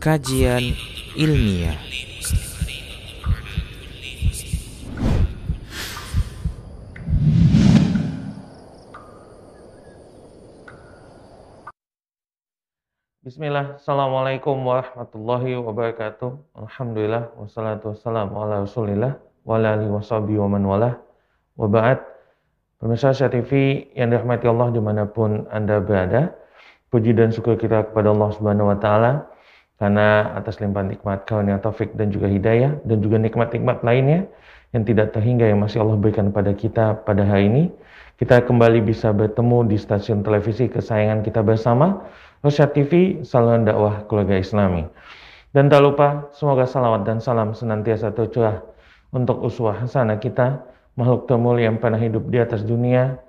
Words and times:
kajian 0.00 0.72
ilmiah. 1.12 1.76
Bismillah, 13.20 13.76
Assalamualaikum 13.76 14.56
warahmatullahi 14.64 15.60
wabarakatuh. 15.60 16.56
Alhamdulillah, 16.56 17.36
wassalatu 17.36 17.92
wassalamu 17.92 18.40
ala 18.40 18.64
rasulillah 18.64 19.20
Wa 19.44 19.60
ala 19.60 19.76
alihi 19.76 19.92
wa 19.92 20.48
man 20.48 20.64
walah. 20.64 20.96
Wa 21.60 21.68
ba'd. 21.68 22.00
Pemirsa 22.80 23.12
TV 23.12 23.84
yang 23.92 24.08
dirahmati 24.08 24.48
Allah 24.48 24.72
di 24.72 24.80
mana 24.80 25.04
pun 25.04 25.44
Anda 25.52 25.84
berada 25.84 26.32
Puji 26.90 27.14
dan 27.14 27.30
syukur 27.30 27.54
kita 27.54 27.92
kepada 27.92 28.10
Allah 28.10 28.34
subhanahu 28.34 28.72
wa 28.72 28.78
ta'ala 28.80 29.29
Karena 29.80 30.36
atas 30.36 30.60
limpahan 30.60 30.92
nikmat 30.92 31.24
karunia 31.24 31.56
taufik 31.56 31.96
dan 31.96 32.12
juga 32.12 32.28
hidayah 32.28 32.76
Dan 32.84 33.00
juga 33.00 33.16
nikmat-nikmat 33.16 33.80
lainnya 33.80 34.28
Yang 34.76 34.92
tidak 34.92 35.16
terhingga 35.16 35.48
yang 35.48 35.64
masih 35.64 35.80
Allah 35.80 35.96
berikan 35.96 36.28
pada 36.28 36.52
kita 36.52 37.00
pada 37.02 37.24
hari 37.24 37.48
ini 37.48 37.64
Kita 38.20 38.44
kembali 38.44 38.84
bisa 38.84 39.08
bertemu 39.16 39.72
di 39.72 39.80
stasiun 39.80 40.20
televisi 40.20 40.68
kesayangan 40.68 41.24
kita 41.24 41.40
bersama 41.40 42.04
Rosyad 42.40 42.72
TV, 42.72 43.20
saluran 43.20 43.68
dakwah 43.68 44.00
keluarga 44.08 44.40
Islami. 44.40 44.88
Dan 45.52 45.68
tak 45.68 45.84
lupa, 45.84 46.32
semoga 46.32 46.64
salawat 46.64 47.04
dan 47.04 47.20
salam 47.20 47.52
senantiasa 47.52 48.16
tercurah 48.16 48.64
untuk 49.12 49.44
uswah 49.44 49.76
hasanah 49.76 50.16
kita, 50.16 50.64
makhluk 50.96 51.28
termulia 51.28 51.68
yang 51.68 51.76
pernah 51.76 52.00
hidup 52.00 52.32
di 52.32 52.40
atas 52.40 52.64
dunia, 52.64 53.20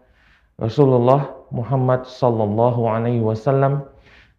Rasulullah 0.55 1.27
Muhammad 1.51 2.07
Sallallahu 2.07 2.87
Alaihi 2.87 3.19
Wasallam, 3.19 3.83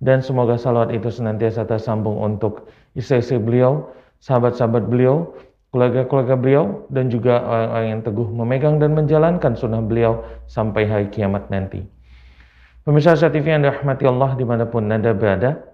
dan 0.03 0.19
semoga 0.19 0.59
salawat 0.59 0.91
itu 0.91 1.07
senantiasa 1.15 1.63
tersambung 1.63 2.19
untuk 2.19 2.67
istri-istri 2.99 3.39
beliau, 3.39 3.87
sahabat-sahabat 4.19 4.91
beliau, 4.91 5.31
keluarga-keluarga 5.71 6.35
beliau, 6.35 6.65
dan 6.91 7.07
juga 7.07 7.39
orang-orang 7.39 7.87
yang 7.87 8.01
teguh 8.03 8.29
memegang 8.35 8.77
dan 8.83 8.99
menjalankan 8.99 9.55
sunnah 9.55 9.79
beliau 9.79 10.27
sampai 10.51 10.91
hari 10.91 11.07
kiamat 11.07 11.47
nanti. 11.55 11.87
Pemirsa 12.83 13.15
TV 13.15 13.47
yang 13.47 13.63
dirahmati 13.63 14.03
Allah 14.11 14.35
di 14.35 14.43
mana 14.43 14.67
pun 14.67 14.91
Anda 14.91 15.15
berada, 15.15 15.71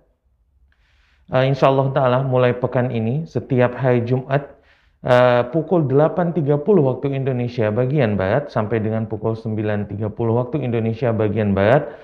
uh, 1.33 1.45
insya 1.49 1.73
Allah 1.73 1.89
Ta'ala 1.97 2.19
mulai 2.21 2.53
pekan 2.53 2.93
ini, 2.93 3.25
setiap 3.25 3.81
hari 3.81 4.05
Jumat, 4.05 4.45
uh, 5.09 5.49
pukul 5.49 5.89
8.30 5.89 6.61
waktu 6.61 7.17
Indonesia 7.17 7.73
bagian 7.73 8.21
Barat, 8.21 8.53
sampai 8.53 8.85
dengan 8.85 9.09
pukul 9.09 9.41
9.30 9.41 10.05
waktu 10.13 10.57
Indonesia 10.61 11.17
bagian 11.17 11.57
Barat, 11.57 11.97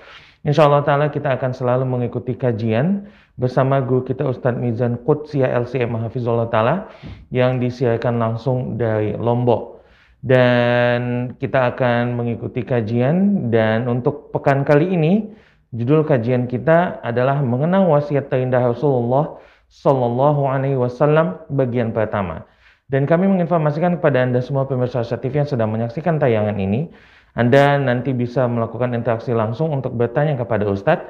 Insya 0.45 0.69
Allah 0.69 0.85
Ta'ala 0.85 1.05
kita 1.09 1.33
akan 1.41 1.57
selalu 1.57 1.89
mengikuti 1.89 2.37
kajian 2.37 3.09
bersama 3.33 3.81
guru 3.81 4.05
kita 4.05 4.29
Ustadz 4.29 4.61
Mizan 4.61 5.01
Qudsiya 5.01 5.49
LCM 5.65 5.97
Hafizullah 5.97 6.53
Ta'ala 6.53 6.85
yang 7.33 7.57
disiarkan 7.57 8.21
langsung 8.21 8.77
dari 8.77 9.17
Lombok 9.17 9.81
dan 10.21 11.33
kita 11.41 11.73
akan 11.73 12.13
mengikuti 12.13 12.61
kajian 12.61 13.49
dan 13.49 13.89
untuk 13.89 14.29
pekan 14.29 14.61
kali 14.61 14.93
ini 14.93 15.33
judul 15.73 16.01
kajian 16.05 16.45
kita 16.45 17.01
adalah 17.01 17.41
mengenang 17.41 17.89
wasiat 17.89 18.29
terindah 18.29 18.69
Rasulullah 18.69 19.41
Sallallahu 19.69 20.45
Alaihi 20.45 20.77
Wasallam 20.77 21.41
bagian 21.53 21.89
pertama. 21.89 22.45
Dan 22.85 23.09
kami 23.09 23.25
menginformasikan 23.25 23.97
kepada 23.97 24.21
Anda 24.21 24.45
semua 24.45 24.69
pemirsa 24.69 25.01
TV 25.01 25.41
yang 25.41 25.49
sedang 25.49 25.73
menyaksikan 25.73 26.21
tayangan 26.21 26.53
ini, 26.61 26.93
Anda 27.35 27.77
nanti 27.77 28.15
bisa 28.15 28.47
melakukan 28.47 28.95
interaksi 28.95 29.35
langsung 29.35 29.75
untuk 29.75 29.93
bertanya 29.93 30.39
kepada 30.39 30.65
Ustadz 30.71 31.03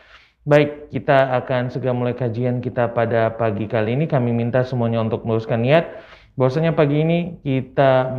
Baik, 0.47 0.87
kita 0.87 1.35
akan 1.43 1.67
segera 1.67 1.91
mulai 1.91 2.15
kajian 2.15 2.63
kita 2.63 2.95
pada 2.95 3.35
pagi 3.35 3.67
kali 3.67 3.99
ini. 3.99 4.07
Kami 4.07 4.31
minta 4.31 4.63
semuanya 4.63 5.03
untuk 5.03 5.27
meluruskan 5.27 5.59
niat 5.59 5.99
bahwasanya 6.39 6.71
pagi 6.71 7.03
ini 7.03 7.19
kita 7.43 8.15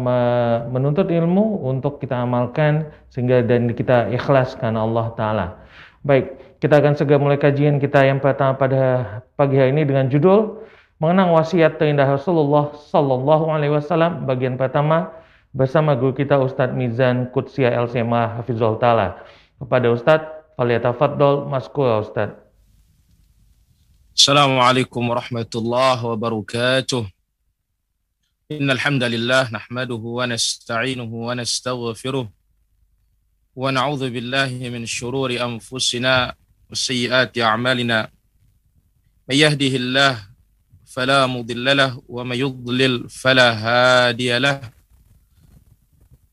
menuntut 0.68 1.08
ilmu 1.08 1.64
untuk 1.64 1.96
kita 1.96 2.20
amalkan 2.20 2.92
sehingga 3.08 3.40
dan 3.40 3.72
kita 3.72 4.12
ikhlas 4.12 4.52
karena 4.60 4.84
Allah 4.84 5.06
Ta'ala. 5.16 5.46
Baik, 6.04 6.36
kita 6.60 6.76
akan 6.76 6.92
segera 7.00 7.16
mulai 7.16 7.40
kajian 7.40 7.80
kita 7.80 8.04
yang 8.04 8.20
pertama 8.20 8.52
pada 8.60 8.82
pagi 9.32 9.56
hari 9.56 9.72
ini 9.72 9.88
dengan 9.88 10.12
judul 10.12 10.60
mengenang 11.00 11.32
wasiat 11.32 11.80
terindah 11.80 12.04
Rasulullah 12.04 12.76
Sallallahu 12.76 13.48
Alaihi 13.48 13.72
Wasallam 13.72 14.28
bagian 14.28 14.60
pertama 14.60 15.08
bersama 15.55 15.95
guru 15.95 16.13
kita 16.13 16.35
Ustadz 16.41 16.75
Mizan 16.75 17.31
Kutsia 17.31 17.71
LCMA 17.71 18.39
Hafizul 18.41 18.75
Ta'ala. 18.77 19.23
Kepada 19.55 19.87
Ustadz, 19.91 20.29
Faliyatafaddol 20.59 21.47
Maskura 21.47 21.99
Ustadz. 22.03 22.39
Assalamualaikum 24.15 25.03
warahmatullahi 25.03 25.99
wabarakatuh. 25.99 27.15
إن 28.45 28.69
الحمد 28.71 29.03
لله 29.03 29.49
نحمده 29.49 30.01
ونستعينه 30.05 31.11
ونستغفره 31.27 32.25
ونعوذ 33.55 34.03
بالله 34.13 34.69
من 34.69 34.85
شرور 34.85 35.33
أنفسنا 35.33 36.35
وسيئات 36.69 37.33
أعمالنا 37.37 38.09
من 39.29 39.35
يهده 39.35 39.73
الله 39.81 40.13
فلا 40.85 41.25
مضل 41.25 41.77
له 41.77 42.01
ومن 42.05 42.37
يضلل 42.37 43.09
فلا 43.09 43.49
هادي 43.65 44.37
له 44.37 44.61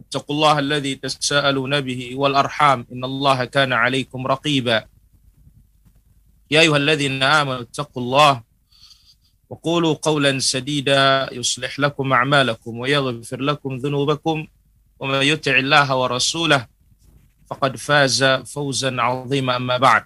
اتقوا 0.00 0.34
الله 0.36 0.58
الذي 0.58 0.94
تساءلون 0.94 1.80
به 1.80 2.00
والأرحام 2.16 2.86
إن 2.92 3.04
الله 3.04 3.44
كان 3.44 3.72
عليكم 3.72 4.26
رقيبا. 4.26 4.84
يا 6.50 6.60
أيها 6.60 6.76
الذين 6.76 7.22
آمنوا 7.22 7.60
اتقوا 7.60 8.02
الله 8.02 8.42
وقولوا 9.50 9.94
قولا 9.94 10.38
سديدا 10.38 11.28
يصلح 11.32 11.78
لكم 11.80 12.12
أعمالكم 12.12 12.72
ويغفر 12.78 13.40
لكم 13.40 13.76
ذنوبكم 13.76 14.46
ومن 15.00 15.22
يطع 15.22 15.54
الله 15.58 15.96
ورسوله 15.96 16.66
فقد 17.50 17.76
فاز 17.76 18.24
فوزا 18.24 18.90
عظيما 19.02 19.56
أما 19.56 19.76
بعد. 19.76 20.04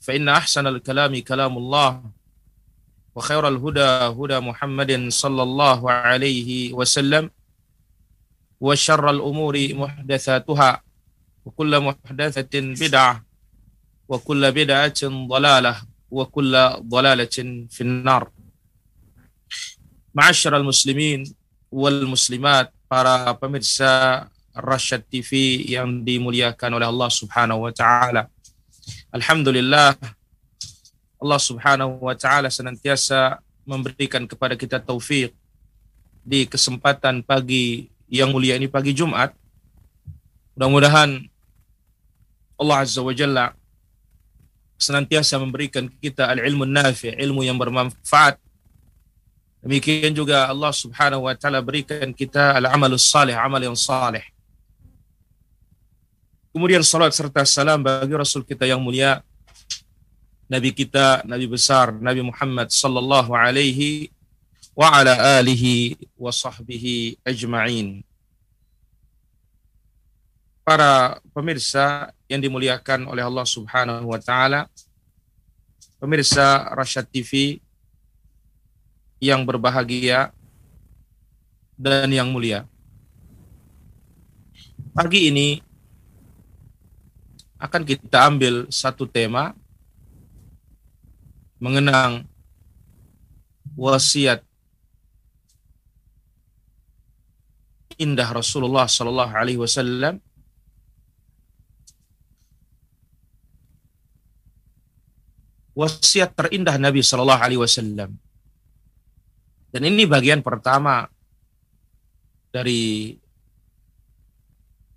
فإن 0.00 0.28
أحسن 0.28 0.66
الكلام 0.66 1.18
كلام 1.18 1.58
الله 1.58 2.02
وخير 3.14 3.48
الهدى 3.48 3.90
هدى 4.16 4.38
محمد 4.40 5.08
صلى 5.08 5.42
الله 5.42 5.90
عليه 5.90 6.72
وسلم 6.72 7.30
wa 8.60 8.76
syarral 8.76 9.24
umuri 9.24 9.72
muhdatsatuha 9.72 10.70
wa 11.40 11.50
kullu 11.56 11.90
muhdatsatin 11.90 12.76
bid'ah 12.76 13.24
wa 14.04 14.16
kullu 14.20 14.44
bid'atin 14.52 15.24
dhalalah 15.24 15.80
wa 16.12 16.24
kullu 16.28 16.84
dhalalatin 16.84 17.72
finnar. 17.72 18.28
Ma'asyiral 20.12 20.66
muslimin 20.66 21.24
wal 21.72 22.04
muslimat 22.04 22.68
para 22.84 23.32
pemirsa 23.40 24.26
Rasyad 24.50 25.06
TV 25.06 25.62
yang 25.70 26.02
dimuliakan 26.02 26.76
oleh 26.76 26.90
Allah 26.90 27.08
Subhanahu 27.08 27.70
wa 27.70 27.72
taala. 27.72 28.26
Alhamdulillah 29.14 29.94
Allah 31.22 31.40
Subhanahu 31.40 32.02
wa 32.02 32.12
taala 32.18 32.50
senantiasa 32.50 33.38
memberikan 33.62 34.26
kepada 34.26 34.58
kita 34.58 34.82
taufik 34.82 35.30
di 36.26 36.44
kesempatan 36.50 37.22
pagi 37.22 37.86
yang 38.10 38.34
mulia 38.34 38.58
ini 38.58 38.66
pagi 38.66 38.90
Jumat. 38.90 39.30
Mudah-mudahan 40.58 41.22
Allah 42.60 42.76
Azza 42.82 43.00
wa 43.00 43.14
Jalla 43.14 43.54
senantiasa 44.76 45.38
memberikan 45.38 45.86
kita 45.88 46.28
al-ilmu 46.28 46.66
nafi, 46.66 47.14
ilmu 47.14 47.46
yang 47.46 47.56
bermanfaat 47.56 48.36
Demikian 49.60 50.16
juga 50.16 50.48
Allah 50.48 50.72
Subhanahu 50.72 51.28
wa 51.28 51.36
taala 51.36 51.60
berikan 51.60 52.08
kita 52.16 52.56
al-amalus 52.56 53.12
salih, 53.12 53.36
amal 53.36 53.60
yang 53.60 53.76
saleh. 53.76 54.24
Kemudian 56.50 56.80
salat 56.80 57.12
serta 57.12 57.44
salam 57.44 57.84
bagi 57.84 58.10
Rasul 58.16 58.40
kita 58.42 58.64
yang 58.64 58.80
mulia, 58.80 59.20
Nabi 60.48 60.72
kita, 60.72 61.22
Nabi 61.28 61.46
besar, 61.46 61.92
Nabi 61.92 62.24
Muhammad 62.24 62.72
sallallahu 62.72 63.36
alaihi 63.36 64.08
wa 64.80 64.96
ala 64.96 65.12
alihi 65.36 65.92
wa. 66.16 68.00
Para 70.64 71.20
pemirsa 71.36 72.08
yang 72.24 72.40
dimuliakan 72.40 73.04
oleh 73.04 73.20
Allah 73.20 73.44
Subhanahu 73.44 74.08
wa 74.08 74.16
taala, 74.16 74.72
pemirsa 76.00 76.72
Rasyad 76.72 77.04
TV 77.12 77.60
yang 79.20 79.44
berbahagia 79.44 80.32
dan 81.76 82.08
yang 82.08 82.32
mulia. 82.32 82.64
Pagi 84.96 85.28
ini 85.28 85.60
akan 87.60 87.84
kita 87.84 88.32
ambil 88.32 88.64
satu 88.72 89.04
tema 89.04 89.52
mengenang 91.60 92.24
wasiat 93.76 94.40
indah 98.00 98.28
Rasulullah 98.32 98.88
Sallallahu 98.88 99.32
Alaihi 99.36 99.60
Wasallam 99.60 100.16
wasiat 105.76 106.32
terindah 106.32 106.80
Nabi 106.80 107.04
Sallallahu 107.04 107.44
Alaihi 107.44 107.60
Wasallam 107.60 108.16
dan 109.70 109.82
ini 109.86 110.08
bagian 110.08 110.42
pertama 110.42 111.06
dari 112.50 113.14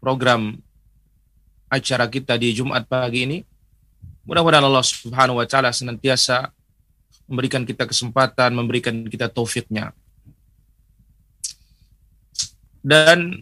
program 0.02 0.58
acara 1.70 2.10
kita 2.10 2.36
di 2.36 2.54
Jumat 2.54 2.86
pagi 2.90 3.26
ini. 3.26 3.38
Mudah-mudahan 4.26 4.66
Allah 4.66 4.86
Subhanahu 4.86 5.40
wa 5.40 5.46
taala 5.46 5.70
senantiasa 5.70 6.50
memberikan 7.30 7.64
kita 7.64 7.86
kesempatan, 7.86 8.52
memberikan 8.52 9.06
kita 9.08 9.30
taufiknya. 9.30 9.94
Dan 12.84 13.40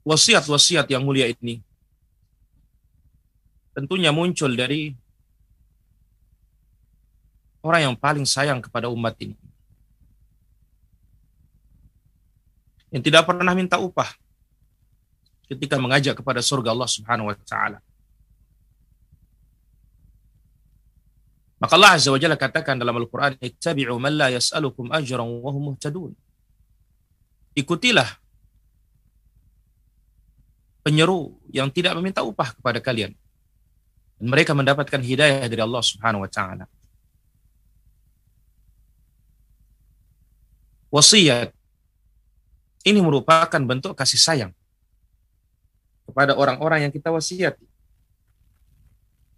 wasiat-wasiat 0.00 0.88
yang 0.88 1.04
mulia 1.04 1.28
ini 1.28 1.60
tentunya 3.76 4.08
muncul 4.10 4.48
dari 4.56 4.96
orang 7.60 7.92
yang 7.92 7.96
paling 7.96 8.24
sayang 8.24 8.64
kepada 8.64 8.88
umat 8.88 9.14
ini. 9.20 9.36
Yang 12.90 13.12
tidak 13.12 13.28
pernah 13.28 13.54
minta 13.54 13.78
upah 13.78 14.10
ketika 15.46 15.78
mengajak 15.78 16.18
kepada 16.18 16.42
surga 16.42 16.74
Allah 16.74 16.90
Subhanahu 16.90 17.30
wa 17.30 17.36
taala. 17.46 17.78
Maka 21.60 21.76
Allah 21.76 21.92
Azza 21.92 22.08
wa 22.08 22.16
Jalla 22.16 22.40
katakan 22.40 22.80
dalam 22.80 22.96
Al-Quran, 22.96 23.36
Ittabi'u 23.36 24.00
man 24.00 24.16
la 24.16 24.32
yas'alukum 24.32 24.88
ajran 24.88 25.20
wa 25.20 25.50
hum 25.52 25.76
muhtadun. 25.76 26.16
Ikutilah 27.54 28.06
penyeru 30.86 31.36
yang 31.50 31.68
tidak 31.68 31.92
meminta 31.98 32.22
upah 32.24 32.54
kepada 32.56 32.78
kalian. 32.78 33.12
Dan 34.20 34.26
mereka 34.28 34.52
mendapatkan 34.52 35.00
hidayah 35.00 35.48
dari 35.48 35.62
Allah 35.64 35.82
Subhanahu 35.82 36.24
wa 36.24 36.30
taala. 36.30 36.64
wasiat 40.90 41.54
ini 42.82 42.98
merupakan 42.98 43.62
bentuk 43.62 43.94
kasih 43.94 44.18
sayang 44.18 44.52
kepada 46.04 46.34
orang-orang 46.34 46.90
yang 46.90 46.92
kita 46.92 47.14
wasiati. 47.14 47.62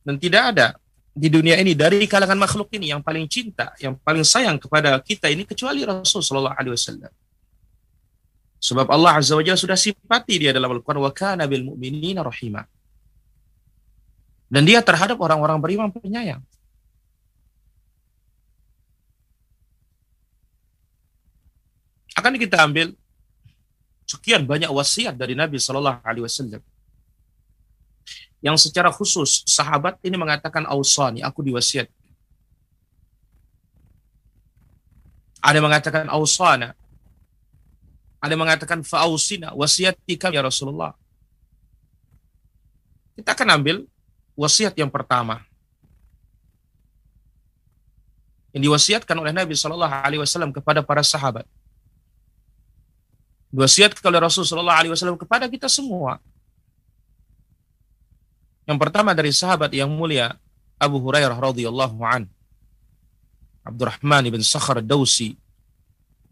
Dan 0.02 0.16
tidak 0.18 0.56
ada 0.56 0.66
di 1.12 1.28
dunia 1.28 1.60
ini 1.60 1.76
dari 1.76 2.08
kalangan 2.08 2.40
makhluk 2.40 2.72
ini 2.74 2.90
yang 2.90 3.04
paling 3.04 3.28
cinta, 3.28 3.76
yang 3.78 3.94
paling 4.00 4.24
sayang 4.24 4.56
kepada 4.56 4.96
kita 5.04 5.28
ini 5.28 5.44
kecuali 5.44 5.84
Rasul 5.84 6.24
Shallallahu 6.24 6.56
Alaihi 6.56 6.74
Wasallam. 6.74 7.12
Sebab 8.62 8.86
Allah 8.86 9.18
Azza 9.18 9.34
wa 9.34 9.42
Jalla 9.42 9.58
sudah 9.58 9.74
sifati 9.74 10.38
dia 10.38 10.54
dalam 10.54 10.70
Al-Quran 10.70 11.02
wa 11.02 11.10
kana 11.10 11.50
bil 11.50 11.66
mu'minina 11.66 12.22
rahima. 12.22 12.62
Dan 14.46 14.62
dia 14.62 14.78
terhadap 14.78 15.18
orang-orang 15.18 15.58
beriman 15.58 15.90
penyayang. 15.90 16.40
akan 22.22 22.38
kita 22.38 22.56
ambil 22.62 22.92
sekian 24.06 24.44
banyak 24.44 24.68
wasiat 24.68 25.16
dari 25.16 25.32
Nabi 25.32 25.56
Shallallahu 25.56 26.04
Alaihi 26.04 26.22
Wasallam 26.22 26.62
yang 28.42 28.54
secara 28.54 28.94
khusus 28.94 29.42
sahabat 29.48 29.98
ini 30.06 30.14
mengatakan 30.14 30.62
ausani 30.68 31.24
aku 31.24 31.42
diwasiat 31.42 31.90
ada 35.42 35.54
yang 35.58 35.66
mengatakan 35.66 36.06
ausana 36.12 36.78
ada 38.22 38.34
mengatakan 38.38 38.86
fausina 38.86 39.50
wasiati 39.58 40.14
kami 40.14 40.38
ya 40.38 40.46
Rasulullah 40.46 40.94
kita 43.18 43.34
akan 43.34 43.48
ambil 43.58 43.76
wasiat 44.38 44.78
yang 44.78 44.88
pertama 44.88 45.42
yang 48.54 48.62
diwasiatkan 48.70 49.16
oleh 49.18 49.34
Nabi 49.34 49.58
Shallallahu 49.58 49.90
Alaihi 49.90 50.22
Wasallam 50.22 50.54
kepada 50.54 50.84
para 50.84 51.02
sahabat 51.02 51.44
Wasiat 53.52 54.00
oleh 54.00 54.16
Rasulullah 54.16 54.80
SAW 54.80 55.20
kepada 55.20 55.44
kita 55.44 55.68
semua. 55.68 56.16
Yang 58.64 58.78
pertama 58.80 59.12
dari 59.12 59.28
sahabat 59.28 59.68
yang 59.76 59.92
mulia 59.92 60.40
Abu 60.80 60.96
Hurairah 61.04 61.36
radhiyallahu 61.36 62.00
an. 62.00 62.24
Abdurrahman 63.60 64.32
bin 64.32 64.40
Sakhar 64.40 64.80
Dausi 64.80 65.36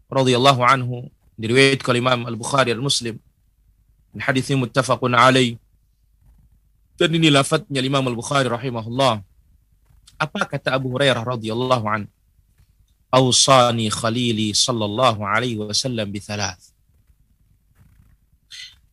radhiyallahu 0.09 0.65
anhu 0.65 1.13
diriwayatkan 1.39 1.91
oleh 1.91 2.01
Imam 2.01 2.19
Al-Bukhari 2.27 2.71
Al-Muslim. 2.75 3.15
Hadis 4.19 4.51
ini 4.51 4.67
muttafaqun 4.67 5.15
alaih. 5.15 5.55
Dan 6.99 7.15
ini 7.15 7.31
lafadznya 7.31 7.79
Imam 7.79 8.03
Al-Bukhari 8.03 8.51
rahimahullah. 8.51 9.23
Apa 10.21 10.45
kata 10.45 10.75
Abu 10.75 10.93
Hurairah 10.93 11.23
radhiyallahu 11.23 11.85
an? 11.87 12.01
Awsani 13.11 13.91
khalili 13.91 14.55
sallallahu 14.55 15.19
alaihi 15.25 15.59
wasallam 15.59 16.07
bi 16.07 16.23
thalath 16.23 16.71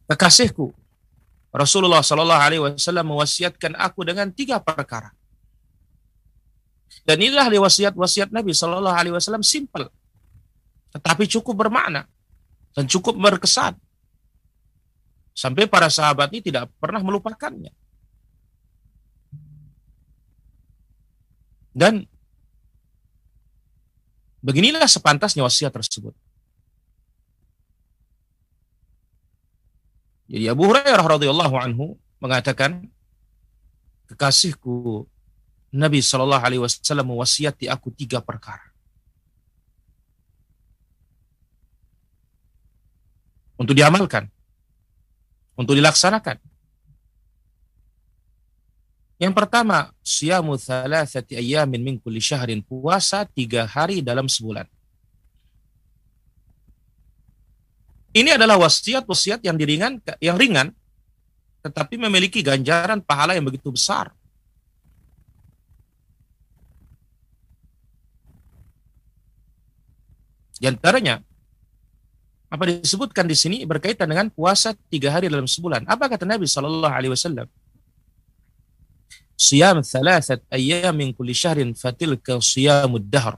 kekasihku 0.08 0.72
Rasulullah 1.52 2.00
Shallallahu 2.00 2.42
Alaihi 2.42 2.62
Wasallam 2.64 3.08
mewasiatkan 3.12 3.76
aku 3.76 4.04
dengan 4.04 4.28
tiga 4.32 4.60
perkara. 4.60 5.12
Dan 7.08 7.24
inilah 7.24 7.48
wasiat-wasiat 7.48 8.28
Nabi 8.28 8.52
Shallallahu 8.52 8.92
Alaihi 8.92 9.16
Wasallam 9.16 9.40
simpel, 9.40 9.88
tetapi 10.92 11.24
cukup 11.24 11.56
bermakna 11.56 12.04
dan 12.76 12.84
cukup 12.90 13.16
berkesan. 13.16 13.76
Sampai 15.32 15.70
para 15.70 15.86
sahabat 15.86 16.34
ini 16.34 16.50
tidak 16.50 16.66
pernah 16.82 16.98
melupakannya. 16.98 17.70
Dan 21.70 22.02
beginilah 24.42 24.90
sepantasnya 24.90 25.46
wasiat 25.46 25.70
tersebut. 25.70 26.10
Jadi 30.28 30.44
Abu 30.50 30.68
Hurairah 30.68 31.06
radhiyallahu 31.06 31.56
anhu 31.56 31.96
mengatakan 32.20 32.84
kekasihku 34.12 35.08
Nabi 35.72 36.04
Shallallahu 36.04 36.44
alaihi 36.44 36.60
wasallam 36.60 37.16
mewasiati 37.16 37.64
aku 37.68 37.88
tiga 37.96 38.20
perkara. 38.20 38.67
Untuk 43.58 43.74
diamalkan. 43.74 44.30
Untuk 45.58 45.74
dilaksanakan. 45.74 46.38
Yang 49.18 49.34
pertama, 49.34 49.90
siyamu 49.98 50.54
thalathati 50.54 51.34
ayyamin 51.34 51.82
min 51.82 51.94
kulli 51.98 52.22
syahrin. 52.22 52.62
Puasa 52.62 53.26
tiga 53.26 53.66
hari 53.66 53.98
dalam 53.98 54.30
sebulan. 54.30 54.70
Ini 58.14 58.38
adalah 58.38 58.56
wasiat-wasiat 58.62 59.42
yang 59.42 59.58
diringan, 59.58 60.00
yang 60.22 60.38
ringan, 60.38 60.70
tetapi 61.66 61.98
memiliki 61.98 62.40
ganjaran 62.46 63.02
pahala 63.02 63.34
yang 63.34 63.44
begitu 63.44 63.74
besar. 63.74 64.14
Di 70.58 70.66
antaranya, 70.66 71.22
apa 72.48 72.64
disebutkan 72.64 73.28
di 73.28 73.36
sini 73.36 73.56
berkaitan 73.68 74.08
dengan 74.08 74.32
puasa 74.32 74.72
tiga 74.88 75.12
hari 75.12 75.28
dalam 75.28 75.44
sebulan. 75.44 75.84
Apa 75.84 76.08
kata 76.08 76.24
Nabi 76.24 76.48
Shallallahu 76.48 76.88
Alaihi 76.88 77.12
Wasallam? 77.12 77.44
Siyam 79.38 79.84
thalathat 79.84 80.40
ayyam 80.50 80.96
min 80.96 81.12
kulli 81.12 81.36
syahrin 81.36 81.76
fatilka 81.76 82.40
siyamud 82.40 83.04
dahr. 83.04 83.36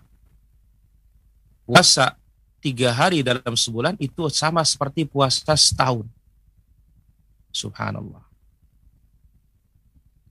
puasa 1.70 2.18
tiga 2.58 2.90
hari 2.90 3.22
dalam 3.22 3.54
sebulan 3.54 3.94
itu 4.02 4.26
sama 4.26 4.66
seperti 4.66 5.06
puasa 5.06 5.54
setahun. 5.54 6.02
Subhanallah. 7.54 8.26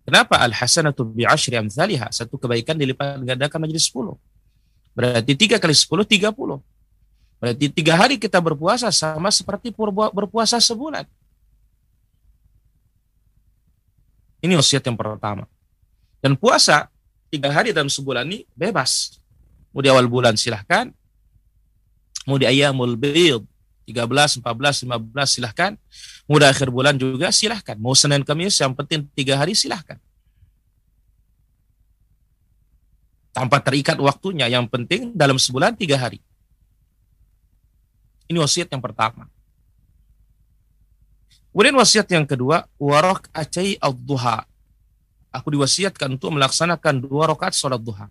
Kenapa 0.03 0.35
al-hasanatu 0.43 1.07
bi'ashri 1.07 1.55
amthaliha? 1.55 2.11
Satu 2.11 2.35
kebaikan 2.35 2.75
dilipat 2.75 3.23
gandakan 3.23 3.63
menjadi 3.63 3.81
sepuluh. 3.87 4.19
Berarti 4.91 5.31
tiga 5.37 5.55
kali 5.63 5.71
sepuluh, 5.71 6.03
tiga 6.03 6.35
puluh. 6.35 6.59
Berarti 7.39 7.71
tiga 7.71 7.95
hari 7.95 8.19
kita 8.19 8.35
berpuasa 8.43 8.91
sama 8.91 9.31
seperti 9.31 9.71
berpuasa 10.11 10.59
sebulan. 10.59 11.07
Ini 14.43 14.59
wasiat 14.59 14.83
yang 14.83 14.99
pertama. 14.99 15.47
Dan 16.19 16.35
puasa 16.35 16.91
tiga 17.31 17.51
hari 17.51 17.71
dalam 17.71 17.87
sebulan 17.87 18.27
ini 18.27 18.43
bebas. 18.55 19.19
Mau 19.71 19.79
di 19.79 19.87
awal 19.87 20.07
bulan 20.11 20.35
silahkan. 20.35 20.91
Mau 22.27 22.35
di 22.35 22.43
ayamul 22.43 22.99
bid 22.99 23.43
13, 23.89 24.43
14, 24.45 24.85
15 24.85 25.25
silahkan. 25.25 25.71
Mudah 26.29 26.53
akhir 26.53 26.69
bulan 26.69 26.93
juga 26.93 27.33
silahkan. 27.33 27.73
Mau 27.79 27.97
Senin 27.97 28.21
Kamis 28.21 28.59
yang 28.61 28.77
penting 28.77 29.07
tiga 29.17 29.39
hari 29.39 29.57
silahkan. 29.57 29.97
Tanpa 33.33 33.57
terikat 33.63 33.97
waktunya. 33.97 34.45
Yang 34.45 34.69
penting 34.69 35.01
dalam 35.17 35.41
sebulan 35.41 35.73
tiga 35.73 35.97
hari. 35.97 36.21
Ini 38.29 38.37
wasiat 38.37 38.69
yang 38.69 38.77
pertama. 38.79 39.25
Kemudian 41.49 41.75
wasiat 41.81 42.05
yang 42.13 42.29
kedua, 42.29 42.69
warok 42.77 43.25
acai 43.33 43.73
al-duha. 43.81 44.45
Aku 45.33 45.49
diwasiatkan 45.49 46.13
untuk 46.13 46.37
melaksanakan 46.37 47.03
dua 47.03 47.25
rakaat 47.33 47.57
sholat 47.57 47.81
duha. 47.81 48.05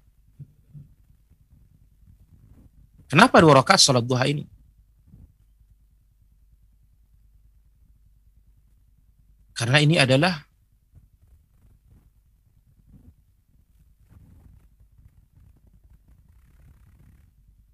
Kenapa 3.07 3.39
dua 3.39 3.63
rakaat 3.63 3.79
sholat 3.79 4.03
duha 4.03 4.27
ini? 4.27 4.45
Karena 9.55 9.79
ini 9.83 9.99
adalah 9.99 10.45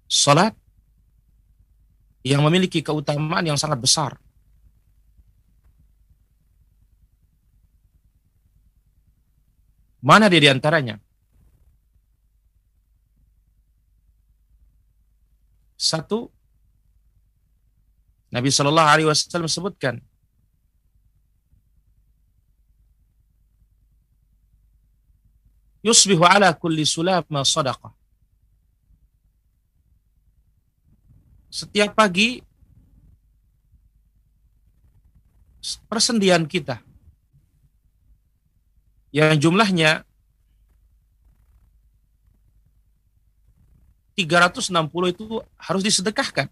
salat 0.09 0.57
yang 2.25 2.41
memiliki 2.41 2.81
keutamaan 2.81 3.45
yang 3.45 3.53
sangat 3.53 3.77
besar. 3.77 4.17
Mana 10.01 10.25
dia 10.25 10.41
di 10.41 10.49
antaranya? 10.49 10.97
Satu, 15.77 16.33
Nabi 18.33 18.49
Shallallahu 18.49 18.89
Alaihi 18.89 19.07
Wasallam 19.09 19.45
sebutkan 19.45 20.01
yusbihu 25.85 26.25
ala 26.25 26.49
kulli 26.57 26.89
sulama 26.89 27.45
sadaqah. 27.45 28.04
Setiap 31.55 31.95
pagi 31.95 32.43
persendian 35.87 36.43
kita 36.43 36.83
yang 39.15 39.39
jumlahnya 39.39 40.03
360 44.19 45.15
itu 45.15 45.23
harus 45.55 45.79
disedekahkan. 45.79 46.51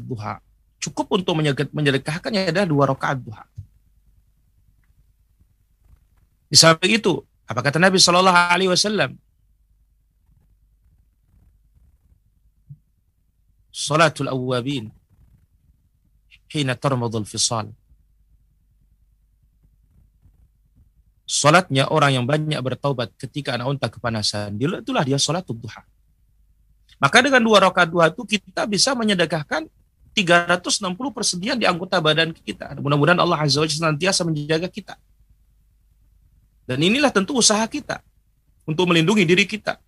Duha. 0.00 0.40
Cukup 0.80 1.12
untuk 1.12 1.36
menyedekahkannya 1.76 2.56
adalah 2.56 2.68
dua 2.68 2.84
rakaat 2.88 3.20
duha. 3.20 3.44
Di 6.48 6.56
samping 6.56 6.96
itu, 6.96 7.20
apa 7.44 7.60
kata 7.60 7.76
Nabi 7.76 8.00
Shallallahu 8.00 8.38
Alaihi 8.48 8.72
Wasallam? 8.72 9.12
Salatul 13.72 14.28
awwabin 14.28 14.92
hina 16.52 16.76
tarmadul 16.76 17.24
fisal. 17.24 17.72
Salatnya 21.24 21.88
orang 21.88 22.20
yang 22.20 22.24
banyak 22.28 22.60
bertaubat 22.60 23.16
ketika 23.16 23.56
anak 23.56 23.72
unta 23.72 23.88
kepanasan. 23.88 24.60
Itulah 24.60 25.00
dia 25.00 25.16
salat 25.16 25.48
duha. 25.48 25.80
Maka 27.00 27.24
dengan 27.24 27.40
dua 27.40 27.64
rakaat 27.64 27.88
duha 27.88 28.12
itu 28.12 28.22
kita 28.28 28.68
bisa 28.68 28.92
menyedekahkan 28.92 29.64
360 30.12 30.92
persediaan 31.16 31.56
di 31.56 31.64
anggota 31.64 31.96
badan 32.04 32.36
kita. 32.36 32.76
Mudah-mudahan 32.76 33.16
Allah 33.16 33.40
Azza 33.40 33.64
wa 33.64 33.66
Jalla 33.66 33.96
senantiasa 33.96 34.28
menjaga 34.28 34.68
kita. 34.68 35.00
Dan 36.68 36.84
inilah 36.84 37.08
tentu 37.08 37.32
usaha 37.40 37.64
kita 37.64 38.04
untuk 38.68 38.92
melindungi 38.92 39.24
diri 39.24 39.48
kita 39.48 39.80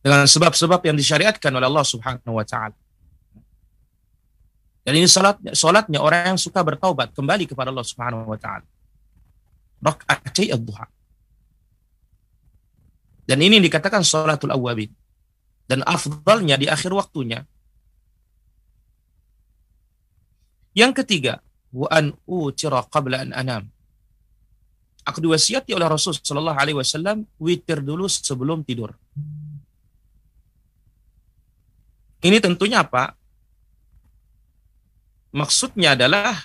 dengan 0.00 0.24
sebab-sebab 0.24 0.80
yang 0.84 0.96
disyariatkan 0.96 1.52
oleh 1.52 1.68
Allah 1.68 1.86
Subhanahu 1.86 2.34
wa 2.40 2.44
taala. 2.44 2.76
Dan 4.80 4.96
ini 4.96 5.04
salatnya, 5.04 5.52
salatnya 5.52 6.00
orang 6.00 6.34
yang 6.34 6.40
suka 6.40 6.64
bertaubat 6.64 7.12
kembali 7.12 7.44
kepada 7.44 7.68
Allah 7.68 7.84
Subhanahu 7.84 8.24
wa 8.24 8.38
taala. 8.40 8.64
Rakaat 9.80 10.36
ad-duha. 10.56 10.86
Dan 13.28 13.38
ini 13.44 13.60
dikatakan 13.60 14.00
salatul 14.02 14.52
awwabin. 14.52 14.90
Dan 15.68 15.86
afdalnya 15.86 16.58
di 16.58 16.66
akhir 16.66 16.90
waktunya. 16.90 17.46
Yang 20.74 21.04
ketiga, 21.04 21.38
wa 21.70 21.86
an 21.92 22.16
utira 22.26 22.82
qabla 22.90 23.22
an 23.22 23.30
anam 23.36 23.64
aku 25.10 25.18
diwasiati 25.24 25.74
oleh 25.74 25.86
Rasul 25.88 26.14
Shallallahu 26.16 26.58
Alaihi 26.58 26.78
Wasallam 26.78 27.24
witir 27.40 27.80
dulu 27.80 28.06
sebelum 28.06 28.62
tidur. 28.62 28.94
Ini 32.20 32.38
tentunya 32.38 32.84
apa? 32.84 33.16
Maksudnya 35.32 35.96
adalah 35.96 36.36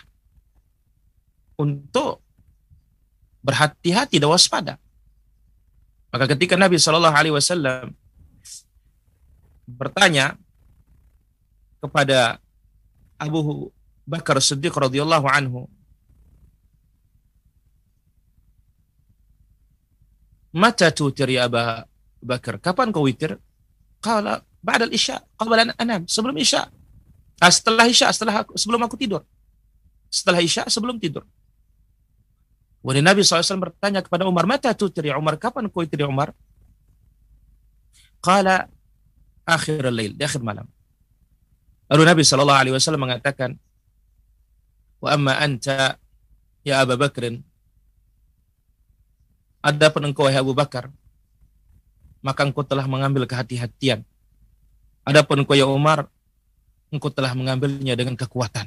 untuk 1.60 2.22
berhati-hati 3.44 4.22
dan 4.22 4.30
waspada. 4.32 4.74
Maka 6.14 6.32
ketika 6.32 6.56
Nabi 6.56 6.80
Shallallahu 6.80 7.16
Alaihi 7.16 7.36
Wasallam 7.36 7.92
bertanya 9.68 10.40
kepada 11.84 12.40
Abu 13.20 13.74
Bakar 14.08 14.40
Siddiq 14.40 14.72
radhiyallahu 14.72 15.28
anhu 15.28 15.68
Mata 20.56 20.88
tutir 20.88 21.36
ya 21.36 21.52
Aba 21.52 21.84
Bakar? 22.24 22.64
Kapan 22.64 22.96
kau 22.96 23.04
witir? 23.04 23.36
Kala 24.06 24.46
ba'dal 24.62 24.94
isya, 24.94 25.18
qabla 25.34 25.74
anam, 25.82 26.06
sebelum 26.06 26.38
isya. 26.38 26.70
Nah, 27.42 27.50
setelah 27.50 27.90
isya, 27.90 28.14
setelah 28.14 28.46
aku, 28.46 28.54
sebelum 28.54 28.86
aku 28.86 28.94
tidur. 29.02 29.26
Setelah 30.14 30.46
isya, 30.46 30.70
sebelum 30.70 31.02
tidur. 31.02 31.26
Wani 32.86 33.02
Nabi 33.02 33.26
SAW 33.26 33.58
bertanya 33.58 34.06
kepada 34.06 34.30
Umar, 34.30 34.46
Mata 34.46 34.70
ya 34.78 35.18
Umar? 35.18 35.42
Kapan 35.42 35.66
kau 35.74 35.82
ya 35.82 36.06
Umar? 36.06 36.38
Kala 38.22 38.70
akhir 39.42 39.90
lail, 39.90 40.14
di 40.14 40.22
akhir 40.22 40.46
malam. 40.46 40.70
Lalu 41.90 42.04
Nabi 42.06 42.22
SAW 42.22 43.02
mengatakan, 43.02 43.58
Wa 45.02 45.18
amma 45.18 45.42
anta 45.42 45.98
ya 46.66 46.82
Abu 46.82 46.98
Bakrin 46.98 47.42
ada 49.66 49.90
engkau 49.90 50.30
wahai 50.30 50.38
Abu 50.38 50.54
Bakar, 50.54 50.94
maka 52.26 52.42
engkau 52.42 52.66
telah 52.66 52.90
mengambil 52.90 53.30
kehati-hatian. 53.30 54.02
Adapun 55.06 55.46
engkau 55.46 55.54
ya 55.54 55.70
Umar, 55.70 56.10
engkau 56.90 57.14
telah 57.14 57.38
mengambilnya 57.38 57.94
dengan 57.94 58.18
kekuatan. 58.18 58.66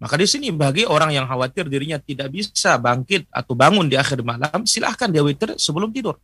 Maka 0.00 0.14
di 0.20 0.28
sini 0.28 0.52
bagi 0.52 0.84
orang 0.84 1.16
yang 1.16 1.24
khawatir 1.24 1.72
dirinya 1.72 1.96
tidak 1.96 2.28
bisa 2.28 2.76
bangkit 2.76 3.24
atau 3.32 3.56
bangun 3.56 3.88
di 3.88 3.96
akhir 3.96 4.20
malam, 4.20 4.68
silahkan 4.68 5.08
dia 5.08 5.24
witir 5.24 5.56
sebelum 5.56 5.88
tidur. 5.88 6.20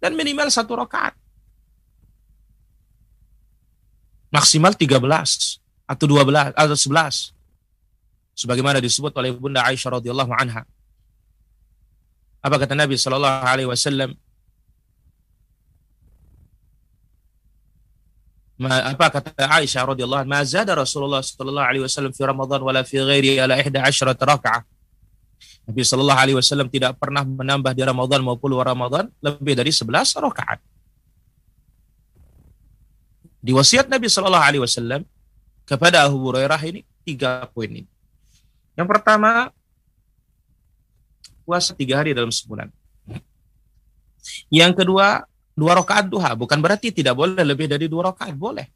Dan 0.00 0.16
minimal 0.16 0.48
satu 0.48 0.80
rakaat. 0.80 1.12
Maksimal 4.32 4.72
13 4.76 5.00
atau 5.88 6.04
12 6.08 6.56
atau 6.56 6.76
11. 6.76 7.36
Sebagaimana 8.36 8.80
disebut 8.80 9.12
oleh 9.16 9.32
Bunda 9.32 9.64
Aisyah 9.64 10.00
radhiyallahu 10.00 10.32
anha. 10.32 10.68
Apa 12.44 12.60
kata 12.60 12.76
Nabi 12.76 13.00
Shallallahu 13.00 13.48
Alaihi 13.48 13.68
Wasallam? 13.68 14.12
apa 18.64 19.10
kata 19.10 19.34
Aisyah 19.34 19.82
radhiyallahu 19.82 20.22
anha, 20.22 20.30
"Ma 20.30 20.40
zada 20.46 20.78
Rasulullah 20.78 21.18
sallallahu 21.18 21.66
alaihi 21.66 21.82
wasallam 21.82 22.14
fi 22.14 22.22
Ramadan 22.22 22.62
wala 22.62 22.86
fi 22.86 23.02
ghairi 23.02 23.42
ala 23.42 23.58
11 23.58 24.22
raka'ah." 24.22 24.62
Nabi 25.64 25.80
Shallallahu 25.80 26.20
Alaihi 26.20 26.36
Wasallam 26.36 26.68
tidak 26.68 27.00
pernah 27.00 27.24
menambah 27.24 27.72
di 27.72 27.82
Ramadan 27.82 28.20
maupun 28.20 28.52
luar 28.52 28.68
Ramadan 28.68 29.08
lebih 29.24 29.56
dari 29.56 29.72
11 29.72 30.12
rakaat. 30.20 30.60
Di 33.40 33.52
wasiat 33.52 33.88
Nabi 33.88 34.08
Shallallahu 34.08 34.44
Alaihi 34.44 34.62
Wasallam 34.62 35.08
kepada 35.64 36.04
Abu 36.04 36.20
Hurairah 36.20 36.60
ini 36.68 36.84
tiga 37.04 37.48
poin 37.48 37.72
ini. 37.72 37.88
Yang 38.76 38.88
pertama, 38.92 39.48
puasa 41.44 41.76
tiga 41.76 42.00
hari 42.00 42.16
dalam 42.16 42.32
sebulan. 42.32 42.72
Yang 44.48 44.82
kedua, 44.82 45.28
dua 45.52 45.72
rakaat 45.78 46.08
duha. 46.08 46.32
Bukan 46.34 46.58
berarti 46.58 46.90
tidak 46.90 47.14
boleh 47.14 47.44
lebih 47.44 47.68
dari 47.68 47.86
dua 47.86 48.10
rakaat, 48.10 48.34
boleh. 48.34 48.66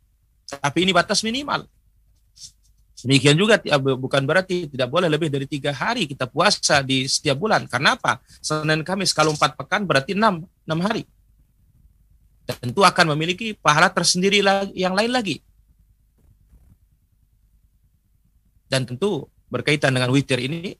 Tapi 0.49 0.79
ini 0.85 0.93
batas 0.93 1.25
minimal. 1.25 1.65
Demikian 2.99 3.39
juga 3.39 3.63
bukan 3.95 4.23
berarti 4.27 4.67
tidak 4.67 4.91
boleh 4.91 5.07
lebih 5.07 5.31
dari 5.31 5.47
tiga 5.47 5.71
hari 5.71 6.11
kita 6.11 6.27
puasa 6.27 6.83
di 6.83 7.07
setiap 7.07 7.39
bulan. 7.39 7.65
Karena 7.71 7.95
apa? 7.95 8.19
Senin 8.43 8.83
Kamis 8.83 9.15
kalau 9.15 9.31
empat 9.33 9.55
pekan 9.55 9.87
berarti 9.87 10.19
enam, 10.19 10.43
enam 10.67 10.81
hari. 10.83 11.07
Tentu 12.49 12.81
akan 12.83 13.15
memiliki 13.15 13.55
pahala 13.55 13.93
tersendiri 13.93 14.43
yang 14.75 14.97
lain 14.99 15.13
lagi. 15.15 15.39
Dan 18.67 18.83
tentu 18.89 19.31
berkaitan 19.47 19.95
dengan 19.95 20.11
witir 20.11 20.43
ini 20.43 20.75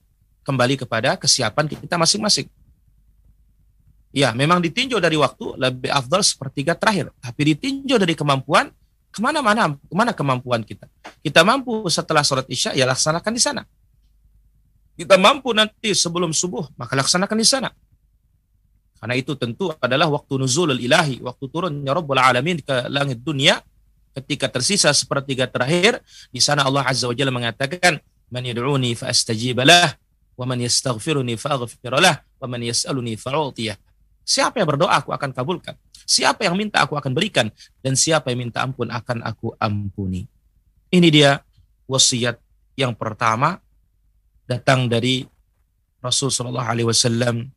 kembali 0.49 0.81
kepada 0.81 1.21
kesiapan 1.21 1.69
kita 1.69 2.01
masing-masing. 2.01 2.49
Ya, 4.09 4.33
memang 4.33 4.65
ditinjau 4.65 4.97
dari 4.97 5.21
waktu 5.21 5.61
lebih 5.61 5.93
afdal 5.93 6.25
sepertiga 6.25 6.73
terakhir. 6.73 7.13
Tapi 7.21 7.53
ditinjau 7.53 8.01
dari 8.01 8.17
kemampuan 8.17 8.73
Ke 9.09 9.25
mana-mana, 9.25 9.73
ke 9.73 9.95
mana 9.97 10.13
kemampuan 10.13 10.61
kita? 10.61 10.85
Kita 11.25 11.41
mampu 11.41 11.89
setelah 11.89 12.21
sholat 12.21 12.45
isya, 12.45 12.77
ya 12.77 12.85
laksanakan 12.85 13.33
di 13.33 13.41
sana. 13.41 13.65
Kita 15.01 15.17
mampu 15.17 15.57
nanti 15.57 15.97
sebelum 15.97 16.37
subuh, 16.37 16.69
maka 16.77 16.93
laksanakan 16.93 17.37
di 17.41 17.49
sana. 17.49 17.73
Karena 19.01 19.17
itu 19.17 19.33
tentu 19.39 19.73
adalah 19.81 20.13
waktu 20.13 20.37
nuzulul 20.37 20.77
ilahi, 20.77 21.25
waktu 21.25 21.45
turunnya 21.49 21.97
Rabbul 21.97 22.21
Alamin 22.21 22.61
ke 22.61 22.85
langit 22.93 23.25
dunia, 23.25 23.65
ketika 24.13 24.53
tersisa 24.53 24.93
sepertiga 24.93 25.49
terakhir, 25.49 26.05
di 26.29 26.45
sana 26.45 26.69
Allah 26.69 26.85
Azza 26.85 27.09
wa 27.09 27.17
Jalla 27.17 27.33
mengatakan, 27.33 27.97
Man 28.29 28.45
yad'uni 28.45 28.93
fa 28.93 29.09
wa 30.39 30.45
man 30.47 30.63
yastaghfiruni 30.63 31.35
fa 31.35 31.59
aghfiralah, 31.59 32.23
wa 32.39 32.47
man 32.47 32.63
yas'aluni 32.63 33.19
fa'utiyah. 33.19 33.75
Siapa 34.23 34.63
yang 34.63 34.69
berdoa 34.71 35.03
aku 35.03 35.11
akan 35.11 35.35
kabulkan. 35.35 35.75
Siapa 36.09 36.47
yang 36.47 36.55
minta 36.55 36.87
aku 36.87 36.95
akan 36.95 37.13
berikan 37.13 37.51
dan 37.83 37.99
siapa 37.99 38.31
yang 38.31 38.49
minta 38.49 38.63
ampun 38.63 38.89
akan 38.89 39.27
aku 39.27 39.53
ampuni. 39.59 40.25
Ini 40.89 41.09
dia 41.11 41.37
wasiat 41.85 42.39
yang 42.79 42.95
pertama 42.95 43.61
datang 44.49 44.89
dari 44.89 45.27
Rasul 46.01 46.33
Shallallahu 46.33 46.65
Alaihi 46.65 46.89
Wasallam 46.89 47.51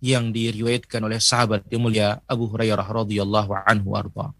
yang 0.00 0.32
diriwayatkan 0.32 1.04
oleh 1.04 1.20
sahabat 1.20 1.68
yang 1.68 1.84
mulia 1.84 2.22
Abu 2.24 2.48
Hurairah 2.48 2.86
radhiyallahu 2.86 3.52
anhu 3.66 3.92
arba. 3.92 4.32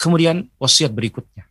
Kemudian 0.00 0.48
wasiat 0.56 0.92
berikutnya. 0.92 1.44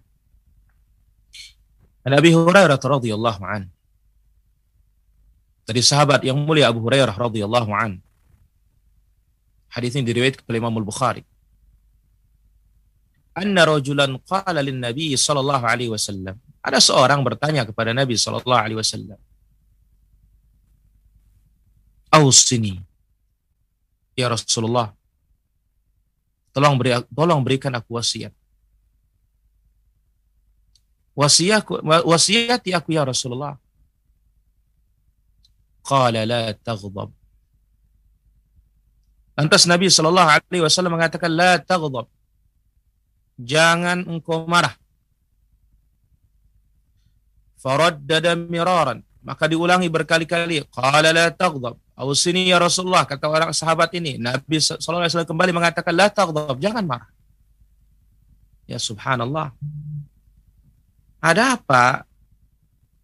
Nabi 2.04 2.36
Hurairah 2.36 2.82
radhiyallahu 2.82 3.42
an 3.46 3.72
dari 5.64 5.82
sahabat 5.82 6.22
yang 6.28 6.40
mulia 6.40 6.68
Abu 6.72 6.84
Hurairah 6.84 7.16
radhiyallahu 7.16 7.72
an 7.72 8.04
Hadis 9.74 9.98
ini 9.98 10.06
diriwayatkan 10.06 10.46
oleh 10.46 10.62
Imam 10.62 10.76
Al-Bukhari. 10.78 11.26
Anna 13.34 13.66
rajulan 13.66 14.22
qala 14.22 14.62
lin 14.62 14.78
Nabi 14.78 15.18
sallallahu 15.18 15.66
alaihi 15.66 15.90
wasallam. 15.90 16.38
Ada 16.62 16.78
seorang 16.78 17.26
bertanya 17.26 17.66
kepada 17.66 17.90
Nabi 17.90 18.14
sallallahu 18.14 18.62
alaihi 18.62 18.78
wasallam. 18.78 19.18
Ausini. 22.14 22.78
Ya 24.14 24.30
Rasulullah. 24.30 24.94
Tolong 26.54 26.78
beri 26.78 26.94
tolong 27.10 27.42
berikan 27.42 27.74
aku 27.74 27.98
wasiat. 27.98 28.30
Wasiatku 31.18 31.82
wasiati 32.06 32.78
aku 32.78 32.94
ya 32.94 33.10
Rasulullah. 33.10 33.58
Qala 35.84 36.24
la 36.24 36.56
taghdab 36.56 37.12
Lantas 39.34 39.66
Nabi 39.66 39.90
Shallallahu 39.90 40.30
Alaihi 40.30 40.62
Wasallam 40.62 40.94
mengatakan, 40.94 41.34
la 41.34 41.58
taghdab. 41.58 42.06
Jangan 43.42 44.06
engkau 44.06 44.46
marah. 44.46 44.78
Faraddada 47.58 48.38
miraran. 48.38 49.02
Maka 49.26 49.50
diulangi 49.50 49.90
berkali-kali. 49.90 50.62
Qala 50.70 51.10
la 51.10 51.34
taghdab. 51.34 51.82
Ausini 51.98 52.46
ya 52.46 52.62
Rasulullah, 52.62 53.10
kata 53.10 53.26
orang 53.26 53.50
sahabat 53.58 53.90
ini. 53.98 54.22
Nabi 54.22 54.62
Shallallahu 54.62 55.02
Alaihi 55.02 55.12
Wasallam 55.18 55.32
kembali 55.34 55.52
mengatakan, 55.58 55.94
la 55.98 56.08
taghdab. 56.14 56.58
Jangan 56.62 56.86
marah. 56.86 57.10
Ya 58.70 58.78
subhanallah. 58.78 59.50
Ada 61.18 61.58
apa 61.58 62.06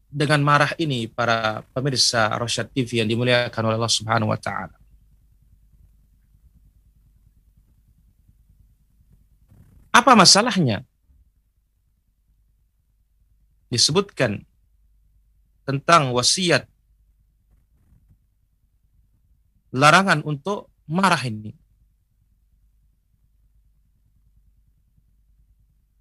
dengan 0.09 0.41
marah 0.41 0.73
ini 0.81 1.05
para 1.05 1.61
pemirsa 1.69 2.33
Rosyad 2.33 2.73
TV 2.73 3.05
yang 3.05 3.09
dimuliakan 3.09 3.63
oleh 3.69 3.77
Allah 3.77 3.93
Subhanahu 3.93 4.33
wa 4.33 4.39
taala? 4.41 4.73
Apa 9.93 10.17
masalahnya? 10.17 10.81
Disebutkan 13.69 14.41
tentang 15.61 16.09
wasiat 16.09 16.65
larangan 19.69 20.25
untuk 20.25 20.73
marah 20.89 21.21
ini. 21.21 21.53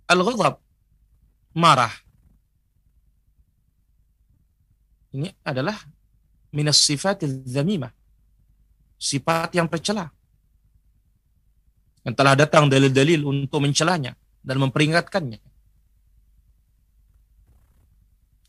Al-ghadab 0.08 0.56
marah. 1.52 1.92
Ini 5.14 5.28
adalah 5.44 5.76
minas 6.52 6.80
sifatil 6.84 7.44
zamimah. 7.48 7.92
Sifat 8.98 9.54
yang 9.54 9.70
tercela 9.70 10.10
yang 12.08 12.16
telah 12.16 12.32
datang 12.32 12.72
dalil-dalil 12.72 13.20
untuk 13.28 13.60
mencelanya 13.60 14.16
dan 14.40 14.56
memperingatkannya. 14.64 15.44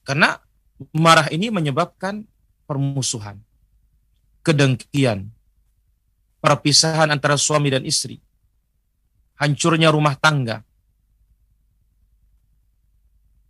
Karena 0.08 0.40
marah 0.96 1.28
ini 1.28 1.52
menyebabkan 1.52 2.24
permusuhan, 2.64 3.36
kedengkian, 4.48 5.28
perpisahan 6.40 7.12
antara 7.12 7.36
suami 7.36 7.68
dan 7.68 7.84
istri, 7.84 8.24
hancurnya 9.36 9.92
rumah 9.92 10.16
tangga, 10.16 10.64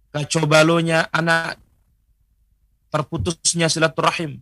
kacau 0.09 0.49
balonya 0.49 1.05
anak, 1.13 1.61
terputusnya 2.89 3.69
silaturahim, 3.69 4.41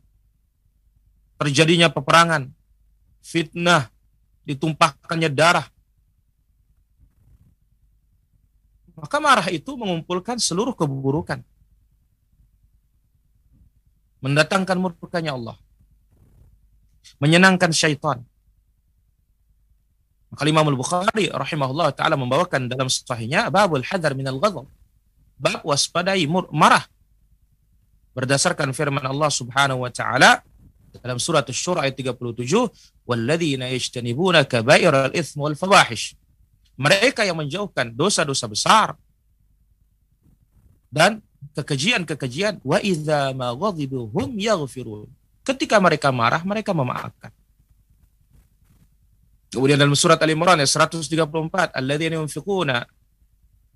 terjadinya 1.38 1.92
peperangan, 1.92 2.50
fitnah, 3.22 3.92
ditumpahkannya 4.48 5.30
darah. 5.32 5.68
Maka 8.98 9.18
marah 9.22 9.48
itu 9.54 9.78
mengumpulkan 9.78 10.42
seluruh 10.42 10.74
keburukan. 10.74 11.46
Mendatangkan 14.24 14.78
murkanya 14.82 15.38
Allah. 15.38 15.58
Menyenangkan 17.22 17.70
syaitan. 17.70 18.26
Maka 20.34 20.44
Imam 20.50 20.66
Al-Bukhari 20.66 21.30
rahimahullah 21.30 21.94
ta'ala 21.94 22.18
membawakan 22.18 22.66
dalam 22.68 22.90
sahihnya 22.90 23.54
babul 23.54 23.86
hadar 23.86 24.18
minal 24.18 24.42
ghadab. 24.42 24.66
Bab 25.38 25.62
waspadai 25.62 26.26
marah. 26.50 26.90
Berdasarkan 28.18 28.74
firman 28.74 29.06
Allah 29.06 29.30
subhanahu 29.30 29.86
wa 29.86 29.94
ta'ala 29.94 30.42
dalam 31.06 31.22
surat 31.22 31.46
Asy-Syura 31.46 31.86
ayat 31.86 31.94
37, 32.02 32.66
"Walladzina 33.06 33.70
yajtanibuna 33.70 34.42
kaba'iral 34.42 35.14
itsmi 35.14 35.46
wal 35.46 35.54
fawahish." 35.54 36.18
Mereka 36.82 37.30
yang 37.30 37.38
menjauhkan 37.38 37.94
dosa-dosa 37.94 38.50
besar 38.50 38.98
dan 40.90 41.22
kekejian-kekejian 41.54 42.58
wa 42.66 42.82
idza 42.82 43.38
ma 43.38 43.54
ghadibu 43.54 44.10
yaghfirun. 44.34 45.06
Ketika 45.46 45.78
mereka 45.78 46.10
marah, 46.10 46.42
mereka 46.42 46.74
memaafkan. 46.74 47.30
Kemudian 49.54 49.78
dalam 49.78 49.94
surat 49.94 50.18
Al-Imran 50.18 50.58
ayat 50.58 50.74
134, 50.74 51.70
"Alladzina 51.70 52.18
yunfiquna 52.18 52.82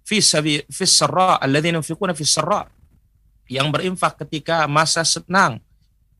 fi 0.02 0.18
sabi 0.18 0.66
fi 0.66 0.84
sarra, 0.90 1.38
alladzina 1.38 1.78
yunfiquna 1.78 2.18
fi 2.18 2.26
sarra." 2.26 2.81
Yang 3.52 3.68
berinfak 3.76 4.16
ketika 4.24 4.64
masa 4.72 5.04
senang, 5.04 5.60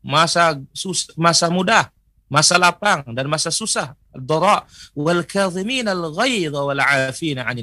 masa 0.04 0.60
sus, 0.76 1.08
masa 1.16 1.48
mudah, 1.48 1.88
masa 2.28 2.60
lapang 2.60 3.08
dan 3.16 3.32
masa 3.32 3.48
susah. 3.48 3.96
Wal 4.12 5.24
al 5.24 6.04
wal 6.52 6.84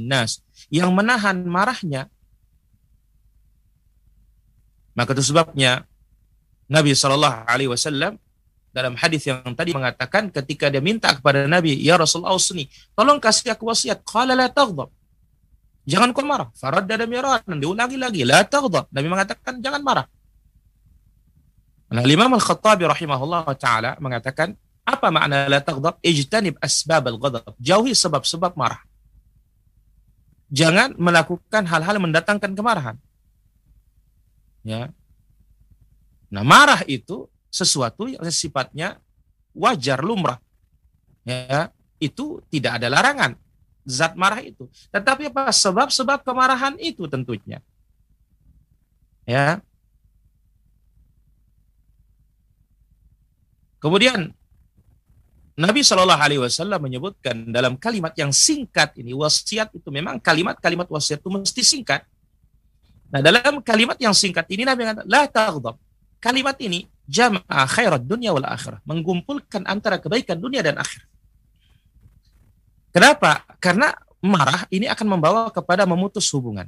nas. 0.00 0.40
Yang 0.72 0.90
menahan 0.96 1.37
marahnya 1.44 2.09
maka 4.98 5.14
itu 5.14 5.31
sebabnya 5.31 5.87
Nabi 6.66 6.90
Shallallahu 6.90 7.46
Alaihi 7.46 7.70
Wasallam 7.70 8.18
dalam 8.74 8.98
hadis 8.98 9.31
yang 9.31 9.46
tadi 9.54 9.70
mengatakan 9.70 10.26
ketika 10.35 10.66
dia 10.66 10.83
minta 10.83 11.14
kepada 11.14 11.46
Nabi, 11.46 11.78
ya 11.78 11.94
Rasulullah 11.94 12.35
tolong 12.98 13.22
kasih 13.22 13.54
aku 13.54 13.70
wasiat. 13.70 14.02
Qala 14.02 14.35
la 14.35 14.50
taghdab. 14.50 14.90
Jangan 15.88 16.12
kau 16.12 16.20
marah. 16.20 16.53
Faradda 16.53 17.01
dan 17.01 17.09
diulangi 17.57 17.96
lagi, 17.96 18.20
la 18.20 18.44
taghdab. 18.44 18.92
Nabi 18.92 19.09
mengatakan 19.09 19.57
jangan 19.64 19.81
marah. 19.81 20.07
Nah, 21.88 22.05
Imam 22.05 22.29
Al-Khattabi 22.37 22.85
rahimahullah 22.85 23.48
taala 23.57 23.96
mengatakan 23.96 24.53
apa 24.85 25.09
makna 25.09 25.48
la 25.48 25.64
taghdab? 25.64 25.96
Ijtanib 26.05 26.61
asbab 26.61 27.09
al-ghadab. 27.09 27.57
Jauhi 27.57 27.96
sebab-sebab 27.96 28.53
marah. 28.53 28.85
Jangan 30.53 30.92
melakukan 31.01 31.64
hal-hal 31.64 31.96
mendatangkan 31.96 32.53
kemarahan. 32.53 32.96
Ya. 34.61 34.92
Nah, 36.29 36.44
marah 36.44 36.85
itu 36.85 37.33
sesuatu 37.48 38.12
yang 38.12 38.29
sifatnya 38.29 39.01
wajar 39.57 40.05
lumrah. 40.05 40.37
Ya, 41.24 41.72
itu 41.96 42.44
tidak 42.53 42.77
ada 42.77 42.92
larangan 42.92 43.40
zat 43.88 44.12
marah 44.14 44.44
itu. 44.44 44.68
Tetapi 44.92 45.33
apa 45.33 45.48
sebab-sebab 45.48 46.20
kemarahan 46.20 46.77
itu 46.77 47.09
tentunya. 47.09 47.64
Ya. 49.24 49.64
Kemudian 53.81 54.37
Nabi 55.59 55.83
Shallallahu 55.83 56.22
Alaihi 56.22 56.38
Wasallam 56.38 56.79
menyebutkan 56.79 57.51
dalam 57.51 57.74
kalimat 57.74 58.14
yang 58.14 58.31
singkat 58.31 58.94
ini 58.94 59.11
wasiat 59.11 59.74
itu 59.74 59.90
memang 59.90 60.22
kalimat-kalimat 60.22 60.87
wasiat 60.87 61.18
itu 61.18 61.31
mesti 61.33 61.62
singkat. 61.66 62.07
Nah 63.11 63.18
dalam 63.24 63.59
kalimat 63.64 63.98
yang 63.98 64.14
singkat 64.14 64.46
ini 64.53 64.62
Nabi 64.62 64.87
mengatakan 64.87 65.09
la. 65.09 65.27
Kalimat 66.18 66.59
ini 66.59 66.87
jama'a 67.07 67.62
khairat 67.70 68.03
dunia 68.03 68.35
wal 68.35 68.46
akhirah. 68.46 68.83
Mengumpulkan 68.83 69.62
antara 69.66 70.03
kebaikan 70.03 70.35
dunia 70.38 70.62
dan 70.62 70.79
akhir. 70.79 71.07
Kenapa? 72.92 73.44
Karena 73.61 73.92
marah 74.18 74.66
ini 74.72 74.88
akan 74.90 75.07
membawa 75.07 75.48
kepada 75.53 75.87
memutus 75.87 76.27
hubungan. 76.35 76.66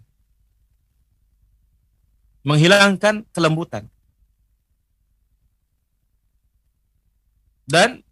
Menghilangkan 2.46 3.24
kelembutan. 3.34 3.88
Dan 7.70 8.02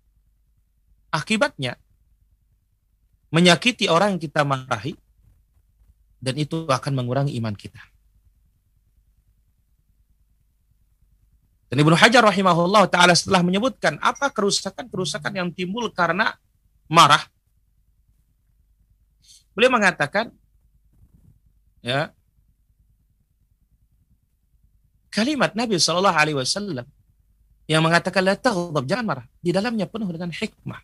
akibatnya 1.11 1.75
menyakiti 3.29 3.91
orang 3.91 4.17
yang 4.17 4.23
kita 4.23 4.47
marahi 4.47 4.95
dan 6.19 6.35
itu 6.39 6.67
akan 6.67 6.93
mengurangi 6.95 7.35
iman 7.39 7.55
kita. 7.55 7.81
Dan 11.69 11.85
Ibnu 11.85 11.95
Hajar 12.01 12.25
rahimahullah 12.25 12.89
taala 12.89 13.13
setelah 13.13 13.45
menyebutkan 13.45 14.01
apa 14.01 14.33
kerusakan-kerusakan 14.33 15.33
yang 15.37 15.49
timbul 15.53 15.93
karena 15.93 16.33
marah. 16.89 17.21
Beliau 19.59 19.75
mengatakan 19.75 20.31
ya 21.83 22.15
kalimat 25.11 25.51
Nabi 25.59 25.83
Shallallahu 25.83 26.15
alaihi 26.15 26.39
wasallam 26.39 26.87
yang 27.69 27.83
mengatakan 27.83 28.23
la 28.23 28.39
taghdab, 28.39 28.87
jangan 28.87 29.05
marah. 29.05 29.27
Di 29.45 29.51
dalamnya 29.53 29.85
penuh 29.85 30.09
dengan 30.09 30.33
hikmah. 30.33 30.81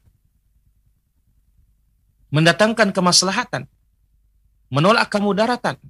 Mendatangkan 2.28 2.92
kemaslahatan. 2.92 3.64
Menolak 4.68 5.08
kemudaratan. 5.08 5.80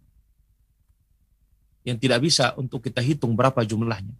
Yang 1.82 1.98
tidak 1.98 2.20
bisa 2.22 2.54
untuk 2.54 2.78
kita 2.78 3.02
hitung 3.02 3.34
berapa 3.34 3.64
jumlahnya. 3.66 4.14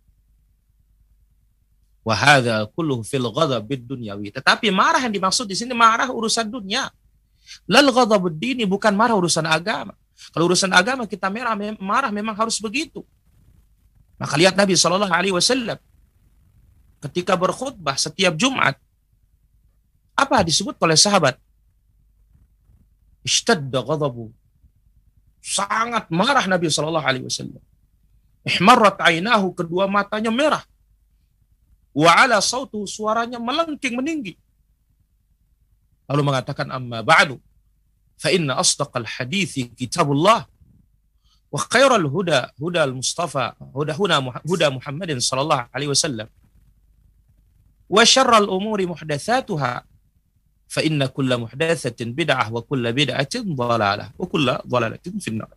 Wahada 2.02 2.66
kulluh 2.74 3.06
fil 3.06 3.28
ghadabid 3.30 3.86
dunyawi. 3.86 4.34
Tetapi 4.34 4.74
marah 4.74 4.98
yang 4.98 5.14
dimaksud 5.14 5.46
di 5.46 5.54
sini 5.54 5.78
marah 5.78 6.10
urusan 6.10 6.50
dunia. 6.50 6.90
Lal 7.68 7.88
ghadabud 7.92 8.34
dini 8.36 8.64
bukan 8.64 8.92
marah 8.96 9.16
urusan 9.16 9.44
agama. 9.44 9.92
Kalau 10.32 10.48
urusan 10.48 10.70
agama 10.72 11.04
kita 11.04 11.28
marah, 11.28 11.56
marah 11.78 12.10
memang 12.12 12.34
harus 12.36 12.56
begitu. 12.58 13.04
Maka 14.16 14.34
lihat 14.38 14.54
Nabi 14.54 14.78
Shallallahu 14.78 15.10
Alaihi 15.10 15.34
Wasallam 15.34 15.78
ketika 17.04 17.36
berkhutbah 17.36 17.98
setiap 18.00 18.32
Jumat 18.38 18.78
apa 20.14 20.40
disebut 20.46 20.78
oleh 20.78 20.96
sahabat? 20.96 21.36
Ishtadda 23.26 23.82
ghadabu. 23.82 24.30
Sangat 25.44 26.08
marah 26.08 26.46
Nabi 26.48 26.70
Shallallahu 26.70 27.04
Alaihi 27.04 27.26
Wasallam. 27.26 27.60
Ihmarrat 28.44 29.00
ainahu 29.00 29.56
kedua 29.56 29.88
matanya 29.88 30.28
merah 30.28 30.64
wa 31.94 32.10
ala 32.10 32.42
sautu 32.42 32.82
suaranya 32.84 33.38
melengking 33.38 33.94
meninggi. 33.94 34.34
Lalu 36.04 36.22
mengatakan 36.24 36.68
amma 36.68 37.00
ba'du 37.00 37.40
fa 38.20 38.28
inna 38.30 38.60
asdaqal 38.60 39.06
hadithi 39.08 39.72
kitabullah 39.74 40.44
wa 41.54 41.58
khairal 41.70 42.06
huda 42.06 42.50
huda 42.60 42.84
al-mustafa 42.86 43.56
huda 43.72 43.94
huna 43.94 44.20
huda 44.42 44.66
Muhammadin 44.74 45.18
sallallahu 45.22 45.70
alaihi 45.74 45.90
wasallam 45.94 46.28
wa 47.88 48.02
syarral 48.04 48.48
umuri 48.50 48.84
muhdatsatuha 48.90 49.86
fa 50.74 50.80
inna 50.82 51.06
kulla 51.08 51.38
muhdatsatin 51.38 52.10
bid'ah 52.12 52.50
wa 52.50 52.60
kulla 52.62 52.90
bid'atin 52.90 53.54
dhalalah 53.54 54.10
wa 54.18 54.24
kulla 54.26 54.60
dhalalatin 54.66 55.16
finnar 55.22 55.50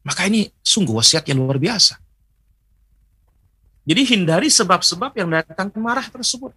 Maka 0.00 0.26
ini 0.26 0.48
sungguh 0.64 0.96
wasiat 0.96 1.28
yang 1.28 1.44
luar 1.44 1.60
biasa. 1.60 2.00
Jadi 3.84 4.02
hindari 4.04 4.48
sebab-sebab 4.52 5.16
yang 5.16 5.28
datang 5.32 5.72
marah 5.80 6.04
tersebut. 6.04 6.52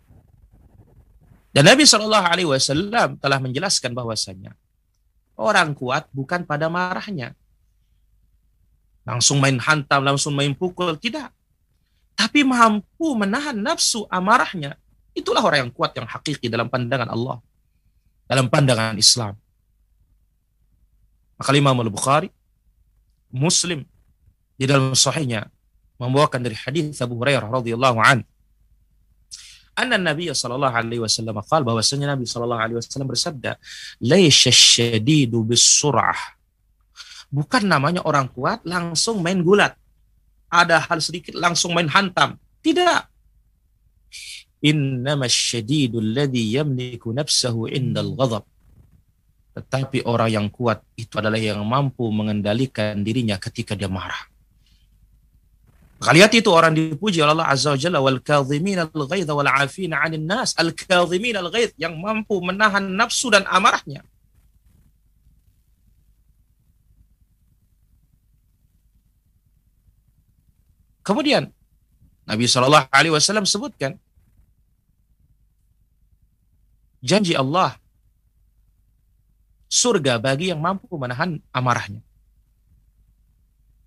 Dan 1.54 1.70
Nabi 1.70 1.86
Shallallahu 1.86 2.26
Alaihi 2.26 2.50
Wasallam 2.50 3.22
telah 3.22 3.38
menjelaskan 3.38 3.94
bahwasanya 3.94 4.58
orang 5.38 5.78
kuat 5.78 6.10
bukan 6.10 6.44
pada 6.46 6.66
marahnya, 6.68 7.38
langsung 9.06 9.38
main 9.38 9.62
hantam, 9.62 10.02
langsung 10.02 10.34
main 10.34 10.54
pukul, 10.58 10.98
tidak. 10.98 11.30
Tapi 12.18 12.42
mampu 12.46 13.14
menahan 13.18 13.58
nafsu 13.58 14.06
amarahnya. 14.10 14.78
Itulah 15.14 15.46
orang 15.46 15.70
yang 15.70 15.72
kuat 15.74 15.94
yang 15.94 16.10
hakiki 16.10 16.50
dalam 16.50 16.70
pandangan 16.70 17.10
Allah, 17.10 17.38
dalam 18.26 18.50
pandangan 18.50 18.98
Islam. 18.98 19.38
Maka 21.38 21.54
Imam 21.54 21.78
Al-Bukhari 21.78 22.30
Muslim 23.34 23.86
di 24.58 24.66
dalam 24.70 24.94
sahihnya 24.94 25.50
membawakan 25.98 26.42
dari 26.42 26.58
hadis 26.58 27.00
Abu 27.02 27.20
Hurairah 27.20 27.50
radhiyallahu 27.50 28.00
an. 28.02 28.20
Anna 29.74 29.98
Nabi 29.98 30.30
sallallahu 30.30 30.70
alaihi 30.70 31.02
wasallam 31.02 31.42
qala 31.42 31.66
bahwasanya 31.66 32.14
Nabi 32.14 32.30
sallallahu 32.30 32.62
alaihi 32.62 32.78
wasallam 32.78 33.10
bersabda 33.10 33.58
laisya 34.06 34.54
syadidu 34.54 35.42
bisur'ah 35.42 36.38
bukan 37.34 37.66
namanya 37.66 38.06
orang 38.06 38.30
kuat 38.30 38.62
langsung 38.62 39.26
main 39.26 39.42
gulat. 39.42 39.74
Ada 40.54 40.86
hal 40.86 41.02
sedikit 41.02 41.34
langsung 41.34 41.74
main 41.74 41.90
hantam. 41.90 42.38
Tidak. 42.62 43.10
Innama 44.70 45.26
syadidu 45.26 45.98
alladhi 45.98 46.54
yamliku 46.54 47.10
nafsahu 47.10 47.66
indal 47.66 48.14
ghadab. 48.14 48.46
Tetapi 49.58 50.06
orang 50.06 50.30
yang 50.30 50.48
kuat 50.54 50.86
itu 50.94 51.18
adalah 51.18 51.42
yang 51.42 51.66
mampu 51.66 52.06
mengendalikan 52.14 53.02
dirinya 53.02 53.42
ketika 53.42 53.74
dia 53.74 53.90
marah. 53.90 54.30
Lihat 56.04 56.36
itu 56.36 56.52
orang 56.52 56.76
dipuji 56.76 57.24
oleh 57.24 57.32
Allah 57.32 57.48
Azza 57.48 57.72
wa 57.72 57.80
Jalla 57.80 58.04
wal 58.04 58.20
kadhimin 58.20 58.76
al 58.76 58.92
ghaidh 58.92 59.30
wal 59.32 59.48
afina 59.48 60.04
'anil 60.04 60.28
nas. 60.28 60.52
Al 60.60 60.76
kadhimin 60.76 61.40
al 61.40 61.48
yang 61.80 61.96
mampu 61.96 62.44
menahan 62.44 62.84
nafsu 62.92 63.32
dan 63.32 63.48
amarahnya. 63.48 64.04
Kemudian 71.08 71.52
Nabi 72.24 72.48
Shallallahu 72.48 72.88
Alaihi 72.92 73.12
Wasallam 73.16 73.44
sebutkan 73.44 74.00
janji 77.04 77.36
Allah 77.36 77.76
surga 79.68 80.20
bagi 80.24 80.52
yang 80.52 80.64
mampu 80.64 80.96
menahan 80.96 81.44
amarahnya. 81.52 82.00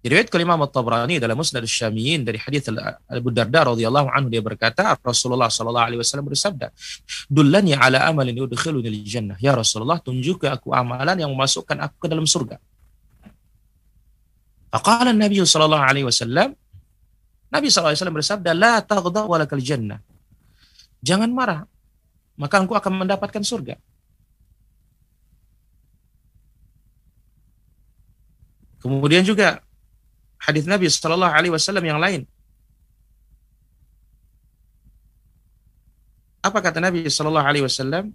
Diriwayat 0.07 0.31
kelima 0.31 0.55
At-Tabrani 0.55 1.19
dalam 1.19 1.35
Musnad 1.35 1.66
Syamiyin 1.66 2.23
dari 2.23 2.38
hadis 2.38 2.71
Abu 3.11 3.35
Darda 3.35 3.75
radhiyallahu 3.75 4.07
anhu 4.14 4.31
dia 4.31 4.38
berkata 4.38 4.95
Rasulullah 5.03 5.51
sallallahu 5.51 5.83
alaihi 5.83 5.99
wasallam 5.99 6.31
bersabda, 6.31 6.71
"Dullani 7.27 7.75
ala 7.75 8.07
amalin 8.07 8.38
yudkhiluni 8.38 8.87
al-jannah." 8.87 9.35
Ya 9.42 9.51
Rasulullah, 9.59 9.99
tunjuk 9.99 10.47
aku 10.47 10.71
amalan 10.71 11.19
yang 11.19 11.35
memasukkan 11.35 11.90
aku 11.90 12.07
ke 12.07 12.07
dalam 12.07 12.23
surga. 12.23 12.55
Faqala 14.71 15.11
Nabi 15.11 15.42
sallallahu 15.42 15.83
alaihi 15.90 16.07
wasallam, 16.07 16.55
Nabi 17.51 17.66
sallallahu 17.66 17.90
alaihi 17.90 17.99
wasallam 17.99 18.19
bersabda, 18.23 18.51
"La 18.55 18.79
taghdab 18.87 19.27
wa 19.27 19.42
lakal 19.42 19.59
jannah." 19.59 19.99
Jangan 21.03 21.35
marah, 21.35 21.66
maka 22.38 22.62
engkau 22.62 22.79
akan 22.79 23.03
mendapatkan 23.03 23.42
surga. 23.42 23.75
Kemudian 28.79 29.27
juga 29.27 29.66
hadis 30.40 30.64
Nabi 30.68 30.87
Shallallahu 30.88 31.33
Alaihi 31.33 31.55
Wasallam 31.55 31.85
yang 31.85 32.01
lain. 32.01 32.22
Apa 36.44 36.59
kata 36.62 36.79
Nabi 36.79 37.11
Shallallahu 37.11 37.46
Alaihi 37.46 37.66
Wasallam? 37.66 38.14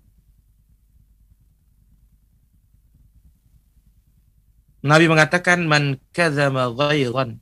Nabi 4.81 5.05
mengatakan 5.05 5.61
man 5.69 6.01
kadzama 6.09 6.73
ghairan 6.73 7.37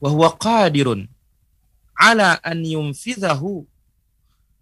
wa 0.00 0.08
huwa 0.08 0.32
qadirun 0.34 1.04
ala 1.92 2.40
an 2.40 2.64
yumfidhahu 2.64 3.68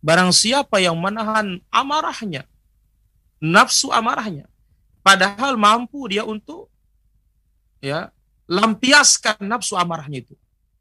barang 0.03 0.35
siapa 0.35 0.83
yang 0.83 0.99
menahan 0.99 1.63
amarahnya 1.71 2.45
nafsu 3.39 3.95
amarahnya 3.95 4.51
padahal 5.07 5.55
mampu 5.55 6.11
dia 6.11 6.27
untuk 6.27 6.67
ya 7.81 8.11
lampiaskan 8.51 9.47
nafsu 9.47 9.79
amarahnya 9.79 10.27
itu. 10.27 10.35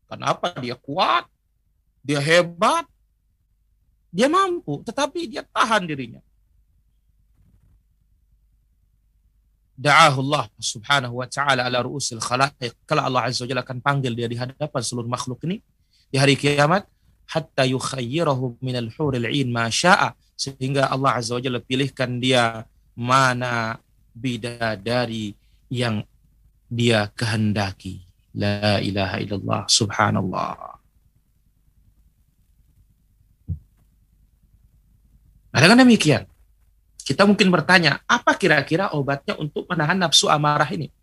Kenapa? 0.10 0.58
Dia 0.58 0.74
kuat 0.74 1.30
dia 2.00 2.18
hebat 2.18 2.88
dia 4.10 4.26
mampu 4.26 4.82
tetapi 4.82 5.30
dia 5.30 5.46
tahan 5.46 5.86
dirinya. 5.86 6.18
Da'ahullah 9.80 10.52
subhanahu 10.60 11.24
wa 11.24 11.28
ta'ala 11.30 11.64
ala 11.64 11.80
ru'usil 11.86 12.20
khalaiq. 12.20 12.76
Kalau 12.84 13.06
Allah 13.06 13.32
Azza 13.32 13.48
wa 13.48 13.50
Jalla 13.54 13.64
akan 13.64 13.80
panggil 13.80 14.12
dia 14.12 14.28
di 14.28 14.36
hadapan 14.36 14.82
seluruh 14.84 15.08
makhluk 15.08 15.40
ini 15.48 15.64
di 16.12 16.20
hari 16.20 16.36
kiamat. 16.36 16.84
Hatta 17.30 17.64
yukhayyirahu 17.64 18.60
minal 18.60 18.90
huril 18.98 19.30
'ain 19.30 19.48
ma 19.48 19.72
syaa. 19.72 20.12
Sehingga 20.36 20.92
Allah 20.92 21.22
Azza 21.22 21.38
wa 21.38 21.40
Jalla 21.40 21.64
pilihkan 21.64 22.20
dia 22.20 22.68
mana 22.92 23.80
bidadari 24.12 25.38
yang 25.72 26.04
dia 26.70 27.10
kehendaki. 27.18 28.06
La 28.38 28.78
ilaha 28.78 29.18
illallah 29.18 29.62
subhanallah. 29.66 30.78
Nah, 35.50 35.60
dengan 35.66 35.82
demikian, 35.82 36.30
kita 37.02 37.26
mungkin 37.26 37.50
bertanya, 37.50 38.06
apa 38.06 38.38
kira-kira 38.38 38.94
obatnya 38.94 39.34
untuk 39.42 39.66
menahan 39.66 39.98
nafsu 39.98 40.30
amarah 40.30 40.70
ini? 40.70 40.94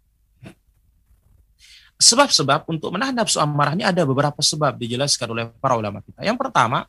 Sebab-sebab 1.98 2.70
untuk 2.70 2.94
menahan 2.94 3.10
nafsu 3.10 3.42
amarahnya 3.42 3.90
ada 3.90 4.06
beberapa 4.06 4.38
sebab 4.38 4.78
dijelaskan 4.78 5.26
oleh 5.34 5.44
para 5.58 5.74
ulama 5.74 5.98
kita. 5.98 6.22
Yang 6.22 6.38
pertama, 6.46 6.86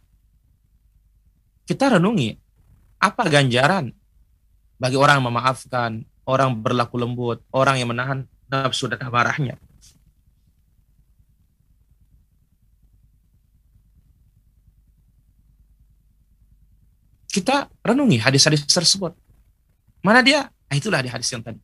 kita 1.65 1.97
renungi 1.97 2.37
apa 3.01 3.25
ganjaran 3.25 3.89
bagi 4.77 4.97
orang 4.99 5.17
yang 5.17 5.27
memaafkan, 5.33 5.91
orang 6.29 6.53
berlaku 6.53 7.01
lembut, 7.01 7.41
orang 7.49 7.81
yang 7.81 7.89
menahan 7.89 8.29
nafsu 8.47 8.87
dan 8.87 8.99
amarahnya. 9.03 9.55
kita 17.37 17.69
renungi 17.85 18.17
hadis-hadis 18.17 18.65
tersebut. 18.65 19.13
Mana 20.01 20.25
dia? 20.25 20.49
Nah, 20.49 20.75
itulah 20.75 21.05
di 21.05 21.09
hadis 21.13 21.29
yang 21.29 21.45
tadi. 21.45 21.61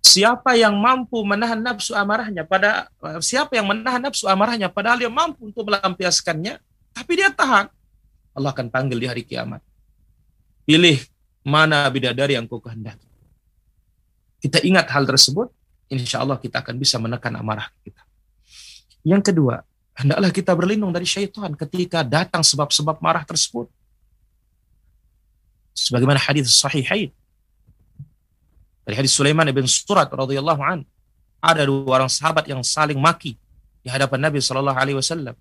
Siapa 0.00 0.56
yang 0.56 0.72
mampu 0.80 1.20
menahan 1.26 1.60
nafsu 1.60 1.92
amarahnya 1.92 2.46
pada 2.46 2.88
siapa 3.20 3.52
yang 3.58 3.68
menahan 3.68 4.00
nafsu 4.00 4.24
amarahnya 4.24 4.72
padahal 4.72 4.96
dia 4.96 5.12
mampu 5.12 5.44
untuk 5.44 5.68
melampiaskannya, 5.68 6.56
tapi 6.96 7.12
dia 7.20 7.28
tahan. 7.28 7.68
Allah 8.32 8.50
akan 8.54 8.72
panggil 8.72 8.96
di 8.96 9.04
hari 9.04 9.26
kiamat. 9.28 9.60
Pilih 10.64 11.04
mana 11.44 11.84
bidadari 11.92 12.38
yang 12.38 12.48
kau 12.48 12.62
kehendaki. 12.62 13.04
Kita 14.40 14.62
ingat 14.64 14.88
hal 14.88 15.04
tersebut, 15.04 15.52
insya 15.90 16.22
Allah 16.22 16.38
kita 16.40 16.62
akan 16.62 16.74
bisa 16.76 16.98
menekan 16.98 17.32
amarah 17.38 17.70
kita. 17.82 18.02
Yang 19.06 19.32
kedua, 19.32 19.62
hendaklah 19.94 20.30
kita 20.34 20.52
berlindung 20.52 20.90
dari 20.90 21.06
syaitan 21.06 21.54
ketika 21.54 22.02
datang 22.02 22.42
sebab-sebab 22.42 22.98
marah 22.98 23.22
tersebut. 23.22 23.70
Sebagaimana 25.76 26.18
hadis 26.18 26.50
sahihain. 26.56 27.12
Dari 28.86 28.94
hadis 28.96 29.14
Sulaiman 29.14 29.46
bin 29.50 29.66
Surat 29.66 30.06
radhiyallahu 30.10 30.62
an 30.62 30.86
ada 31.42 31.62
dua 31.66 32.02
orang 32.02 32.10
sahabat 32.10 32.46
yang 32.46 32.62
saling 32.62 32.98
maki 32.98 33.34
di 33.82 33.88
hadapan 33.90 34.30
Nabi 34.30 34.38
Shallallahu 34.42 34.78
alaihi 34.78 34.98
wasallam. 34.98 35.34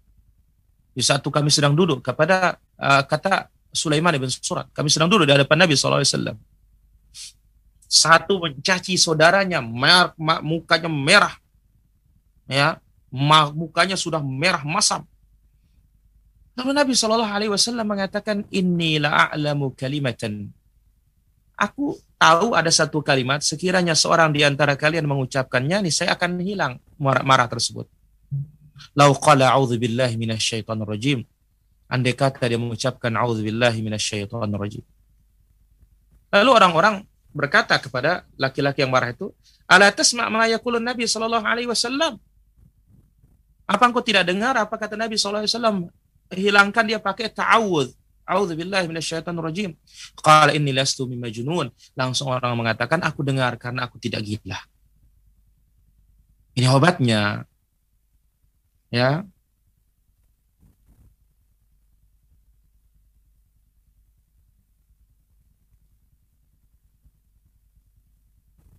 Di 0.95 1.01
saat 1.01 1.21
itu 1.21 1.29
kami 1.33 1.49
sedang 1.49 1.73
duduk 1.73 2.01
kepada 2.05 2.57
uh, 2.77 3.03
kata 3.05 3.49
Sulaiman 3.75 4.15
bin 4.15 4.31
Surat 4.31 4.71
kami 4.71 4.87
sedang 4.87 5.11
duduk 5.11 5.27
di 5.27 5.33
hadapan 5.35 5.67
Nabi 5.67 5.75
Shallallahu 5.75 6.01
alaihi 6.01 6.13
wasallam 6.15 6.37
satu 7.85 8.41
mencaci 8.41 8.97
saudaranya 8.97 9.61
mer 9.61 10.11
mukanya 10.41 10.89
merah 10.89 11.35
ya 12.49 12.81
mukanya 13.53 13.95
sudah 13.95 14.19
merah 14.19 14.65
masam 14.65 15.05
Lalu 16.55 16.71
Nabi 16.71 16.93
Shallallahu 16.95 17.33
Alaihi 17.35 17.51
Wasallam 17.51 17.83
mengatakan 17.83 18.47
inilah 18.47 19.35
a'lamu 19.35 19.75
kalimatan. 19.75 20.47
Aku 21.59 21.99
tahu 22.15 22.55
ada 22.55 22.71
satu 22.71 23.03
kalimat 23.03 23.43
sekiranya 23.43 23.91
seorang 23.91 24.31
di 24.31 24.43
antara 24.43 24.79
kalian 24.79 25.03
mengucapkannya, 25.03 25.83
nih 25.83 25.91
saya 25.91 26.15
akan 26.15 26.39
hilang 26.39 26.79
marah, 26.95 27.23
marah 27.27 27.47
tersebut. 27.51 27.87
Lau 28.95 29.11
qala 29.19 29.51
a'udzu 29.51 29.75
billahi 29.75 30.15
minasyaitonir 30.15 30.87
rajim. 30.87 31.19
Andai 31.91 32.15
kata 32.15 32.47
dia 32.47 32.59
mengucapkan 32.59 33.11
a'udzu 33.11 33.43
billahi 33.43 33.79
minasyaitonir 33.83 34.59
rajim. 34.59 34.83
Lalu 36.31 36.49
orang-orang 36.55 36.95
berkata 37.35 37.75
kepada 37.75 38.23
laki-laki 38.39 38.79
yang 38.79 38.89
marah 38.89 39.11
itu, 39.11 39.35
"Ala 39.67 39.91
tasma' 39.91 40.31
ma 40.31 40.47
yaqulun 40.47 40.79
Nabi 40.79 41.03
sallallahu 41.03 41.43
alaihi 41.43 41.67
wasallam?" 41.67 42.15
Apa 43.67 43.83
engkau 43.91 43.99
tidak 43.99 44.23
dengar 44.23 44.55
apa 44.55 44.71
kata 44.79 44.95
Nabi 44.95 45.19
sallallahu 45.19 45.43
alaihi 45.43 45.53
wasallam? 45.53 45.77
hilangkan 46.33 46.85
dia 46.87 46.97
pakai 46.97 47.29
ta'awudz. 47.29 47.93
A'udzu 48.25 48.57
billahi 48.57 48.89
minasyaitonir 48.89 49.43
rajim. 49.45 49.71
Qala 50.17 50.49
inni 50.57 50.73
lastu 50.73 51.05
majnun. 51.05 51.69
Langsung 51.93 52.33
orang 52.33 52.57
mengatakan 52.57 52.97
aku 53.05 53.21
dengar 53.21 53.53
karena 53.61 53.85
aku 53.85 54.01
tidak 54.01 54.25
gila. 54.25 54.57
Ini 56.57 56.65
obatnya. 56.73 57.45
Ya. 58.89 59.27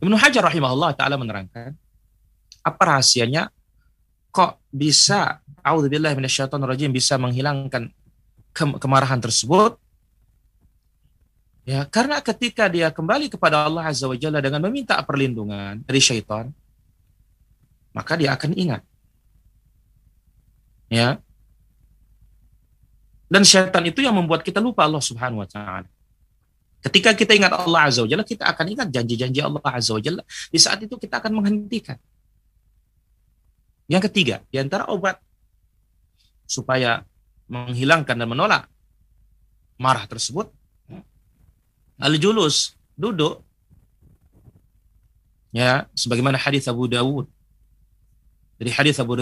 Ibnu 0.00 0.16
Hajar 0.20 0.44
rahimahullah 0.44 0.92
taala 0.92 1.16
menerangkan 1.16 1.72
apa 2.66 2.82
rahasianya? 2.82 3.48
Kok 4.34 4.60
bisa 4.68 5.40
auzubillahi 5.64 6.12
rajim 6.12 6.92
bisa 6.92 7.16
menghilangkan 7.16 7.88
ke 8.52 8.64
kemarahan 8.76 9.22
tersebut? 9.22 9.80
Ya 11.64 11.88
karena 11.88 12.20
ketika 12.20 12.68
dia 12.68 12.92
kembali 12.92 13.32
kepada 13.32 13.66
Allah 13.66 13.88
azza 13.88 14.06
wajalla 14.06 14.44
dengan 14.44 14.62
meminta 14.68 15.00
perlindungan 15.02 15.82
dari 15.82 15.98
syaitan 15.98 16.52
maka 17.96 18.12
dia 18.20 18.36
akan 18.36 18.52
ingat. 18.52 18.84
Ya. 20.92 21.18
Dan 23.26 23.42
syaitan 23.42 23.82
itu 23.82 24.04
yang 24.04 24.14
membuat 24.14 24.44
kita 24.44 24.62
lupa 24.62 24.86
Allah 24.86 25.02
subhanahu 25.02 25.42
wa 25.42 25.48
ta'ala 25.48 25.95
Ketika 26.86 27.18
kita 27.18 27.34
ingat 27.34 27.50
Allah 27.50 27.90
Azza 27.90 28.06
wa 28.06 28.08
Jalla, 28.08 28.22
kita 28.22 28.46
akan 28.46 28.66
ingat 28.70 28.88
janji-janji 28.94 29.42
Allah 29.42 29.58
Azza 29.74 29.90
wa 29.90 29.98
Jalla. 29.98 30.22
Di 30.54 30.58
saat 30.62 30.78
itu 30.86 30.94
kita 30.94 31.18
akan 31.18 31.42
menghentikan. 31.42 31.98
Yang 33.90 34.06
ketiga, 34.10 34.46
di 34.54 34.62
antara 34.62 34.86
obat 34.86 35.18
supaya 36.46 37.02
menghilangkan 37.50 38.14
dan 38.14 38.28
menolak 38.30 38.70
marah 39.82 40.06
tersebut, 40.06 40.46
al-julus, 41.98 42.78
duduk. 42.94 43.42
Ya, 45.50 45.90
sebagaimana 45.98 46.38
hadis 46.38 46.70
Abu 46.70 46.86
Dawud. 46.86 47.26
Dari 48.62 48.70
hadis 48.70 49.02
Abu 49.02 49.18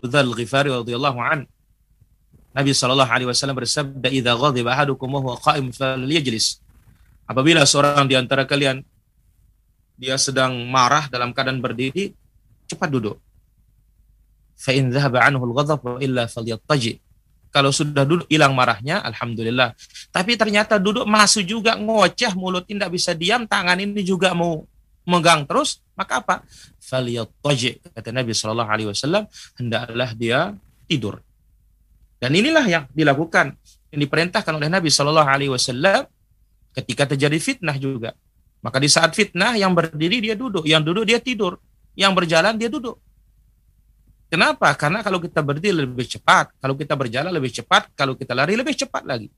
Dzal 0.00 0.32
Ghifari 0.32 0.72
radhiyallahu 0.72 1.18
an. 1.20 1.44
Nabi 2.56 2.72
sallallahu 2.72 3.08
alaihi 3.08 3.28
wasallam 3.28 3.56
bersabda, 3.60 4.08
"Idza 4.08 4.32
ghadiba 4.32 4.72
ahadukum 4.72 5.08
wa 5.12 5.20
huwa 5.20 5.36
qa'im 5.40 5.72
falyajlis." 5.76 6.60
Apabila 7.32 7.64
seorang 7.64 8.04
di 8.04 8.14
antara 8.14 8.44
kalian 8.44 8.84
dia 9.96 10.20
sedang 10.20 10.52
marah 10.68 11.08
dalam 11.08 11.32
keadaan 11.32 11.64
berdiri, 11.64 12.12
cepat 12.68 12.92
duduk 12.92 13.16
fa 14.62 14.70
in 14.70 14.94
dhahaba 14.94 15.26
anhu 15.26 15.42
al-ghadab 15.50 15.98
illa 15.98 16.30
falyattaji. 16.30 17.02
Kalau 17.52 17.68
sudah 17.68 18.08
duduk 18.08 18.24
hilang 18.32 18.56
marahnya, 18.56 19.04
alhamdulillah. 19.04 19.76
Tapi 20.08 20.40
ternyata 20.40 20.80
duduk 20.80 21.04
masuk 21.04 21.44
juga 21.44 21.76
ngoceh, 21.76 22.32
mulut 22.32 22.64
tidak 22.64 22.88
bisa 22.94 23.12
diam, 23.12 23.44
tangan 23.44 23.76
ini 23.76 24.00
juga 24.00 24.32
mau 24.32 24.64
megang 25.04 25.44
terus, 25.44 25.84
maka 25.92 26.24
apa? 26.24 26.34
Falyattaji. 26.80 27.92
Kata 27.92 28.08
Nabi 28.08 28.32
Shallallahu 28.32 28.70
alaihi 28.70 28.88
wasallam, 28.88 29.28
hendaklah 29.60 30.10
dia 30.16 30.56
tidur. 30.88 31.20
Dan 32.16 32.32
inilah 32.32 32.64
yang 32.64 32.84
dilakukan 32.94 33.52
yang 33.92 34.00
diperintahkan 34.00 34.52
oleh 34.56 34.72
Nabi 34.72 34.88
Shallallahu 34.88 35.28
alaihi 35.28 35.52
wasallam 35.52 36.08
ketika 36.72 37.08
terjadi 37.14 37.38
fitnah 37.38 37.76
juga. 37.76 38.16
Maka 38.62 38.78
di 38.78 38.88
saat 38.88 39.12
fitnah 39.12 39.58
yang 39.58 39.74
berdiri 39.74 40.22
dia 40.22 40.38
duduk, 40.38 40.62
yang 40.64 40.80
duduk 40.80 41.02
dia 41.02 41.18
tidur, 41.18 41.58
yang 41.98 42.14
berjalan 42.14 42.54
dia 42.56 42.70
duduk. 42.70 42.96
Kenapa? 44.32 44.72
Karena 44.78 45.04
kalau 45.04 45.20
kita 45.20 45.44
berdiri 45.44 45.84
lebih 45.84 46.08
cepat, 46.08 46.56
kalau 46.56 46.72
kita 46.72 46.96
berjalan 46.96 47.28
lebih 47.28 47.52
cepat, 47.52 47.92
kalau 47.92 48.16
kita 48.16 48.32
lari 48.32 48.56
lebih 48.56 48.72
cepat 48.72 49.04
lagi. 49.04 49.28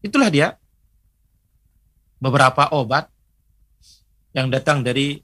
Itulah 0.00 0.30
dia 0.30 0.54
beberapa 2.22 2.70
obat 2.70 3.10
yang 4.30 4.46
datang 4.46 4.86
dari 4.86 5.18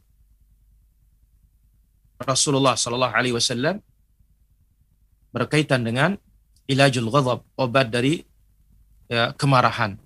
Rasulullah 2.19 2.75
Sallallahu 2.75 3.15
Alaihi 3.15 3.37
Wasallam 3.37 3.79
berkaitan 5.31 5.85
dengan 5.85 6.17
ilajul 6.67 7.09
ghadab, 7.11 7.43
obat 7.55 7.89
dari 7.91 8.23
ya, 9.11 9.33
kemarahan. 9.35 9.99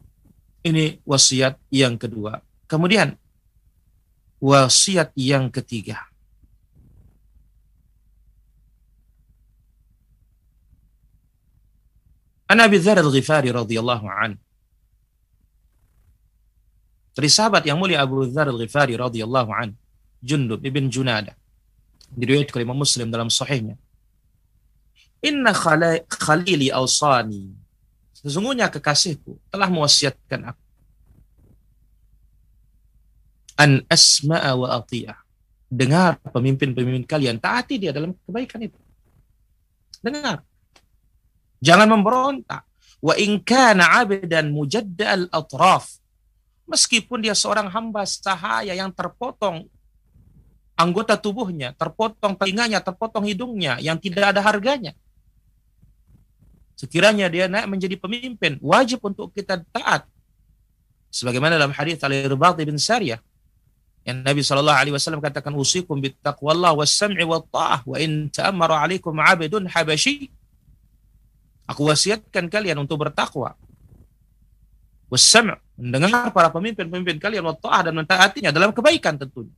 Ini 0.60 1.00
wasiat 1.08 1.56
yang 1.72 1.96
kedua. 1.96 2.44
Kemudian 2.68 3.16
wasiat 4.40 5.12
yang 5.16 5.48
ketiga. 5.48 6.04
An 12.50 12.58
Abi 12.58 12.82
Dzar 12.82 12.98
Al-Ghifari 12.98 13.54
radhiyallahu 13.54 14.06
an. 14.10 14.34
Dari 17.14 17.30
sahabat 17.30 17.62
yang 17.62 17.78
mulia 17.78 18.02
Abu 18.02 18.26
Dzar 18.26 18.50
Al-Ghifari 18.50 18.98
radhiyallahu 18.98 19.50
an, 19.54 19.78
Jundub 20.18 20.58
ibn 20.66 20.90
Junada. 20.90 21.38
Diriwayatkan 22.10 22.58
oleh 22.58 22.68
Muslim 22.74 23.06
dalam 23.08 23.30
sahihnya. 23.30 23.78
Inna 25.20 25.52
khalili 26.08 26.72
awsani. 26.72 27.52
Sesungguhnya 28.16 28.68
kekasihku 28.68 29.36
telah 29.48 29.68
mewasiatkan 29.68 30.52
aku 30.52 30.70
an 33.60 33.84
asma'a 33.92 34.56
wa 34.56 34.80
ati'ah. 34.80 35.20
Dengar 35.70 36.18
pemimpin-pemimpin 36.24 37.04
kalian, 37.04 37.36
taati 37.36 37.76
dia 37.76 37.92
dalam 37.92 38.16
kebaikan 38.26 38.64
itu. 38.64 38.80
Dengar. 40.00 40.42
Jangan 41.60 41.86
memberontak. 41.92 42.64
Wa 43.04 43.14
in 43.20 43.38
kana 43.44 44.00
'abdan 44.00 44.50
mujadda 44.50 45.14
al-atraf. 45.14 46.00
Meskipun 46.64 47.20
dia 47.22 47.36
seorang 47.36 47.68
hamba 47.68 48.08
sahaya 48.08 48.72
yang 48.72 48.90
terpotong 48.90 49.68
anggota 50.74 51.14
tubuhnya, 51.20 51.76
terpotong 51.76 52.34
telinganya, 52.34 52.80
terpotong 52.80 53.28
hidungnya, 53.28 53.76
yang 53.84 54.00
tidak 54.00 54.32
ada 54.32 54.40
harganya. 54.40 54.96
Sekiranya 56.80 57.28
dia 57.28 57.44
naik 57.44 57.68
menjadi 57.68 57.92
pemimpin, 58.00 58.56
wajib 58.64 59.04
untuk 59.04 59.28
kita 59.36 59.60
taat. 59.68 60.08
Sebagaimana 61.12 61.60
dalam 61.60 61.76
hadis 61.76 62.00
Al-Irbat 62.00 62.56
bin 62.56 62.80
Sariyah, 62.80 63.20
yang 64.08 64.24
Nabi 64.24 64.40
Shallallahu 64.40 64.80
Alaihi 64.80 64.96
Wasallam 64.96 65.20
katakan 65.20 65.52
usikum 65.52 66.00
bittaqwallah 66.00 66.72
was-sam'i 66.72 67.20
wa 67.20 67.44
ta'ah 67.44 67.84
wa 67.84 68.00
in 68.00 68.32
ta'ammaru 68.32 68.72
alaikum 68.72 69.12
'abdun 69.12 69.68
habasyi 69.68 70.32
Aku 71.68 71.84
wasiatkan 71.84 72.48
kalian 72.48 72.80
untuk 72.80 72.96
bertakwa. 72.96 73.52
Was-sam' 75.12 75.60
mendengar 75.76 76.32
para 76.32 76.48
pemimpin-pemimpin 76.48 77.20
kalian 77.20 77.44
wa 77.44 77.52
ta'ah 77.60 77.92
dan 77.92 77.94
mentaatinya 78.00 78.56
dalam 78.56 78.72
kebaikan 78.72 79.20
tentunya. 79.20 79.52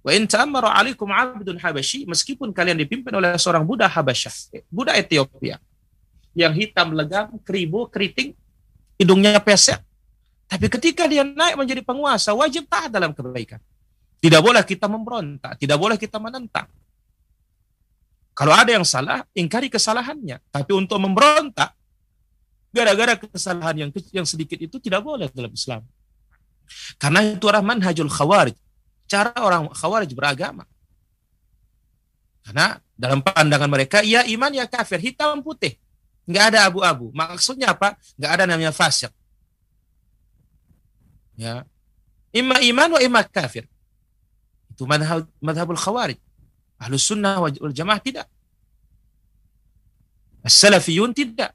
Wa 0.00 0.16
in 0.16 0.24
ta'ammaru 0.24 0.72
alaikum 0.72 1.12
'abdun 1.12 1.60
habasyi 1.60 2.08
meskipun 2.08 2.48
kalian 2.56 2.80
dipimpin 2.80 3.12
oleh 3.12 3.36
seorang 3.36 3.68
budak 3.68 3.92
Habasyah, 3.92 4.56
budak 4.72 4.96
Ethiopia 4.96 5.60
yang 6.32 6.52
hitam 6.56 6.96
legam, 6.96 7.36
keribu, 7.44 7.88
keriting, 7.92 8.32
hidungnya 8.96 9.40
pesek, 9.40 9.80
tapi 10.52 10.68
ketika 10.68 11.08
dia 11.08 11.24
naik 11.24 11.56
menjadi 11.56 11.80
penguasa, 11.80 12.36
wajib 12.36 12.68
taat 12.68 12.92
dalam 12.92 13.16
kebaikan. 13.16 13.56
Tidak 14.20 14.36
boleh 14.44 14.60
kita 14.68 14.84
memberontak, 14.84 15.56
tidak 15.56 15.80
boleh 15.80 15.96
kita 15.96 16.20
menentang. 16.20 16.68
Kalau 18.36 18.52
ada 18.52 18.68
yang 18.68 18.84
salah, 18.84 19.24
ingkari 19.32 19.72
kesalahannya. 19.72 20.44
Tapi 20.52 20.72
untuk 20.76 21.00
memberontak, 21.00 21.72
gara-gara 22.68 23.16
kesalahan 23.16 23.88
yang 23.88 23.90
yang 24.12 24.28
sedikit 24.28 24.60
itu 24.60 24.76
tidak 24.76 25.00
boleh 25.00 25.32
dalam 25.32 25.56
Islam. 25.56 25.88
Karena 27.00 27.24
itu 27.24 27.44
adalah 27.48 27.64
manhajul 27.64 28.12
khawarij. 28.12 28.56
Cara 29.08 29.32
orang 29.40 29.72
khawarij 29.72 30.12
beragama. 30.12 30.68
Karena 32.44 32.76
dalam 32.92 33.24
pandangan 33.24 33.72
mereka, 33.72 34.04
ya 34.04 34.20
iman 34.28 34.52
ya 34.52 34.68
kafir, 34.68 35.00
hitam 35.00 35.40
putih. 35.40 35.80
Nggak 36.28 36.44
ada 36.54 36.58
abu-abu. 36.70 37.10
Maksudnya 37.14 37.74
apa? 37.74 37.98
Nggak 38.18 38.30
ada 38.30 38.44
namanya 38.46 38.72
fasik. 38.74 39.10
Ya. 41.34 41.66
Imma 42.30 42.62
iman 42.62 42.96
wa 42.96 43.00
imma 43.02 43.20
kafir. 43.26 43.66
Itu 44.72 44.86
madhab, 44.88 45.26
madhabul 45.42 45.76
khawarij. 45.76 46.18
Ahlus 46.78 47.04
sunnah 47.04 47.38
wal 47.42 47.74
jamaah 47.74 48.00
tidak. 48.00 48.26
As-salafiyun 50.42 51.14
tidak. 51.14 51.54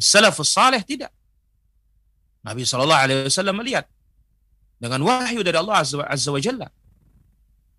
As-salafus 0.00 0.52
salih 0.52 0.80
tidak. 0.84 1.12
Nabi 2.42 2.66
SAW 2.66 3.54
melihat 3.54 3.86
dengan 4.82 4.98
wahyu 5.06 5.46
dari 5.46 5.54
Allah 5.54 5.78
Azza, 5.78 6.02
Azza 6.02 6.30
wa 6.34 6.40
Jalla. 6.42 6.68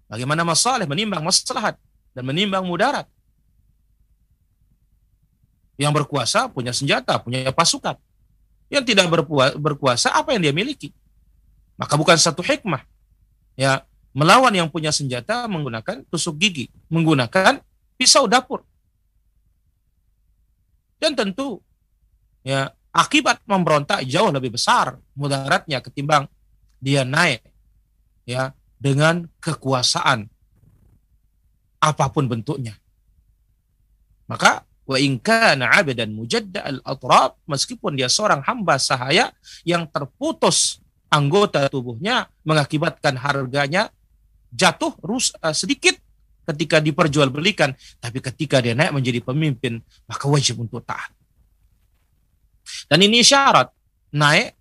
Bagaimana 0.08 0.48
masalah 0.48 0.88
menimbang 0.88 1.20
maslahat 1.20 1.76
dan 2.16 2.24
menimbang 2.24 2.64
mudarat. 2.64 3.10
Yang 5.76 6.04
berkuasa 6.04 6.50
punya 6.50 6.70
senjata, 6.70 7.18
punya 7.18 7.50
pasukan. 7.50 7.98
Yang 8.70 8.94
tidak 8.94 9.10
berkuasa, 9.58 10.14
apa 10.14 10.34
yang 10.34 10.50
dia 10.50 10.54
miliki? 10.54 10.94
Maka 11.78 11.98
bukan 11.98 12.18
satu 12.18 12.46
hikmah 12.46 12.86
ya 13.58 13.86
melawan 14.14 14.54
yang 14.54 14.70
punya 14.70 14.94
senjata 14.94 15.50
menggunakan 15.50 16.06
tusuk 16.10 16.38
gigi, 16.38 16.70
menggunakan 16.90 17.62
pisau 17.98 18.30
dapur. 18.30 18.62
Dan 21.02 21.18
tentu 21.18 21.60
ya 22.46 22.72
akibat 22.94 23.42
memberontak 23.50 24.06
jauh 24.06 24.30
lebih 24.30 24.54
besar 24.54 25.02
mudaratnya 25.18 25.82
ketimbang 25.82 26.30
dia 26.78 27.02
naik 27.04 27.42
ya 28.24 28.54
dengan 28.78 29.28
kekuasaan 29.42 30.30
apa 31.84 32.06
pun 32.14 32.30
bentuknya. 32.30 32.78
Maka 34.30 34.64
wa 34.84 34.98
in 35.00 35.16
kana 35.20 35.72
'abdan 35.72 36.12
mujadda 36.12 36.60
al-atrab 36.64 37.40
meskipun 37.48 37.96
dia 37.96 38.12
seorang 38.12 38.44
hamba 38.44 38.76
sahaya 38.76 39.32
yang 39.64 39.88
terputus 39.88 40.84
anggota 41.14 41.70
tubuhnya 41.70 42.28
mengakibatkan 42.44 43.16
harganya 43.22 43.94
jatuh 44.54 44.94
rus, 45.02 45.34
uh, 45.42 45.54
sedikit 45.54 45.98
ketika 46.44 46.84
diperjualbelikan, 46.84 47.72
tapi 48.04 48.20
ketika 48.20 48.60
dia 48.60 48.76
naik 48.76 48.92
menjadi 48.92 49.24
pemimpin, 49.24 49.80
maka 50.06 50.26
wajib 50.28 50.60
untuk 50.60 50.84
taat. 50.84 51.10
Dan 52.92 53.00
ini 53.06 53.24
syarat 53.24 53.72
naik 54.12 54.54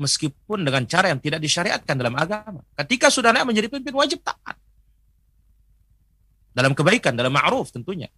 meskipun 0.00 0.64
dengan 0.64 0.84
cara 0.84 1.12
yang 1.12 1.20
tidak 1.20 1.40
disyariatkan 1.40 1.94
dalam 1.96 2.16
agama. 2.16 2.60
Ketika 2.76 3.08
sudah 3.08 3.32
naik 3.32 3.48
menjadi 3.48 3.68
pemimpin 3.72 3.96
wajib 3.96 4.20
taat. 4.20 4.56
Dalam 6.50 6.74
kebaikan, 6.74 7.14
dalam 7.14 7.32
ma'ruf 7.32 7.72
tentunya. 7.72 8.10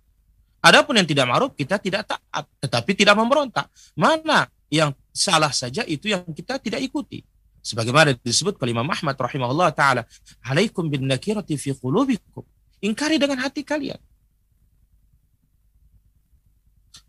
Adapun 0.63 0.95
yang 0.95 1.09
tidak 1.11 1.27
ma'ruf 1.27 1.59
kita 1.59 1.75
tidak 1.83 2.07
taat, 2.07 2.47
tetapi 2.63 2.95
tidak 2.95 3.19
memberontak. 3.19 3.67
Mana 3.99 4.47
yang 4.71 4.95
salah 5.11 5.51
saja 5.51 5.83
itu 5.83 6.07
yang 6.07 6.23
kita 6.31 6.63
tidak 6.63 6.79
ikuti. 6.79 7.27
Sebagaimana 7.67 8.15
disebut 8.15 8.63
oleh 8.63 8.71
Imam 8.71 8.87
Ahmad 8.87 9.19
rahimahullah 9.19 9.75
taala 9.75 10.07
alaikum 10.47 10.87
bin 10.87 11.11
nakirati 11.11 11.59
fi 11.59 11.75
qulubikum. 11.75 12.47
Ingkari 12.79 13.19
dengan 13.19 13.43
hati 13.43 13.67
kalian. 13.67 13.99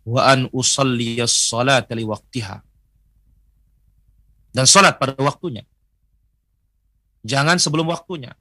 Wa 0.02 0.34
an 0.34 0.50
usalli 0.50 1.22
as-salat 1.22 1.86
li 1.94 2.06
waqtiha. 2.10 2.58
Dan 4.54 4.66
salat 4.66 4.98
pada 4.98 5.14
waktunya. 5.22 5.62
Jangan 7.22 7.62
sebelum 7.62 7.86
waktunya. 7.90 8.34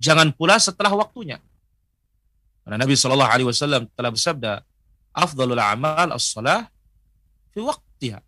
Jangan 0.00 0.32
pula 0.32 0.56
setelah 0.56 0.92
waktunya 0.96 1.40
karena 2.62 2.76
Nabi 2.78 2.94
Shallallahu 2.94 3.30
alaihi 3.32 3.48
wasallam 3.48 3.82
telah 3.92 4.10
bersabda 4.14 4.52
afdalul 5.12 5.58
amal 5.58 6.14
as-salah 6.14 6.70
fi 7.52 7.60
waqtiha 7.60 8.22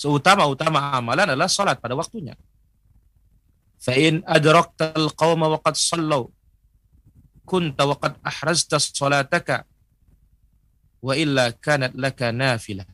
seutama-utama 0.00 0.96
amalan 0.96 1.36
adalah 1.36 1.44
salat 1.44 1.76
pada 1.76 1.92
waktunya. 1.92 2.32
Fa'in 3.84 4.24
adraktal 4.24 5.12
qawma 5.12 5.52
wa 5.52 5.60
qad 5.60 5.76
sallau 5.76 6.32
kunta 7.44 7.84
wa 7.84 7.96
qad 8.00 8.16
ahrazta 8.24 8.80
salataka 8.80 9.68
wa 11.04 11.12
illa 11.12 11.52
kanat 11.52 11.92
laka 11.92 12.32
nafilah. 12.32 12.88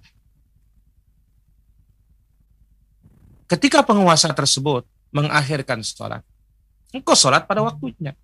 Ketika 3.46 3.86
penguasa 3.86 4.26
tersebut 4.34 4.82
mengakhirkan 5.14 5.78
sholat, 5.86 6.26
engkau 6.90 7.14
sholat 7.14 7.46
pada 7.46 7.62
waktunya. 7.62 8.18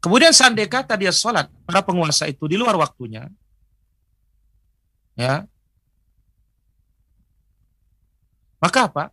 Kemudian 0.00 0.32
seandainya 0.32 0.68
kata 0.68 0.96
dia 0.96 1.12
sholat 1.12 1.52
pada 1.68 1.84
penguasa 1.84 2.24
itu 2.24 2.48
di 2.48 2.56
luar 2.56 2.76
waktunya, 2.80 3.28
ya 5.12 5.44
Maka 8.60 8.92
apa? 8.92 9.04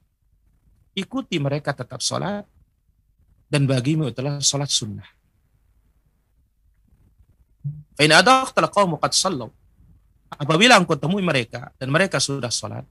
Ikuti 0.92 1.40
mereka 1.40 1.72
tetap 1.72 2.04
sholat 2.04 2.44
dan 3.48 3.64
bagimu 3.64 4.12
adalah 4.12 4.44
salat 4.44 4.68
sunnah. 4.68 5.08
Fa 7.96 8.04
in 8.04 8.12
adaqtal 8.12 8.68
qaumu 8.68 9.00
qad 9.00 9.16
sallu. 9.16 9.48
Apabila 10.28 10.76
engkau 10.76 11.00
temui 11.00 11.24
mereka 11.24 11.72
dan 11.80 11.88
mereka 11.88 12.20
sudah 12.20 12.52
salat, 12.52 12.84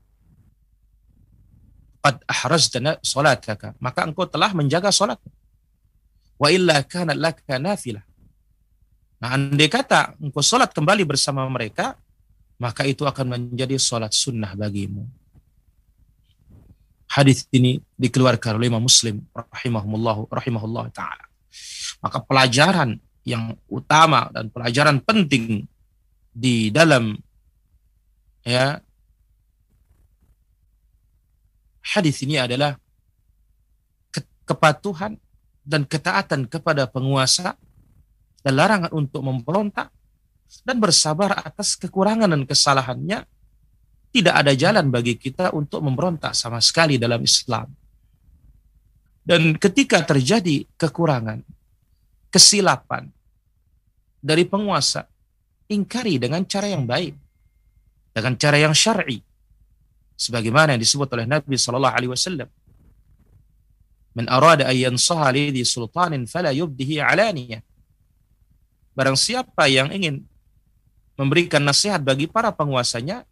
qad 2.01 2.25
ahrazta 2.25 2.81
salataka, 3.05 3.77
maka 3.77 4.09
engkau 4.09 4.25
telah 4.25 4.57
menjaga 4.57 4.89
salat. 4.89 5.21
Wa 6.37 6.49
illa 6.53 6.85
kana 6.85 7.17
laka 7.17 7.57
nafilah. 7.57 8.05
Nah, 9.17 9.33
andai 9.33 9.73
kata 9.73 10.21
engkau 10.21 10.45
salat 10.45 10.77
kembali 10.77 11.09
bersama 11.09 11.49
mereka, 11.49 11.97
maka 12.61 12.85
itu 12.85 13.09
akan 13.09 13.27
menjadi 13.33 13.81
salat 13.81 14.13
sunnah 14.13 14.53
bagimu. 14.53 15.09
Hadis 17.09 17.49
ini 17.49 17.81
dikeluarkan 17.97 18.61
oleh 18.61 18.69
Imam 18.69 18.85
Muslim 18.85 19.25
rahimahumullah 19.33 20.29
rahimahullah 20.29 20.85
taala. 20.93 21.25
Maka 22.05 22.21
pelajaran 22.21 23.01
yang 23.25 23.57
utama 23.73 24.29
dan 24.31 24.53
pelajaran 24.53 25.01
penting 25.01 25.65
di 26.37 26.69
dalam 26.69 27.17
ya 28.45 28.77
hadis 31.81 32.21
ini 32.21 32.37
adalah 32.37 32.77
ke 34.13 34.21
kepatuhan 34.45 35.17
dan 35.67 35.83
ketaatan 35.83 36.47
kepada 36.47 36.87
penguasa 36.87 37.59
dan 38.47 38.55
larangan 38.55 38.95
untuk 38.95 39.27
memberontak 39.27 39.91
dan 40.63 40.79
bersabar 40.79 41.43
atas 41.43 41.75
kekurangan 41.75 42.31
dan 42.31 42.47
kesalahannya 42.47 43.27
tidak 44.15 44.35
ada 44.39 44.55
jalan 44.55 44.87
bagi 44.89 45.19
kita 45.19 45.51
untuk 45.53 45.83
memberontak 45.83 46.33
sama 46.33 46.63
sekali 46.63 46.97
dalam 46.97 47.21
Islam. 47.21 47.69
Dan 49.27 49.59
ketika 49.59 50.07
terjadi 50.07 50.63
kekurangan, 50.79 51.43
kesilapan 52.31 53.11
dari 54.23 54.47
penguasa, 54.47 55.11
ingkari 55.67 56.23
dengan 56.23 56.47
cara 56.47 56.71
yang 56.71 56.87
baik, 56.87 57.13
dengan 58.15 58.39
cara 58.39 58.57
yang 58.57 58.73
syar'i, 58.73 59.19
sebagaimana 60.17 60.79
yang 60.79 60.81
disebut 60.81 61.11
oleh 61.13 61.27
Nabi 61.29 61.59
Shallallahu 61.59 61.97
Alaihi 61.99 62.13
Wasallam. 62.15 62.49
Man 64.17 64.33
arada 64.33 64.65
an 64.65 64.73
yansaha 64.73 65.29
li 65.29 65.61
sultanin 65.61 66.25
fala 66.25 66.49
yubdihi 66.49 67.05
alaniyah. 67.05 67.61
Barang 68.97 69.13
siapa 69.13 69.69
yang 69.69 69.93
ingin 69.93 70.25
memberikan 71.21 71.61
nasihat 71.61 72.01
bagi 72.01 72.25
para 72.25 72.49
penguasanya, 72.49 73.29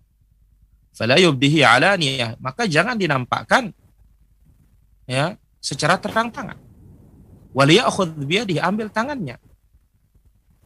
fala 0.92 1.16
yubdihi 1.16 1.64
alaniyah 1.64 2.36
maka 2.36 2.68
jangan 2.68 3.00
dinampakkan 3.00 3.72
ya 5.08 5.40
secara 5.64 5.96
terang-tangan 5.96 6.60
wal 7.56 7.70
ya'khudh 7.72 8.20
biyadihi 8.20 8.60
ambil 8.60 8.92
tangannya. 8.92 9.40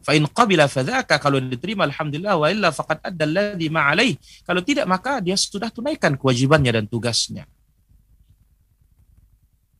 Fa 0.03 0.15
in 0.15 0.27
qabila 0.27 0.67
fadzaka 0.67 1.15
kalau 1.15 1.39
diterima 1.39 1.87
alhamdulillah 1.87 2.35
wa 2.35 2.47
illa 2.51 2.75
faqad 2.75 3.03
adda 3.07 3.23
alladhi 3.23 3.67
ma'alaih 3.71 4.15
kalau 4.43 4.59
tidak 4.63 4.83
maka 4.83 5.23
dia 5.23 5.35
sudah 5.39 5.71
tunaikan 5.71 6.15
kewajibannya 6.15 6.71
dan 6.71 6.85
tugasnya 6.87 7.43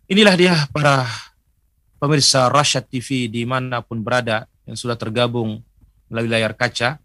inilah 0.09 0.33
dia 0.33 0.55
para 0.73 1.05
pemirsa 2.01 2.49
Rasyad 2.49 2.89
TV 2.89 3.29
di 3.29 3.45
mana 3.45 3.85
pun 3.85 4.01
berada 4.01 4.49
yang 4.65 4.73
sudah 4.73 4.97
tergabung 4.97 5.61
melalui 6.09 6.33
layar 6.33 6.57
kaca 6.57 6.97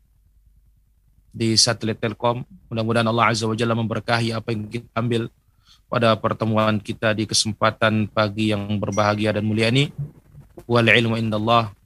di 1.28 1.52
satelit 1.61 2.00
Telkom. 2.00 2.48
Mudah-mudahan 2.72 3.05
Allah 3.05 3.28
Azza 3.28 3.44
wa 3.44 3.52
Jalla 3.52 3.76
memberkahi 3.76 4.32
apa 4.32 4.57
yang 4.57 4.64
kita 4.72 4.88
ambil 4.96 5.28
pada 5.92 6.16
pertemuan 6.16 6.80
kita 6.80 7.12
di 7.12 7.28
kesempatan 7.28 8.09
pagi 8.09 8.57
yang 8.57 8.64
berbahagia 8.80 9.36
dan 9.36 9.44
mulia 9.44 9.68
ini. 9.68 9.92
Wal 10.64 10.88
ilmu 10.88 11.20
indallah 11.20 11.76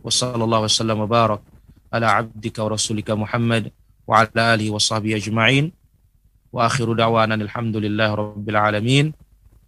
wa 0.00 0.06
sallallahu 0.06 0.70
wasallam 0.70 1.02
wa 1.02 1.08
barak 1.10 1.42
ala 1.90 2.22
abdika 2.22 2.62
wa 2.62 2.78
rasulika 2.78 3.18
Muhammad 3.18 3.74
wa 4.06 4.22
ala 4.22 4.54
alihi 4.54 4.70
wa 4.70 4.78
sahbihi 4.78 5.18
ajma'in. 5.18 5.74
Wa 6.54 6.70
akhiru 6.70 6.94
da'wana 6.94 7.34
alhamdulillah 7.34 8.14
rabbil 8.14 8.58
alamin. 8.58 9.10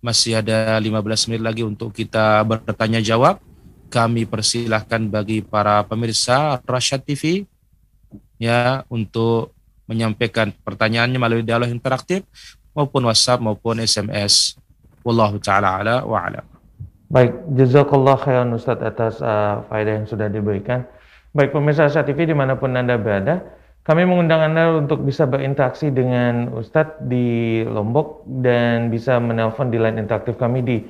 Masih 0.02 0.42
ada 0.42 0.74
15 0.82 1.30
menit 1.30 1.42
lagi 1.46 1.62
untuk 1.62 1.94
kita 1.94 2.42
bertanya 2.42 2.98
jawab. 2.98 3.38
Kami 3.86 4.26
persilahkan 4.26 5.06
bagi 5.06 5.46
para 5.46 5.86
pemirsa 5.86 6.58
Rasyad 6.66 7.06
TV 7.06 7.46
ya 8.34 8.82
untuk 8.90 9.54
menyampaikan 9.86 10.50
pertanyaannya 10.50 11.18
melalui 11.22 11.46
dialog 11.46 11.70
interaktif 11.70 12.26
maupun 12.74 13.06
WhatsApp 13.06 13.38
maupun 13.38 13.78
SMS. 13.78 14.58
Wallahu 15.06 15.38
taala 15.38 15.78
ala 15.78 15.96
wa 16.02 16.18
ala. 16.18 16.42
Baik, 17.12 17.38
jazakallah 17.54 18.16
khairan 18.18 18.56
Ustaz 18.56 18.80
atas 18.80 19.20
uh, 19.20 19.62
faedah 19.68 20.02
yang 20.02 20.06
sudah 20.08 20.32
diberikan. 20.32 20.82
Baik 21.30 21.52
pemirsa 21.52 21.86
Asia 21.86 22.02
TV 22.02 22.26
di 22.26 22.34
mana 22.34 22.56
pun 22.56 22.72
Anda 22.72 22.96
berada, 22.96 23.44
kami 23.82 24.06
mengundang 24.06 24.46
Anda 24.46 24.78
untuk 24.78 25.02
bisa 25.02 25.26
berinteraksi 25.26 25.90
dengan 25.90 26.54
Ustadz 26.54 27.02
di 27.02 27.66
Lombok 27.66 28.22
dan 28.42 28.90
bisa 28.94 29.18
menelpon 29.18 29.74
di 29.74 29.78
line 29.82 29.98
interaktif 29.98 30.38
kami 30.38 30.62
di 30.62 30.86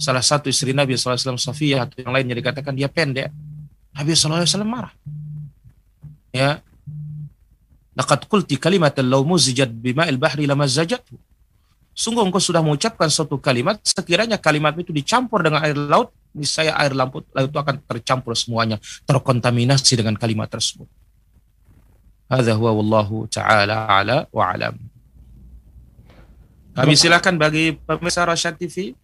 salah 0.01 0.23
satu 0.23 0.49
istri 0.49 0.73
Nabi 0.73 0.97
Wasallam 0.97 1.37
Safiyah 1.37 1.85
atau 1.85 2.01
yang 2.01 2.11
lainnya 2.11 2.35
dikatakan 2.37 2.73
dia 2.73 2.89
pendek, 2.89 3.29
Nabi 3.93 4.09
Wasallam 4.15 4.69
marah. 4.69 4.93
Ya, 6.31 6.63
Laqad 7.91 8.23
qulti 8.31 8.55
kalimatan 8.55 9.11
law 9.11 9.21
muzijat 9.27 9.67
bima'il 9.67 10.15
bahri 10.15 10.47
lamazajathu. 10.47 11.19
Sungguh 11.91 12.23
engkau 12.23 12.39
sudah 12.39 12.63
mengucapkan 12.63 13.11
suatu 13.11 13.35
kalimat, 13.35 13.75
sekiranya 13.83 14.39
kalimat 14.39 14.71
itu 14.79 14.95
dicampur 14.95 15.43
dengan 15.43 15.59
air 15.59 15.75
laut, 15.75 16.15
niscaya 16.31 16.71
air 16.79 16.95
laut, 16.95 17.27
laut 17.35 17.51
itu 17.51 17.59
akan 17.59 17.83
tercampur 17.83 18.31
semuanya, 18.31 18.79
terkontaminasi 19.03 19.99
dengan 19.99 20.15
kalimat 20.15 20.47
tersebut. 20.47 20.87
Hadza 22.31 22.55
huwa 22.55 22.71
wallahu 22.79 23.27
taala 23.27 23.91
ala 23.91 24.23
wa 24.31 24.55
alam. 24.55 24.79
Kami 26.71 26.95
silakan 26.95 27.35
bagi 27.35 27.75
pemirsa 27.75 28.23
Rasyad 28.23 28.55
TV. 28.55 28.95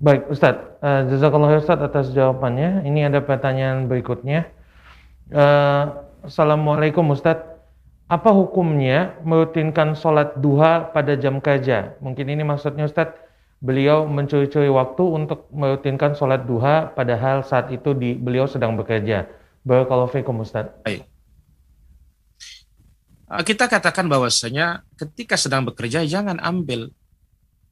Baik, 0.00 0.32
Ustadz. 0.32 0.80
Uh, 0.80 1.04
Jazakallah 1.12 1.60
Ustadz 1.60 1.84
atas 1.84 2.08
jawabannya. 2.16 2.88
Ini 2.88 3.12
ada 3.12 3.20
pertanyaan 3.20 3.84
berikutnya. 3.84 4.48
Uh, 5.28 6.08
Assalamualaikum 6.24 7.04
Ustadz 7.12 7.50
apa 8.10 8.34
hukumnya 8.34 9.14
merutinkan 9.22 9.94
sholat 9.94 10.40
duha 10.40 10.88
pada 10.90 11.14
jam 11.20 11.38
kerja? 11.38 11.94
Mungkin 12.00 12.26
ini 12.32 12.42
maksudnya 12.42 12.88
Ustadz, 12.88 13.20
beliau 13.60 14.08
mencuri-curi 14.08 14.72
waktu 14.72 15.04
untuk 15.04 15.46
merutinkan 15.52 16.16
sholat 16.16 16.48
duha 16.48 16.90
padahal 16.96 17.44
saat 17.44 17.68
itu 17.70 17.92
di, 17.92 18.16
beliau 18.16 18.48
sedang 18.48 18.74
bekerja. 18.74 19.28
Barakallahu 19.68 20.10
fikum 20.16 20.40
Ustadz. 20.40 20.80
Baik. 20.82 21.09
Uh, 23.30 23.42
kita 23.46 23.70
katakan 23.70 24.10
bahwasanya 24.10 24.82
ketika 24.98 25.38
sedang 25.38 25.62
bekerja 25.64 26.02
jangan 26.04 26.42
ambil 26.42 26.90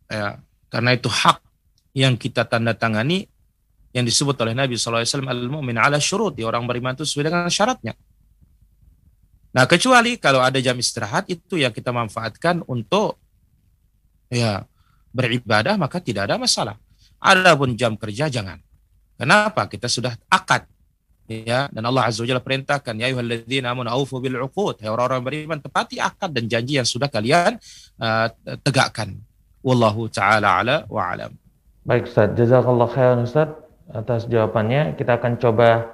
ya 0.09 0.38
karena 0.70 0.90
itu 0.94 1.11
hak 1.11 1.42
yang 1.98 2.14
kita 2.14 2.46
tanda 2.46 2.72
tangani 2.78 3.26
yang 3.96 4.04
disebut 4.04 4.36
oleh 4.44 4.54
Nabi 4.54 4.76
SAW 4.76 5.02
al-mu'min 5.02 5.80
ala 5.80 5.98
syurut. 5.98 6.36
Orang 6.44 6.68
beriman 6.68 6.94
itu 6.94 7.09
sesuai 7.09 7.32
dengan 7.32 7.48
syaratnya. 7.48 7.96
Nah 9.56 9.64
kecuali 9.64 10.20
kalau 10.20 10.44
ada 10.44 10.61
jam 10.61 10.76
istirahat 10.76 11.26
itu 11.32 11.56
yang 11.56 11.72
kita 11.72 11.88
manfaatkan 11.90 12.61
untuk 12.68 13.16
ya 14.28 14.62
beribadah 15.11 15.80
maka 15.80 15.98
tidak 15.98 16.28
ada 16.28 16.36
masalah. 16.36 16.76
Adapun 17.18 17.74
jam 17.74 17.96
kerja 17.98 18.28
jangan. 18.30 18.61
Kenapa? 19.18 19.66
Kita 19.66 19.90
sudah 19.90 20.14
akad 20.30 20.68
ya 21.28 21.68
dan 21.68 21.84
Allah 21.84 22.08
azza 22.08 22.24
wajalla 22.24 22.40
perintahkan 22.40 22.96
ya 22.96 23.12
ayyuhalladzina 23.12 23.68
amanu 23.68 23.92
aufu 23.92 24.16
bil 24.18 24.40
uqud 24.40 24.80
ya 24.80 24.88
orang-orang 24.88 25.20
beriman 25.20 25.58
tepati 25.60 26.00
akad 26.00 26.32
dan 26.32 26.48
janji 26.48 26.80
yang 26.80 26.88
sudah 26.88 27.12
kalian 27.12 27.60
uh, 28.00 28.32
tegakkan. 28.64 29.12
Wallahu 29.60 30.08
taala 30.08 30.64
ala 30.64 30.76
wa 30.88 31.12
alam. 31.12 31.36
Baik 31.84 32.08
Ustaz. 32.08 32.32
Jazakallah 32.32 32.88
khairan 32.88 33.28
Ustaz 33.28 33.52
atas 33.92 34.24
jawabannya. 34.24 34.96
Kita 34.96 35.20
akan 35.20 35.36
coba 35.36 35.92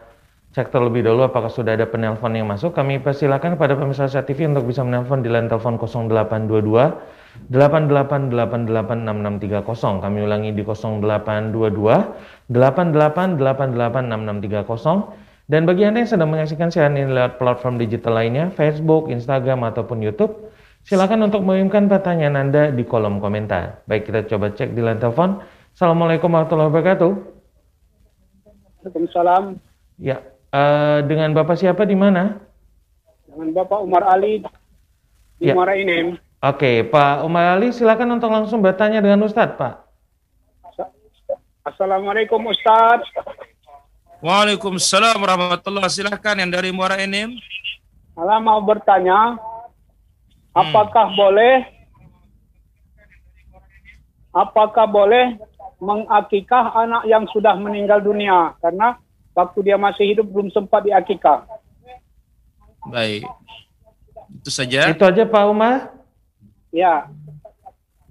cek 0.54 0.70
terlebih 0.70 1.02
dahulu 1.02 1.26
apakah 1.26 1.50
sudah 1.50 1.74
ada 1.74 1.90
penelpon 1.90 2.38
yang 2.38 2.46
masuk. 2.46 2.70
Kami 2.70 3.02
persilakan 3.02 3.58
kepada 3.58 3.74
pemirsa 3.74 4.06
TV 4.22 4.46
untuk 4.46 4.70
bisa 4.70 4.86
menelpon 4.86 5.26
di 5.26 5.30
line 5.32 5.50
telepon 5.50 5.82
0822 5.82 7.50
88886630 7.50 9.98
kami 10.00 10.24
ulangi 10.24 10.54
di 10.54 10.62
0822 10.62 12.48
88886630 12.48 15.23
dan 15.44 15.68
bagi 15.68 15.84
Anda 15.84 16.00
yang 16.00 16.10
sedang 16.16 16.32
menyaksikan 16.32 16.72
siaran 16.72 16.96
ini 16.96 17.12
lewat 17.12 17.36
platform 17.36 17.76
digital 17.76 18.16
lainnya, 18.16 18.48
Facebook, 18.56 19.12
Instagram, 19.12 19.60
ataupun 19.68 20.00
YouTube, 20.00 20.48
silakan 20.88 21.28
untuk 21.28 21.44
mengirimkan 21.44 21.84
pertanyaan 21.84 22.48
Anda 22.48 22.72
di 22.72 22.80
kolom 22.88 23.20
komentar. 23.20 23.84
Baik, 23.84 24.08
kita 24.08 24.24
coba 24.24 24.56
cek 24.56 24.72
di 24.72 24.80
line 24.80 24.96
telepon. 24.96 25.44
Assalamualaikum 25.76 26.32
warahmatullahi 26.32 26.70
wabarakatuh. 26.72 27.10
Waalaikumsalam. 28.88 29.60
Ya, 30.00 30.24
uh, 30.48 31.04
dengan 31.04 31.36
Bapak 31.36 31.60
siapa 31.60 31.84
di 31.84 31.96
mana? 31.96 32.40
Dengan 33.28 33.52
Bapak 33.52 33.84
Umar 33.84 34.08
Ali 34.08 34.40
di 35.36 35.52
ya. 35.52 35.56
Oke, 36.44 36.88
Pak 36.88 37.24
Umar 37.24 37.60
Ali 37.60 37.68
silakan 37.68 38.16
untuk 38.16 38.32
langsung 38.32 38.64
bertanya 38.64 39.04
dengan 39.04 39.20
Ustadz, 39.28 39.60
Pak. 39.60 39.84
Assalamualaikum 41.68 42.40
Ustadz. 42.48 43.08
Waalaikumsalam 44.24 45.20
warahmatullahi 45.20 45.92
Silahkan 45.92 46.32
yang 46.40 46.48
dari 46.48 46.72
Muara 46.72 46.96
Enim. 46.96 47.36
Alah 48.16 48.40
mau 48.40 48.56
bertanya, 48.64 49.36
apakah 50.56 51.12
hmm. 51.12 51.16
boleh 51.20 51.54
apakah 54.32 54.88
boleh 54.88 55.36
mengakikah 55.76 56.72
anak 56.72 57.04
yang 57.04 57.28
sudah 57.36 57.52
meninggal 57.60 58.00
dunia 58.00 58.56
karena 58.64 58.96
waktu 59.36 59.60
dia 59.60 59.76
masih 59.76 60.16
hidup 60.16 60.24
belum 60.24 60.48
sempat 60.56 60.88
diakikah. 60.88 61.44
Baik. 62.88 63.28
Itu 64.40 64.48
saja. 64.48 64.88
Itu 64.88 65.04
aja 65.04 65.28
Pak 65.28 65.44
Umar. 65.52 65.92
Ya. 66.72 67.12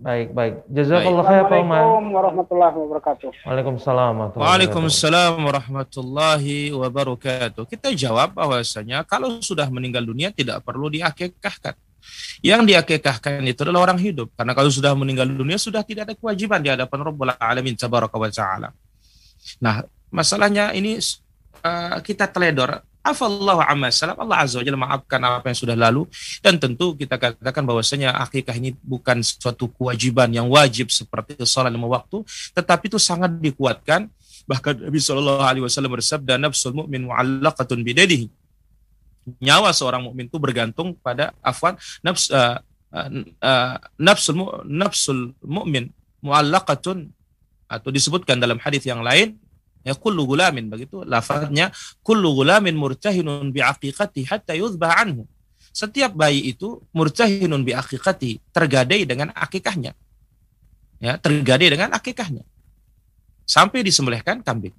Baik, 0.03 0.35
baik. 0.35 0.67
Jazakallah 0.67 1.23
khair 1.23 1.43
Pak 1.47 1.63
Umar. 1.63 1.79
Assalamualaikum 1.79 2.05
warahmatullahi 2.11 2.75
wabarakatuh. 2.75 3.29
Waalaikumsalam 3.47 4.15
Waalaikumsalam 4.35 5.33
warahmatullahi 5.39 6.75
wabarakatuh. 6.75 7.63
Kita 7.71 7.87
jawab 7.95 8.35
bahwasanya 8.35 9.07
kalau 9.07 9.39
sudah 9.39 9.63
meninggal 9.71 10.03
dunia 10.03 10.35
tidak 10.35 10.59
perlu 10.67 10.91
diakekahkan. 10.91 11.79
Yang 12.43 12.61
diakekahkan 12.67 13.47
itu 13.47 13.63
adalah 13.63 13.87
orang 13.87 13.95
hidup. 13.95 14.27
Karena 14.35 14.51
kalau 14.51 14.67
sudah 14.67 14.91
meninggal 14.91 15.23
dunia 15.23 15.55
sudah 15.55 15.87
tidak 15.87 16.11
ada 16.11 16.15
kewajiban 16.19 16.59
di 16.59 16.67
hadapan 16.75 16.99
Rabbul 16.99 17.31
Alamin 17.39 17.79
tabaraka 17.79 18.19
wa 18.19 18.27
ta'ala. 18.27 18.75
Nah, 19.63 19.87
masalahnya 20.11 20.75
ini 20.75 20.99
uh, 21.63 22.03
kita 22.03 22.27
teledor 22.27 22.83
Afallahu 23.03 23.59
amma 23.59 23.91
salam. 23.91 24.15
Allah 24.15 24.47
Azza 24.47 24.57
wa 24.59 24.63
Jalla 24.63 24.79
maafkan 24.79 25.19
apa 25.19 25.51
yang 25.51 25.59
sudah 25.59 25.75
lalu. 25.75 26.07
Dan 26.39 26.55
tentu 26.55 26.95
kita 26.95 27.19
katakan 27.19 27.67
bahwasanya 27.67 28.15
akikah 28.15 28.55
ini 28.55 28.79
bukan 28.79 29.19
suatu 29.19 29.67
kewajiban 29.75 30.31
yang 30.31 30.47
wajib 30.47 30.87
seperti 30.87 31.35
sholat 31.43 31.75
lima 31.75 31.91
waktu. 31.91 32.23
Tetapi 32.55 32.87
itu 32.87 32.95
sangat 32.95 33.35
dikuatkan. 33.43 34.07
Bahkan 34.47 34.87
Nabi 34.87 34.99
Shallallahu 35.03 35.43
Alaihi 35.43 35.63
Wasallam 35.67 35.91
bersabda, 35.99 36.39
"Nafsul 36.39 36.71
mu'min 36.79 37.11
mu'allaqatun 37.11 37.83
bidadihi." 37.83 38.31
Nyawa 39.43 39.75
seorang 39.75 40.03
mukmin 40.03 40.27
itu 40.27 40.39
bergantung 40.39 40.95
pada 40.99 41.31
afwan 41.39 41.79
nafs 42.03 42.27
uh, 42.27 42.59
uh, 42.91 43.75
nafsul 43.95 44.35
mu, 44.35 44.45
nafsul 44.67 45.31
mu'min 45.39 45.87
mu'allaqatun 46.19 47.07
atau 47.67 47.89
disebutkan 47.89 48.37
dalam 48.39 48.59
hadis 48.59 48.83
yang 48.83 48.99
lain 48.99 49.39
ya 49.83 49.93
kullu 49.99 50.23
gulamin 50.23 50.71
begitu 50.71 51.03
lafaznya 51.03 51.69
kullu 52.01 52.31
gulamin 52.31 52.73
murtahinun 52.73 53.51
bi 53.51 53.59
aqiqati 53.59 54.25
hatta 54.25 54.55
yuzbah 54.55 55.03
anhu. 55.03 55.27
Setiap 55.73 56.15
bayi 56.15 56.55
itu 56.55 56.79
murtahinun 56.95 57.61
bi 57.67 57.75
aqiqati 57.75 58.39
tergadai 58.55 59.03
dengan 59.03 59.29
akikahnya. 59.35 59.91
Ya 61.03 61.19
tergadai 61.19 61.67
dengan 61.67 61.91
akikahnya. 61.91 62.47
Sampai 63.43 63.83
disembelihkan 63.83 64.39
kambing. 64.39 64.73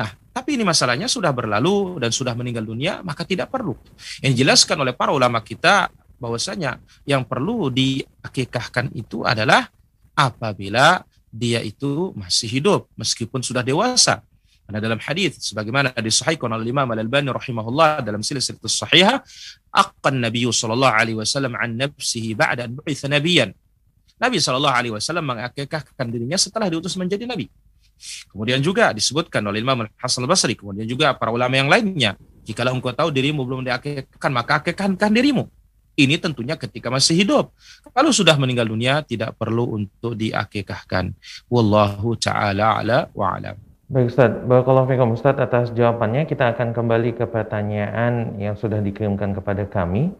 Nah 0.00 0.16
tapi 0.32 0.56
ini 0.56 0.64
masalahnya 0.64 1.04
sudah 1.04 1.36
berlalu 1.36 2.00
dan 2.00 2.08
sudah 2.08 2.32
meninggal 2.32 2.64
dunia 2.64 3.04
maka 3.04 3.28
tidak 3.28 3.52
perlu. 3.52 3.76
Yang 4.24 4.40
dijelaskan 4.40 4.76
oleh 4.80 4.96
para 4.96 5.12
ulama 5.12 5.44
kita 5.44 5.92
bahwasanya 6.16 6.80
yang 7.04 7.28
perlu 7.28 7.68
diakikahkan 7.68 8.92
itu 8.96 9.24
adalah 9.24 9.68
apabila 10.16 11.04
dia 11.32 11.62
itu 11.62 12.12
masih 12.12 12.60
hidup 12.60 12.90
meskipun 12.98 13.40
sudah 13.40 13.64
dewasa 13.64 14.20
karena 14.70 14.86
dalam 14.86 15.02
hadis 15.02 15.34
sebagaimana 15.50 15.90
disahihkan 15.98 16.46
oleh 16.46 16.70
Imam 16.70 16.86
Al-Albani 16.86 17.34
rahimahullah 17.34 18.06
dalam 18.06 18.22
silsilah 18.22 18.70
sahihah, 18.70 19.18
aqqan 19.74 20.22
Nabi 20.22 20.46
sallallahu 20.46 20.94
alaihi 20.94 21.18
wasallam 21.18 21.58
an 21.58 21.74
nafsihi 21.74 22.38
ba'da 22.38 22.70
an 22.70 22.78
bu'itha 22.78 23.10
nabiyyan. 23.10 23.50
Nabi 24.22 24.38
sallallahu 24.38 24.70
alaihi 24.70 24.94
wasallam 24.94 25.26
mengakikahkan 25.26 26.06
dirinya 26.06 26.38
setelah 26.38 26.70
diutus 26.70 26.94
menjadi 26.94 27.26
nabi. 27.26 27.50
Kemudian 28.30 28.62
juga 28.62 28.94
disebutkan 28.94 29.42
oleh 29.42 29.58
Imam 29.58 29.90
Hasan 29.98 30.22
Al-Basri, 30.22 30.54
kemudian 30.54 30.86
juga 30.86 31.18
para 31.18 31.34
ulama 31.34 31.50
yang 31.50 31.66
lainnya, 31.66 32.14
jikalau 32.46 32.70
engkau 32.70 32.94
tahu 32.94 33.10
dirimu 33.10 33.42
belum 33.42 33.66
diakikahkan, 33.66 34.30
maka 34.30 34.62
akikahkan 34.62 35.10
dirimu. 35.10 35.50
Ini 35.98 36.14
tentunya 36.22 36.54
ketika 36.54 36.94
masih 36.94 37.26
hidup. 37.26 37.50
Kalau 37.90 38.14
sudah 38.14 38.38
meninggal 38.38 38.70
dunia, 38.70 39.02
tidak 39.02 39.34
perlu 39.34 39.82
untuk 39.82 40.14
diakikahkan. 40.14 41.10
Wallahu 41.50 42.14
ta'ala 42.14 42.86
ala 42.86 43.10
wa. 43.10 43.34
Baik 43.90 44.06
Ustaz, 44.06 44.30
Barakallahu 44.46 44.86
fikum 44.86 45.18
Ustaz 45.18 45.34
atas 45.34 45.74
jawabannya. 45.74 46.22
Kita 46.22 46.54
akan 46.54 46.70
kembali 46.70 47.10
ke 47.18 47.26
pertanyaan 47.26 48.38
yang 48.38 48.54
sudah 48.54 48.78
dikirimkan 48.78 49.34
kepada 49.34 49.66
kami. 49.66 50.14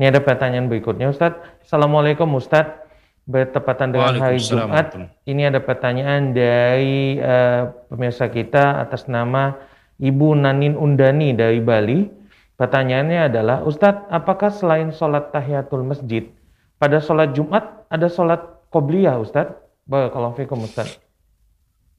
Ini 0.00 0.08
ada 0.08 0.24
pertanyaan 0.24 0.72
berikutnya 0.72 1.12
Ustaz. 1.12 1.36
Assalamualaikum 1.60 2.32
Ustaz. 2.32 2.80
Bertepatan 3.28 3.92
dengan 3.92 4.16
hari 4.16 4.40
Jumat, 4.40 4.96
ini 5.28 5.44
ada 5.44 5.60
pertanyaan 5.60 6.32
dari 6.32 7.20
uh, 7.20 7.68
pemirsa 7.92 8.32
kita 8.32 8.80
atas 8.80 9.04
nama 9.04 9.52
Ibu 10.00 10.40
Nanin 10.40 10.72
Undani 10.72 11.36
dari 11.36 11.60
Bali. 11.60 12.08
Pertanyaannya 12.56 13.28
adalah, 13.28 13.62
Ustadz, 13.68 14.08
apakah 14.08 14.48
selain 14.48 14.96
sholat 14.96 15.28
tahiyatul 15.28 15.84
masjid, 15.84 16.32
pada 16.80 17.04
sholat 17.04 17.36
Jumat 17.36 17.84
ada 17.92 18.08
sholat 18.08 18.64
qobliyah 18.72 19.20
Ustadz? 19.20 19.60
Barakallahu 19.84 20.40
fikum 20.40 20.64
Ustadz. 20.64 20.96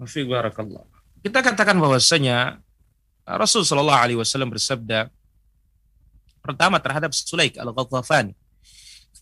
Fiq 0.02 0.26
barakallah. 0.26 0.91
Kita 1.22 1.40
katakan 1.46 1.78
bahwasanya 1.78 2.58
Rasul 3.26 3.62
Shallallahu 3.62 4.02
Alaihi 4.02 4.20
Wasallam 4.20 4.50
bersabda 4.50 5.10
pertama 6.42 6.82
terhadap 6.82 7.14
Sulaik 7.14 7.62
al 7.62 7.70
Ghatafani 7.70 8.34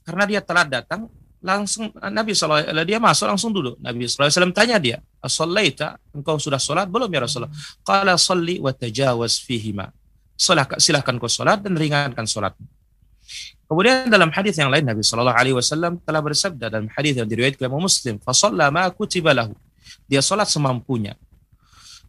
karena 0.08 0.24
dia 0.24 0.39
telah 0.39 0.64
datang 0.64 1.12
langsung 1.43 1.91
Nabi 1.95 2.32
SAW 2.36 2.64
dia 2.88 3.00
masuk 3.00 3.28
langsung 3.28 3.52
duduk 3.52 3.76
Nabi 3.80 4.08
SAW 4.08 4.52
tanya 4.56 4.80
dia 4.80 4.97
Asalaita 5.20 6.00
engkau 6.16 6.39
sudah 6.39 6.56
sholat 6.56 6.88
belum 6.88 7.12
ya 7.12 7.28
Rasulullah? 7.28 7.52
Qala 7.84 8.16
salli 8.16 8.56
wa 8.64 8.72
tajawaz 8.72 9.43
fihima. 9.43 9.91
Silahkan 10.80 11.20
kau 11.20 11.28
sholat 11.28 11.60
dan 11.60 11.76
ringankan 11.76 12.24
sholat 12.24 12.56
Kemudian 13.70 14.10
dalam 14.10 14.34
hadis 14.34 14.58
yang 14.58 14.72
lain 14.72 14.82
Nabi 14.82 15.04
Shallallahu 15.06 15.38
Alaihi 15.38 15.54
Wasallam 15.54 16.02
telah 16.02 16.24
bersabda 16.24 16.66
dalam 16.74 16.89
hadis 16.89 17.20
yang 17.20 17.28
diriwayatkan 17.30 17.70
oleh 17.70 17.86
Muslim, 17.86 18.18
"Fasalla 18.18 18.74
ma 18.74 18.89
kutiba 18.89 19.30
lahu." 19.30 19.54
Dia 20.10 20.26
sholat 20.26 20.50
semampunya. 20.50 21.14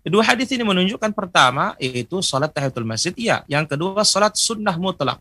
Kedua 0.01 0.24
hadis 0.24 0.48
ini 0.48 0.64
menunjukkan 0.64 1.12
pertama 1.12 1.76
yaitu 1.76 2.24
salat 2.24 2.48
tahiyatul 2.48 2.88
masjid 2.88 3.12
iya, 3.20 3.44
yang 3.44 3.68
kedua 3.68 4.01
salat 4.01 4.32
sunnah 4.32 4.72
mutlak. 4.80 5.20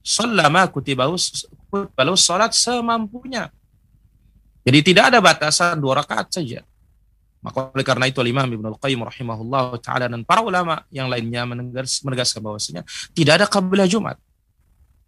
Sallama 0.00 0.64
kutibahu 0.72 1.18
balu 1.92 2.16
salat 2.16 2.56
semampunya. 2.56 3.52
Jadi 4.64 4.78
tidak 4.80 5.12
ada 5.12 5.18
batasan 5.20 5.76
dua 5.76 6.00
rakaat 6.00 6.32
saja. 6.32 6.64
Maka 7.44 7.70
oleh 7.70 7.86
karena 7.86 8.08
itu 8.10 8.18
Imam 8.24 8.48
Ibnu 8.48 8.74
Al-Qayyim 8.74 9.06
rahimahullah 9.06 9.78
taala 9.78 10.10
dan 10.10 10.24
para 10.24 10.42
ulama 10.42 10.82
yang 10.90 11.06
lainnya 11.06 11.46
menegaskan 11.46 12.42
bahwasanya 12.42 12.82
tidak 13.12 13.44
ada 13.44 13.46
kabilah 13.46 13.86
Jumat. 13.86 14.16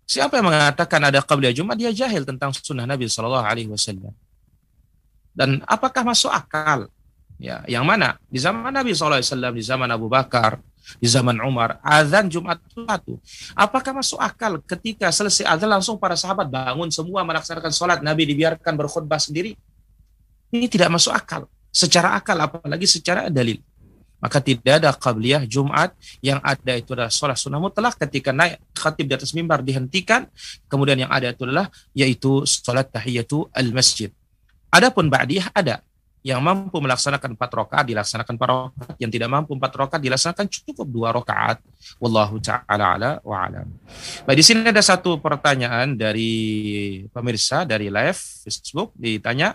Siapa 0.09 0.41
yang 0.41 0.49
mengatakan 0.49 1.01
ada 1.05 1.21
qabliyah 1.25 1.57
Jumat 1.57 1.77
dia 1.77 1.93
jahil 1.93 2.25
tentang 2.25 2.53
sunnah 2.53 2.87
Nabi 2.89 3.09
Shallallahu 3.11 3.45
Alaihi 3.45 3.69
Wasallam. 3.69 4.13
Dan 5.37 5.61
apakah 5.67 6.05
masuk 6.05 6.33
akal? 6.33 6.89
Ya, 7.39 7.63
yang 7.71 7.87
mana? 7.87 8.19
Di 8.27 8.43
zaman 8.43 8.75
Nabi 8.75 8.99
Wasallam, 8.99 9.55
di 9.55 9.63
zaman 9.63 9.87
Abu 9.95 10.11
Bakar, 10.11 10.59
di 10.99 11.07
zaman 11.07 11.39
Umar, 11.39 11.79
azan 11.87 12.27
Jumat 12.27 12.59
satu. 12.67 13.23
Apakah 13.55 13.95
masuk 13.95 14.19
akal 14.19 14.59
ketika 14.67 15.07
selesai 15.15 15.47
azan 15.47 15.71
langsung 15.71 16.03
para 16.03 16.19
sahabat 16.19 16.51
bangun 16.51 16.91
semua 16.91 17.23
melaksanakan 17.23 17.71
sholat, 17.71 17.99
Nabi 18.03 18.27
dibiarkan 18.27 18.75
berkhutbah 18.75 19.23
sendiri? 19.23 19.55
Ini 20.51 20.67
tidak 20.67 20.91
masuk 20.91 21.15
akal. 21.15 21.47
Secara 21.71 22.19
akal, 22.19 22.35
apalagi 22.43 22.91
secara 22.91 23.31
dalil 23.31 23.63
maka 24.19 24.43
tidak 24.43 24.83
ada 24.83 24.91
qabliyah 24.91 25.47
Jumat 25.47 25.95
yang 26.19 26.43
ada 26.43 26.75
itu 26.75 26.91
adalah 26.91 27.11
sholat 27.11 27.39
sunnah 27.39 27.63
mutlak 27.63 27.95
ketika 28.03 28.35
naik 28.35 28.59
khatib 28.75 29.07
di 29.07 29.15
atas 29.15 29.31
mimbar 29.31 29.63
dihentikan 29.63 30.27
kemudian 30.67 31.07
yang 31.07 31.11
ada 31.11 31.31
itu 31.31 31.47
adalah 31.47 31.71
yaitu 31.95 32.43
sholat 32.43 32.91
tahiyatu 32.91 33.47
al 33.55 33.71
masjid 33.71 34.11
adapun 34.75 35.07
ba'diyah 35.07 35.55
ada 35.55 35.87
yang 36.27 36.43
mampu 36.43 36.75
melaksanakan 36.83 37.39
empat 37.39 37.51
rakaat 37.55 37.85
dilaksanakan 37.87 38.33
empat 38.35 38.49
rakaat 38.51 38.97
yang 38.99 39.11
tidak 39.11 39.29
mampu 39.31 39.55
empat 39.55 39.73
rakaat 39.75 40.03
dilaksanakan 40.03 40.47
cukup 40.51 40.87
dua 40.91 41.09
rakaat 41.15 41.63
wallahu 42.03 42.43
taala 42.43 42.99
ala 42.99 43.11
wa 43.23 43.47
alam 43.47 43.69
baik 44.27 44.37
di 44.39 44.45
sini 44.45 44.67
ada 44.67 44.83
satu 44.83 45.23
pertanyaan 45.23 45.95
dari 45.95 46.35
pemirsa 47.15 47.63
dari 47.63 47.87
live 47.89 48.19
Facebook 48.19 48.93
ditanya 48.99 49.55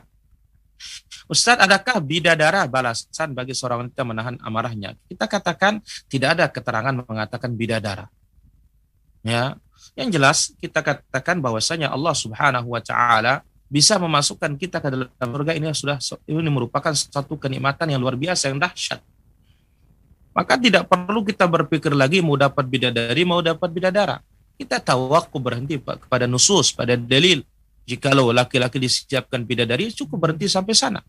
Ustadz, 1.32 1.64
adakah 1.64 2.04
bidadara 2.04 2.68
balasan 2.68 3.32
bagi 3.32 3.56
seorang 3.56 3.88
wanita 3.88 4.04
menahan 4.04 4.36
amarahnya? 4.44 5.00
Kita 5.08 5.32
katakan 5.32 5.80
tidak 6.12 6.36
ada 6.36 6.46
keterangan 6.52 6.92
mengatakan 6.92 7.56
bidadara. 7.56 8.12
Ya, 9.24 9.56
yang 9.96 10.12
jelas 10.12 10.52
kita 10.60 10.84
katakan 10.84 11.40
bahwasanya 11.40 11.96
Allah 11.96 12.12
Subhanahu 12.12 12.68
wa 12.68 12.84
taala 12.84 13.48
bisa 13.74 13.98
memasukkan 13.98 14.54
kita 14.54 14.78
ke 14.78 14.94
dalam 14.94 15.10
surga 15.10 15.58
ini 15.58 15.66
sudah 15.74 15.98
ini 16.30 16.46
merupakan 16.54 16.94
satu 16.94 17.42
kenikmatan 17.42 17.90
yang 17.90 17.98
luar 17.98 18.14
biasa 18.14 18.54
yang 18.54 18.62
dahsyat. 18.62 19.02
Maka 20.38 20.62
tidak 20.62 20.86
perlu 20.86 21.26
kita 21.26 21.50
berpikir 21.50 21.90
lagi 21.98 22.22
mau 22.22 22.38
dapat 22.38 22.70
bidadari, 22.70 23.26
mau 23.26 23.42
dapat 23.42 23.74
bidadara. 23.74 24.22
Kita 24.54 24.78
tahu 24.78 25.10
waktu 25.18 25.38
berhenti 25.42 25.76
kepada 25.82 26.30
nusus, 26.30 26.70
pada 26.70 26.94
dalil, 26.94 27.42
Jikalau 27.84 28.32
laki-laki 28.32 28.80
disiapkan 28.80 29.44
bidadari 29.44 29.92
cukup 29.92 30.30
berhenti 30.30 30.48
sampai 30.48 30.72
sana. 30.78 31.02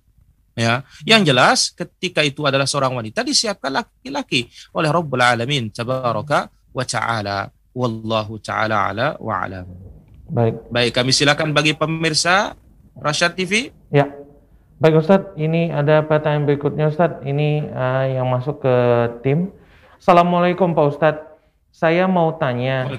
Ya, 0.54 0.86
yang 1.02 1.22
jelas 1.26 1.70
ketika 1.74 2.22
itu 2.22 2.46
adalah 2.46 2.66
seorang 2.66 2.94
wanita 2.94 3.26
disiapkan 3.26 3.74
laki-laki 3.74 4.46
oleh 4.74 4.90
Rabbul 4.90 5.22
Alamin 5.22 5.70
tabaraka 5.70 6.50
wa 6.72 6.84
ta'ala. 6.86 7.50
Wallahu 7.74 8.38
ta'ala 8.38 8.90
ala 8.90 9.06
wa 9.18 9.34
alam. 9.42 9.93
Baik. 10.34 10.54
Baik, 10.66 10.90
kami 10.98 11.14
silakan 11.14 11.54
bagi 11.54 11.78
pemirsa 11.78 12.58
Rasyad 12.98 13.38
TV. 13.38 13.70
Ya. 13.94 14.10
Baik 14.82 14.98
Ustadz, 14.98 15.38
ini 15.38 15.70
ada 15.70 16.02
pertanyaan 16.02 16.42
berikutnya 16.42 16.90
Ustadz. 16.90 17.22
Ini 17.22 17.70
uh, 17.70 18.04
yang 18.10 18.26
masuk 18.26 18.58
ke 18.58 18.74
tim. 19.22 19.54
Assalamualaikum 20.02 20.74
Pak 20.74 20.86
Ustadz. 20.90 21.26
Saya 21.70 22.10
mau 22.10 22.34
tanya. 22.34 22.90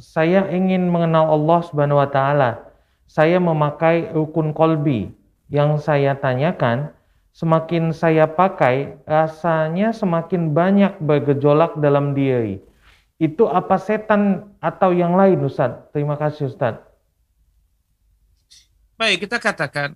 Saya 0.00 0.48
ingin 0.48 0.88
mengenal 0.88 1.28
Allah 1.28 1.60
Subhanahu 1.68 2.00
wa 2.00 2.08
taala 2.08 2.70
saya 3.10 3.42
memakai 3.42 4.14
rukun 4.14 4.54
kolbi. 4.54 5.10
Yang 5.50 5.82
saya 5.82 6.14
tanyakan, 6.14 6.94
semakin 7.34 7.90
saya 7.90 8.30
pakai, 8.30 9.02
rasanya 9.02 9.90
semakin 9.90 10.54
banyak 10.54 10.94
bergejolak 11.02 11.74
dalam 11.82 12.14
diri. 12.14 12.62
Itu 13.20 13.44
apa 13.52 13.76
setan 13.76 14.48
atau 14.64 14.96
yang 14.96 15.12
lain 15.12 15.44
Ustaz? 15.44 15.92
Terima 15.92 16.16
kasih 16.16 16.48
Ustaz. 16.48 16.80
Baik, 18.96 19.28
kita 19.28 19.36
katakan 19.36 19.92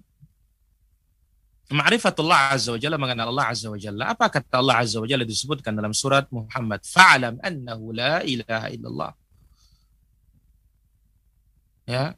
Ma'rifatullah 1.72 2.52
Azza 2.52 2.76
wa 2.76 2.80
Jalla 2.80 3.00
mengenal 3.00 3.32
Allah 3.32 3.48
Azza 3.48 3.72
wa 3.72 3.80
Jalla. 3.80 4.12
Apa 4.12 4.28
kata 4.28 4.60
Allah 4.60 4.84
Azza 4.84 5.00
wa 5.00 5.08
Jalla 5.08 5.24
disebutkan 5.24 5.72
dalam 5.72 5.96
surat 5.96 6.28
Muhammad? 6.28 6.84
Fa'alam 6.84 7.40
annahu 7.40 7.96
la 7.96 8.20
ilaha 8.20 8.68
illallah. 8.68 9.12
Ya, 11.88 12.12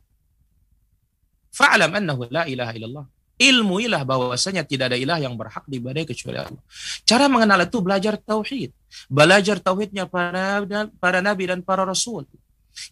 Fa'alam 1.54 1.90
annahu 1.94 2.26
la 2.28 2.44
ilaha 2.50 2.72
illallah. 2.76 3.06
Ilmuilah 3.36 4.00
bahwasanya 4.08 4.64
tidak 4.64 4.92
ada 4.92 4.98
ilah 4.98 5.20
yang 5.20 5.36
berhak 5.36 5.60
diibadai 5.68 6.08
kecuali 6.08 6.40
Allah. 6.40 6.62
Cara 7.04 7.28
mengenal 7.28 7.68
itu 7.68 7.78
belajar 7.84 8.16
tauhid. 8.16 8.72
Belajar 9.12 9.60
tauhidnya 9.60 10.08
para 10.08 10.64
para 10.96 11.20
nabi 11.20 11.44
dan 11.52 11.60
para 11.60 11.84
rasul 11.84 12.24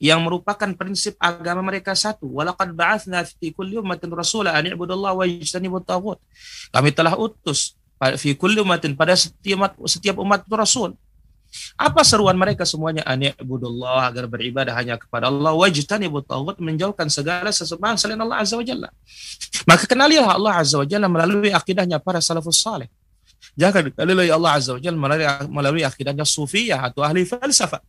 yang 0.00 0.20
merupakan 0.20 0.68
prinsip 0.76 1.16
agama 1.16 1.64
mereka 1.64 1.96
satu. 1.96 2.28
Walaqad 2.28 2.76
ba'athna 2.76 3.24
fi 3.24 3.56
kulli 3.56 3.80
ummatin 3.80 4.12
rasula 4.12 4.52
an 4.52 4.68
i'budallaha 4.68 5.16
wa 5.16 5.24
yajtanibut 5.24 5.84
taghut. 5.88 6.20
Kami 6.72 6.92
telah 6.92 7.16
utus 7.16 7.76
fi 8.20 8.36
kulli 8.36 8.60
ummatin 8.60 8.92
pada 8.92 9.16
setiap 9.16 9.80
setiap 9.88 10.20
umat 10.20 10.44
itu 10.44 10.56
rasul 10.56 10.92
apa 11.74 12.02
seruan 12.02 12.34
mereka 12.34 12.62
semuanya? 12.66 13.02
Ani'budullah 13.06 14.10
agar 14.10 14.26
beribadah 14.26 14.74
hanya 14.74 14.98
kepada 14.98 15.30
Allah. 15.30 15.54
Wajtani 15.54 16.10
taghut 16.26 16.58
menjauhkan 16.58 17.06
segala 17.10 17.50
sesembahan 17.50 17.98
selain 17.98 18.18
Allah 18.18 18.42
Azza 18.42 18.58
wa 18.58 18.64
Jalla. 18.66 18.88
Maka 19.66 19.84
kenalilah 19.86 20.34
Allah 20.34 20.54
Azza 20.58 20.76
wa 20.78 20.86
Jalla 20.86 21.06
melalui 21.06 21.50
akidahnya 21.50 21.98
para 22.02 22.18
salafus 22.18 22.58
saleh. 22.62 22.90
Jangan 23.54 23.90
kenalilah 23.90 24.24
Allah 24.34 24.52
Azza 24.58 24.70
wa 24.74 24.80
Jalla 24.82 24.98
melalui, 25.46 25.82
akidahnya 25.86 26.26
sufiyah 26.26 26.90
atau 26.90 27.06
ahli 27.06 27.22
falsafah. 27.26 27.82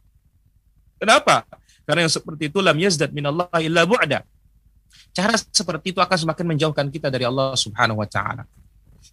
Kenapa? 1.01 1.45
Karena 1.85 2.09
yang 2.09 2.13
seperti 2.13 2.49
itu 2.49 2.59
lam 2.65 2.77
yazdad 2.77 3.13
min 3.13 3.29
Allah 3.29 3.49
illa 3.61 3.85
bu'da. 3.85 4.25
Cara 5.15 5.37
seperti 5.37 5.93
itu 5.95 5.99
akan 6.01 6.17
semakin 6.17 6.45
menjauhkan 6.55 6.87
kita 6.89 7.07
dari 7.13 7.23
Allah 7.23 7.53
Subhanahu 7.55 8.01
wa 8.01 8.09
taala. 8.09 8.43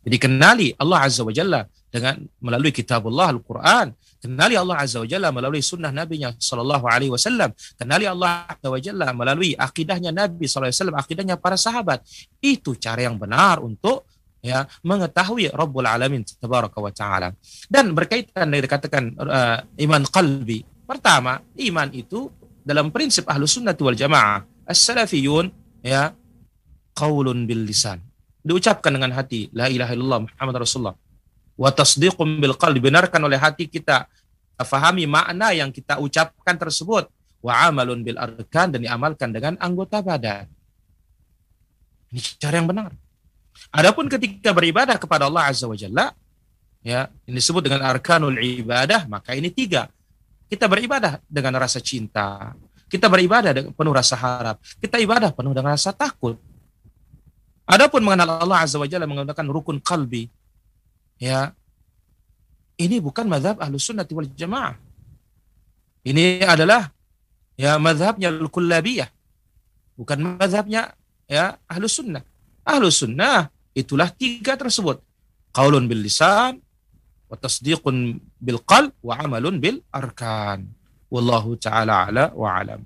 Jadi 0.01 0.17
kenali 0.17 0.69
Allah 0.81 1.05
Azza 1.05 1.23
wa 1.23 1.35
Jalla 1.35 1.61
dengan 1.93 2.17
melalui 2.41 2.73
kitabullah 2.73 3.29
Al-Quran. 3.37 3.93
Kenali 4.23 4.57
Allah 4.57 4.81
Azza 4.81 5.05
wa 5.05 5.09
Jalla 5.09 5.29
melalui 5.29 5.61
sunnah 5.61 5.93
Nabi-Nya 5.93 6.41
Sallallahu 6.41 6.89
Alaihi 6.89 7.13
Wasallam. 7.13 7.53
Kenali 7.77 8.09
Allah 8.09 8.49
Azza 8.49 8.69
wa 8.73 8.81
Jalla 8.81 9.13
melalui 9.13 9.53
akidahnya 9.53 10.11
Nabi 10.11 10.49
Sallallahu 10.49 10.73
Alaihi 10.73 10.79
Wasallam, 10.81 10.99
akidahnya 10.99 11.37
para 11.37 11.57
sahabat. 11.61 12.01
Itu 12.41 12.75
cara 12.81 13.05
yang 13.05 13.21
benar 13.21 13.61
untuk 13.61 14.09
ya 14.43 14.67
mengetahui 14.83 15.55
Rabbul 15.55 15.87
Alamin 15.87 16.27
Tabaraka 16.27 16.79
wa 16.83 16.91
Ta'ala. 16.91 17.29
Dan 17.71 17.95
berkaitan 17.95 18.51
dengan 18.51 18.65
dikatakan 18.67 19.05
uh, 19.21 19.59
iman 19.87 20.03
qalbi. 20.11 20.67
Pertama, 20.83 21.39
iman 21.63 21.89
itu 21.95 22.27
dalam 22.63 22.91
prinsip 22.91 23.29
ahlu 23.31 23.47
sunnah 23.47 23.75
wal 23.79 23.95
jamaah. 23.99 24.43
As-salafiyun 24.67 25.51
ya 25.83 26.15
qaulun 26.95 27.45
bil 27.49 27.67
lisan 27.67 28.12
diucapkan 28.43 28.91
dengan 28.91 29.15
hati 29.15 29.49
la 29.55 29.71
ilaha 29.71 29.95
illallah 29.95 30.21
Muhammad 30.27 30.55
Rasulullah. 30.67 30.97
Wa 31.55 31.71
tasdiqum 31.71 32.43
bil 32.43 32.59
qalbi 32.59 32.83
dibenarkan 32.83 33.23
oleh 33.23 33.39
hati 33.39 33.71
kita. 33.71 34.11
Fahami 34.63 35.11
makna 35.11 35.55
yang 35.55 35.71
kita 35.71 35.99
ucapkan 35.99 36.55
tersebut. 36.59 37.07
Wa 37.43 37.71
amalun 37.71 38.07
bil 38.07 38.19
arkan 38.19 38.75
dan 38.75 38.83
diamalkan 38.83 39.35
dengan 39.35 39.59
anggota 39.59 40.03
badan. 40.03 40.47
Ini 42.13 42.21
cara 42.39 42.55
yang 42.63 42.69
benar. 42.71 42.91
Adapun 43.73 44.07
ketika 44.11 44.53
beribadah 44.55 44.99
kepada 44.99 45.27
Allah 45.27 45.49
azza 45.49 45.67
wa 45.67 45.77
jalla 45.77 46.13
ya 46.83 47.07
ini 47.29 47.37
disebut 47.39 47.63
dengan 47.69 47.85
arkanul 47.89 48.37
ibadah 48.39 49.07
maka 49.07 49.35
ini 49.35 49.51
tiga. 49.51 49.89
Kita 50.47 50.69
beribadah 50.69 51.19
dengan 51.25 51.57
rasa 51.57 51.81
cinta. 51.81 52.53
Kita 52.87 53.09
beribadah 53.09 53.57
dengan 53.57 53.73
penuh 53.73 53.95
rasa 53.97 54.21
harap. 54.21 54.61
Kita 54.77 55.01
ibadah 55.01 55.33
penuh 55.33 55.57
dengan 55.57 55.73
rasa 55.73 55.97
takut 55.97 56.37
Adapun 57.73 58.05
mengenal 58.05 58.37
Allah 58.45 58.69
Azza 58.69 58.77
wa 58.77 58.85
Jalla 58.85 59.09
menggunakan 59.09 59.47
rukun 59.49 59.81
kalbi, 59.81 60.29
ya, 61.17 61.57
ini 62.77 63.01
bukan 63.01 63.25
madhab 63.25 63.57
ahlu 63.65 63.81
sunnah 63.81 64.05
wal 64.05 64.29
jamaah. 64.37 64.77
Ini 66.05 66.45
adalah 66.45 66.93
ya 67.57 67.81
madhabnya 67.81 68.29
al-kullabiyah. 68.29 69.09
Bukan 69.97 70.37
madhabnya 70.37 70.93
ya 71.25 71.57
ahlu 71.65 71.89
sunnah. 71.89 72.21
Ahlu 72.61 72.93
sunnah 72.93 73.49
itulah 73.73 74.13
tiga 74.13 74.53
tersebut. 74.61 75.01
Qaulun 75.57 75.89
bil 75.89 76.05
lisan, 76.05 76.61
wa 77.25 77.37
tasdiqun 77.41 78.21
bil 78.37 78.61
qalb, 78.69 78.93
wa 79.01 79.17
amalun 79.17 79.57
bil 79.57 79.81
arkan. 79.89 80.69
Wallahu 81.09 81.57
ta'ala 81.57 82.13
ala 82.13 82.25
wa 82.37 82.53
alam. 82.53 82.85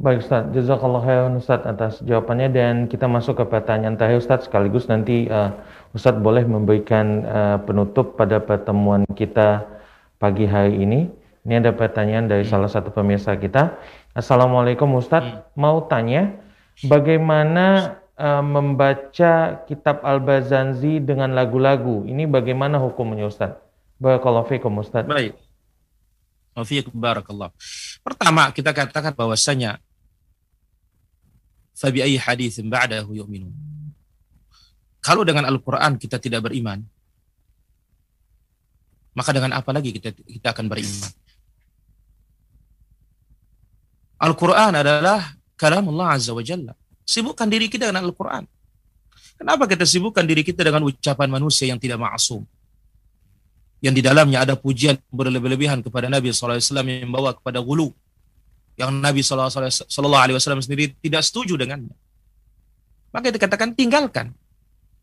Baik 0.00 0.24
Ustaz, 0.24 0.48
jazakallah 0.56 1.04
khairan 1.04 1.36
Ustaz 1.36 1.60
atas 1.68 2.00
jawabannya 2.00 2.48
dan 2.48 2.74
kita 2.88 3.04
masuk 3.04 3.36
ke 3.36 3.44
pertanyaan 3.44 4.00
terakhir 4.00 4.24
Ustaz 4.24 4.48
sekaligus 4.48 4.88
nanti 4.88 5.28
uh, 5.28 5.52
Ustaz 5.92 6.16
boleh 6.16 6.40
memberikan 6.48 7.20
uh, 7.28 7.58
penutup 7.60 8.16
pada 8.16 8.40
pertemuan 8.40 9.04
kita 9.12 9.68
pagi 10.16 10.48
hari 10.48 10.80
ini. 10.80 11.12
Ini 11.44 11.60
ada 11.60 11.76
pertanyaan 11.76 12.32
dari 12.32 12.48
hmm. 12.48 12.52
salah 12.56 12.72
satu 12.72 12.88
pemirsa 12.88 13.36
kita. 13.36 13.76
Assalamualaikum 14.16 14.88
Ustaz, 14.96 15.20
hmm. 15.20 15.60
mau 15.60 15.84
tanya 15.84 16.32
bagaimana 16.80 18.00
uh, 18.16 18.40
membaca 18.40 19.68
kitab 19.68 20.00
Al-Bazanzi 20.00 21.04
dengan 21.04 21.36
lagu-lagu? 21.36 22.08
Ini 22.08 22.24
bagaimana 22.24 22.80
hukumnya 22.80 23.28
Ustaz? 23.28 23.52
Barakallahu 24.00 24.48
fiikum 24.48 24.80
Ustaz. 24.80 25.04
Baik. 25.04 25.36
Barakallah. 26.96 27.52
Pertama 28.00 28.48
kita 28.56 28.72
katakan 28.72 29.12
bahwasanya 29.12 29.76
fabi 31.80 32.04
haditsin 32.20 32.68
ba'dahu 32.68 33.16
yu'minun. 33.16 33.52
Kalau 35.00 35.24
dengan 35.24 35.48
Al-Qur'an 35.48 35.96
kita 35.96 36.20
tidak 36.20 36.44
beriman, 36.44 36.84
maka 39.16 39.32
dengan 39.32 39.56
apa 39.56 39.72
lagi 39.72 39.96
kita 39.96 40.12
kita 40.12 40.52
akan 40.52 40.68
beriman? 40.68 41.10
Al-Quran 44.20 44.76
adalah 44.76 45.32
kalam 45.56 45.88
Allah 45.96 46.20
Azza 46.20 46.36
wa 46.36 46.44
Jalla. 46.44 46.76
Sibukkan 47.08 47.48
diri 47.48 47.72
kita 47.72 47.88
dengan 47.88 48.04
Al-Quran. 48.04 48.44
Kenapa 49.40 49.64
kita 49.64 49.88
sibukkan 49.88 50.20
diri 50.28 50.44
kita 50.44 50.60
dengan 50.60 50.84
ucapan 50.84 51.32
manusia 51.32 51.72
yang 51.72 51.80
tidak 51.80 51.96
maksum? 51.96 52.44
Yang 53.80 53.94
di 53.96 54.02
dalamnya 54.04 54.44
ada 54.44 54.54
pujian 54.60 55.00
berlebih-lebihan 55.08 55.80
kepada 55.80 56.12
Nabi 56.12 56.28
SAW 56.36 56.60
yang 56.60 57.08
membawa 57.08 57.32
kepada 57.32 57.64
gulu. 57.64 57.96
Yang 58.80 58.90
Nabi 58.96 59.20
SAW 59.20 60.64
sendiri 60.64 60.96
tidak 61.04 61.20
setuju 61.20 61.60
dengannya. 61.60 61.92
Maka 63.12 63.28
dikatakan 63.28 63.76
tinggalkan. 63.76 64.32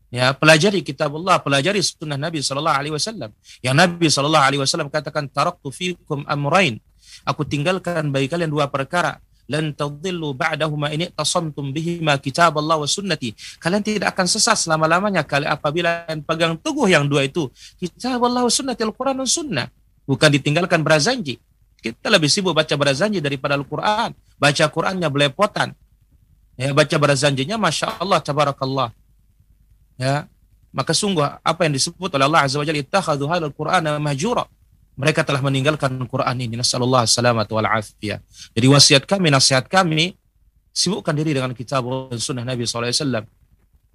Ya, 0.08 0.32
pelajari 0.32 0.80
kitab 0.80 1.12
Allah, 1.20 1.36
pelajari 1.36 1.84
sunnah 1.84 2.16
Nabi 2.16 2.40
Sallallahu 2.40 2.78
Alaihi 2.80 2.94
Wasallam. 2.96 3.30
Yang 3.60 3.76
Nabi 3.76 4.06
Sallallahu 4.08 4.44
Alaihi 4.50 4.60
Wasallam 4.64 4.88
katakan, 4.88 5.28
taraktu 5.28 5.68
fikum 5.68 6.24
amrain. 6.24 6.80
Aku 7.28 7.44
tinggalkan 7.44 8.08
bagi 8.08 8.26
kalian 8.26 8.48
dua 8.48 8.72
perkara. 8.72 9.20
Lan 9.48 9.72
tadillu 9.72 10.36
ba'dahuma 10.36 10.92
ini 10.92 11.08
tasamtum 11.08 11.72
bihima 11.72 12.16
kitab 12.20 12.56
Allah 12.60 12.80
wa 12.80 12.88
sunnati. 12.88 13.32
Kalian 13.60 13.80
tidak 13.80 14.12
akan 14.16 14.26
sesat 14.28 14.60
selama-lamanya 14.60 15.24
kali 15.24 15.48
apabila 15.48 16.04
kalian 16.04 16.20
pegang 16.24 16.54
teguh 16.56 16.88
yang 16.88 17.04
dua 17.08 17.28
itu. 17.28 17.48
Kitab 17.76 18.20
Allah 18.24 18.44
wa 18.44 18.52
sunnati, 18.52 18.84
Al-Quran 18.84 19.24
dan 19.24 19.28
sunnah. 19.28 19.66
Bukan 20.08 20.32
ditinggalkan 20.32 20.80
berazanji. 20.80 21.36
Kita 21.78 22.10
lebih 22.10 22.26
sibuk 22.26 22.54
baca 22.54 22.74
berazanji 22.74 23.22
daripada 23.22 23.54
Al-Quran. 23.54 24.10
Baca 24.38 24.64
Qurannya 24.70 25.06
belepotan. 25.06 25.74
Ya, 26.58 26.74
baca 26.74 26.96
berazanjinya 26.98 27.54
Masya 27.54 28.02
Allah, 28.02 28.18
Tabarakallah. 28.18 28.90
Ya 29.98 30.26
maka 30.72 30.92
sungguh 30.92 31.24
apa 31.24 31.60
yang 31.64 31.74
disebut 31.74 32.12
oleh 32.12 32.28
Allah 32.28 32.44
Azza 32.44 32.60
wa 32.60 32.66
Jalla 32.66 32.80
ittakhadhu 32.80 33.24
hadzal 33.28 33.54
Qur'ana 33.56 33.96
mahjura. 33.96 34.44
Mereka 34.98 35.22
telah 35.22 35.38
meninggalkan 35.38 35.94
Quran 36.10 36.36
ini. 36.42 36.58
Nasallallahu 36.58 37.06
salamat 37.06 37.46
wal 37.50 37.66
afiyah. 37.70 38.18
Jadi 38.52 38.66
wasiat 38.66 39.06
kami 39.06 39.30
nasihat 39.30 39.70
kami 39.70 40.18
sibukkan 40.74 41.14
diri 41.14 41.38
dengan 41.38 41.54
kitab 41.54 41.86
dan 42.10 42.18
sunnah 42.18 42.46
Nabi 42.46 42.66
SAW 42.66 43.26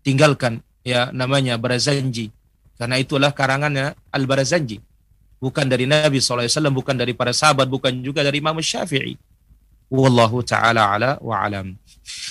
tinggalkan 0.03 0.59
ya 0.83 1.11
namanya 1.15 1.55
Barazanji 1.55 2.31
karena 2.75 2.99
itulah 2.99 3.31
karangannya 3.31 3.95
Al-Barazanji 4.11 4.83
bukan 5.43 5.67
dari 5.67 5.83
Nabi 5.83 6.23
SAW 6.23 6.47
bukan 6.71 6.95
dari 6.95 7.11
para 7.11 7.35
sahabat 7.35 7.67
bukan 7.67 7.91
juga 7.99 8.23
dari 8.23 8.39
Imam 8.39 8.55
Syafi'i. 8.55 9.19
Wallahu 9.91 10.39
taala 10.39 10.95
ala 10.95 11.09
wa 11.19 11.35
alam. 11.43 11.75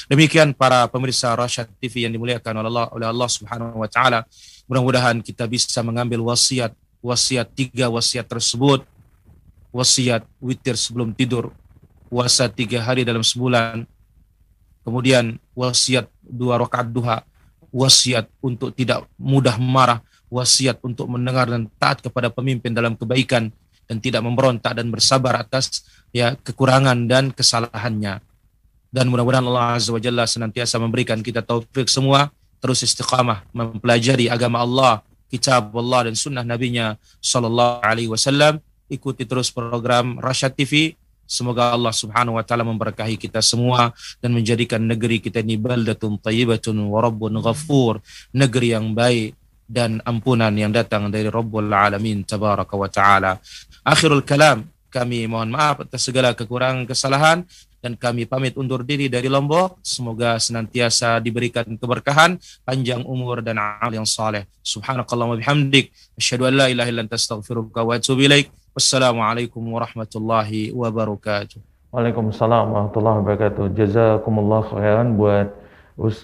Demikian 0.09 0.57
para 0.57 0.89
pemirsa 0.89 1.37
Rasyad 1.37 1.69
TV 1.77 2.09
yang 2.09 2.13
dimuliakan 2.17 2.65
oleh 2.65 2.71
Allah, 2.73 2.87
oleh 2.91 3.07
Allah 3.13 3.29
Subhanahu 3.29 3.85
wa 3.85 3.89
taala. 3.93 4.25
Mudah-mudahan 4.65 5.21
kita 5.21 5.45
bisa 5.45 5.85
mengambil 5.85 6.25
wasiat 6.25 6.73
wasiat 7.05 7.53
tiga 7.53 7.93
wasiat 7.93 8.25
tersebut. 8.25 8.89
Wasiat 9.73 10.25
witir 10.37 10.77
sebelum 10.77 11.17
tidur, 11.17 11.49
puasa 12.13 12.45
tiga 12.45 12.85
hari 12.85 13.09
dalam 13.09 13.25
sebulan, 13.25 13.89
kemudian 14.85 15.41
wasiat 15.57 16.13
dua 16.21 16.61
rakaat 16.61 16.93
duha, 16.93 17.25
wasiat 17.73 18.29
untuk 18.45 18.77
tidak 18.77 19.09
mudah 19.17 19.57
marah, 19.57 20.05
wasiat 20.33 20.81
untuk 20.81 21.13
mendengar 21.13 21.45
dan 21.45 21.69
taat 21.77 22.01
kepada 22.01 22.33
pemimpin 22.33 22.73
dalam 22.73 22.97
kebaikan 22.97 23.53
dan 23.85 24.01
tidak 24.01 24.25
memberontak 24.25 24.73
dan 24.73 24.89
bersabar 24.89 25.37
atas 25.37 25.85
ya 26.09 26.33
kekurangan 26.41 27.05
dan 27.05 27.29
kesalahannya 27.37 28.25
dan 28.93 29.09
mudah-mudahan 29.09 29.49
Allah 29.49 29.81
Azza 29.81 29.89
wa 29.89 29.97
Jalla 29.97 30.29
senantiasa 30.29 30.77
memberikan 30.77 31.17
kita 31.25 31.41
taufik 31.41 31.89
semua 31.89 32.29
terus 32.61 32.85
istiqamah 32.85 33.43
mempelajari 33.51 34.29
agama 34.29 34.61
Allah, 34.61 35.01
kitab 35.33 35.73
Allah 35.73 36.13
dan 36.13 36.15
sunnah 36.15 36.45
nabinya 36.45 37.01
sallallahu 37.25 37.81
alaihi 37.81 38.13
wasallam. 38.13 38.61
Ikuti 38.93 39.25
terus 39.25 39.49
program 39.49 40.21
Rasyad 40.21 40.53
TV. 40.53 40.93
Semoga 41.25 41.73
Allah 41.73 41.97
Subhanahu 41.97 42.37
wa 42.37 42.45
taala 42.45 42.61
memberkahi 42.69 43.17
kita 43.17 43.41
semua 43.41 43.97
dan 44.21 44.37
menjadikan 44.37 44.85
negeri 44.85 45.17
kita 45.17 45.41
ini 45.41 45.57
baldatun 45.57 46.21
thayyibatun 46.21 46.77
wa 46.77 47.01
rabbun 47.01 47.41
ghafur, 47.41 48.05
negeri 48.37 48.77
yang 48.77 48.93
baik 48.93 49.33
dan 49.73 50.05
ampunan 50.05 50.53
yang 50.53 50.69
datang 50.69 51.09
dari 51.09 51.33
Rabbul 51.33 51.73
Alamin 51.73 52.29
tabaraka 52.29 52.77
wa 52.77 52.93
taala. 52.93 53.41
Akhirul 53.81 54.21
kalam 54.21 54.69
kami 54.93 55.25
mohon 55.25 55.49
maaf 55.49 55.89
atas 55.89 56.05
segala 56.05 56.37
kekurangan 56.37 56.85
kesalahan 56.85 57.49
dan 57.81 57.97
kami 57.97 58.29
pamit 58.29 58.55
undur 58.61 58.85
diri 58.85 59.09
dari 59.09 59.33
Lombok. 59.33 59.81
Semoga 59.81 60.37
senantiasa 60.37 61.19
diberikan 61.25 61.65
keberkahan, 61.65 62.37
panjang 62.69 63.01
umur 63.09 63.41
dan 63.41 63.57
amal 63.57 63.91
yang 63.91 64.05
saleh. 64.05 64.45
Subhanakallah 64.61 65.33
wa 65.33 65.37
bihamdik. 65.41 65.89
Asyhadu 66.15 66.53
an 66.53 66.55
la 66.61 66.67
ilaha 66.69 66.89
illa 66.93 67.03
anta 67.03 67.17
astaghfiruka 67.17 67.81
wa 67.81 67.97
atubu 67.97 68.29
ilaik. 68.29 68.53
Wassalamualaikum 68.77 69.65
warahmatullahi 69.65 70.71
wabarakatuh. 70.77 71.59
Waalaikumsalam 71.91 72.71
warahmatullahi 72.71 73.17
wabarakatuh. 73.25 73.65
Jazakumullah 73.75 74.63
khairan 74.69 75.17
buat 75.17 75.62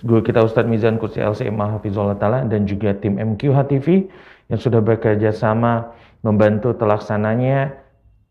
guru 0.02 0.20
kita 0.26 0.42
Ustadz 0.42 0.66
Mizan 0.66 0.98
Kursi 0.98 1.22
LCM 1.22 1.54
Hafizullah 1.54 2.18
Ta'ala 2.18 2.42
dan 2.42 2.66
juga 2.66 2.96
tim 2.98 3.14
MQH 3.14 3.58
TV 3.70 4.10
yang 4.50 4.58
sudah 4.58 4.82
bekerja 4.82 5.30
sama 5.30 5.94
membantu 6.26 6.74
terlaksananya 6.74 7.78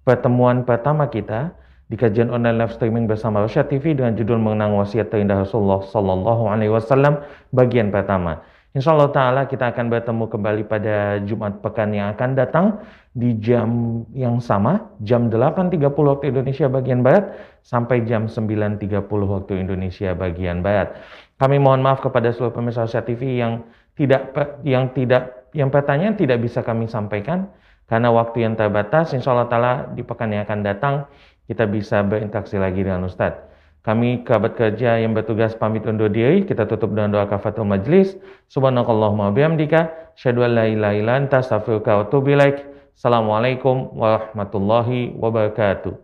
pertemuan 0.03 0.67
pertama 0.67 1.07
kita 1.07 1.55
di 1.87 1.95
kajian 1.95 2.27
online 2.27 2.59
live 2.59 2.75
streaming 2.75 3.07
bersama 3.07 3.47
Rasyad 3.47 3.71
TV 3.71 3.95
dengan 3.95 4.11
judul 4.19 4.35
mengenang 4.43 4.75
wasiat 4.75 5.07
terindah 5.07 5.47
Rasulullah 5.47 5.87
Sallallahu 5.87 6.51
Alaihi 6.51 6.71
Wasallam 6.71 7.23
bagian 7.55 7.95
pertama. 7.95 8.43
Insya 8.75 8.93
Allah 8.93 9.09
Ta'ala 9.09 9.41
kita 9.47 9.71
akan 9.73 9.89
bertemu 9.89 10.23
kembali 10.29 10.63
pada 10.67 11.17
Jumat 11.23 11.63
pekan 11.63 11.95
yang 11.95 12.13
akan 12.13 12.37
datang 12.37 12.77
di 13.15 13.33
jam 13.41 14.03
yang 14.13 14.37
sama, 14.37 14.93
jam 15.01 15.33
8.30 15.33 15.81
waktu 15.97 16.29
Indonesia 16.29 16.69
bagian 16.69 17.01
Barat 17.01 17.33
sampai 17.65 18.05
jam 18.05 18.29
9.30 18.29 19.01
waktu 19.07 19.53
Indonesia 19.57 20.13
bagian 20.13 20.61
Barat. 20.61 20.93
Kami 21.38 21.61
mohon 21.61 21.85
maaf 21.85 22.01
kepada 22.01 22.33
seluruh 22.33 22.49
pemirsa 22.49 22.89
Rasyad 22.89 23.05
TV 23.05 23.38
yang 23.38 23.61
tidak 23.93 24.33
yang 24.65 24.89
tidak 24.93 25.49
yang 25.53 25.69
pertanyaan 25.69 26.17
tidak 26.17 26.41
bisa 26.41 26.65
kami 26.65 26.89
sampaikan 26.89 27.53
karena 27.85 28.09
waktu 28.09 28.45
yang 28.45 28.57
terbatas. 28.57 29.13
Insya 29.13 29.38
Allah 29.38 29.49
Ta'ala 29.49 29.73
di 29.93 30.01
pekan 30.01 30.33
yang 30.33 30.49
akan 30.49 30.59
datang 30.65 31.05
kita 31.45 31.69
bisa 31.69 32.01
berinteraksi 32.01 32.57
lagi 32.57 32.81
dengan 32.81 33.05
Ustadz. 33.05 33.47
Kami 33.88 34.27
kerabat 34.27 34.59
kerja 34.59 34.99
yang 34.99 35.15
bertugas 35.15 35.55
pamit 35.55 35.88
undur 35.88 36.11
diri. 36.11 36.43
Kita 36.43 36.67
tutup 36.67 36.91
dengan 36.91 37.15
doa 37.15 37.25
kafatul 37.29 37.63
majlis. 37.63 38.19
Subhanakallahumma 38.51 39.31
bihamdika. 39.31 40.11
Syadu 40.19 40.43
la 40.43 40.67
ilaha 40.67 40.91
illa 40.91 41.13
anta 41.15 41.39
astaghfiruka 41.39 41.95
wa 41.95 42.03
atubu. 42.03 42.35
Assalamualaikum 42.97 43.95
warahmatullahi 43.95 45.15
wabarakatuh. 45.15 45.95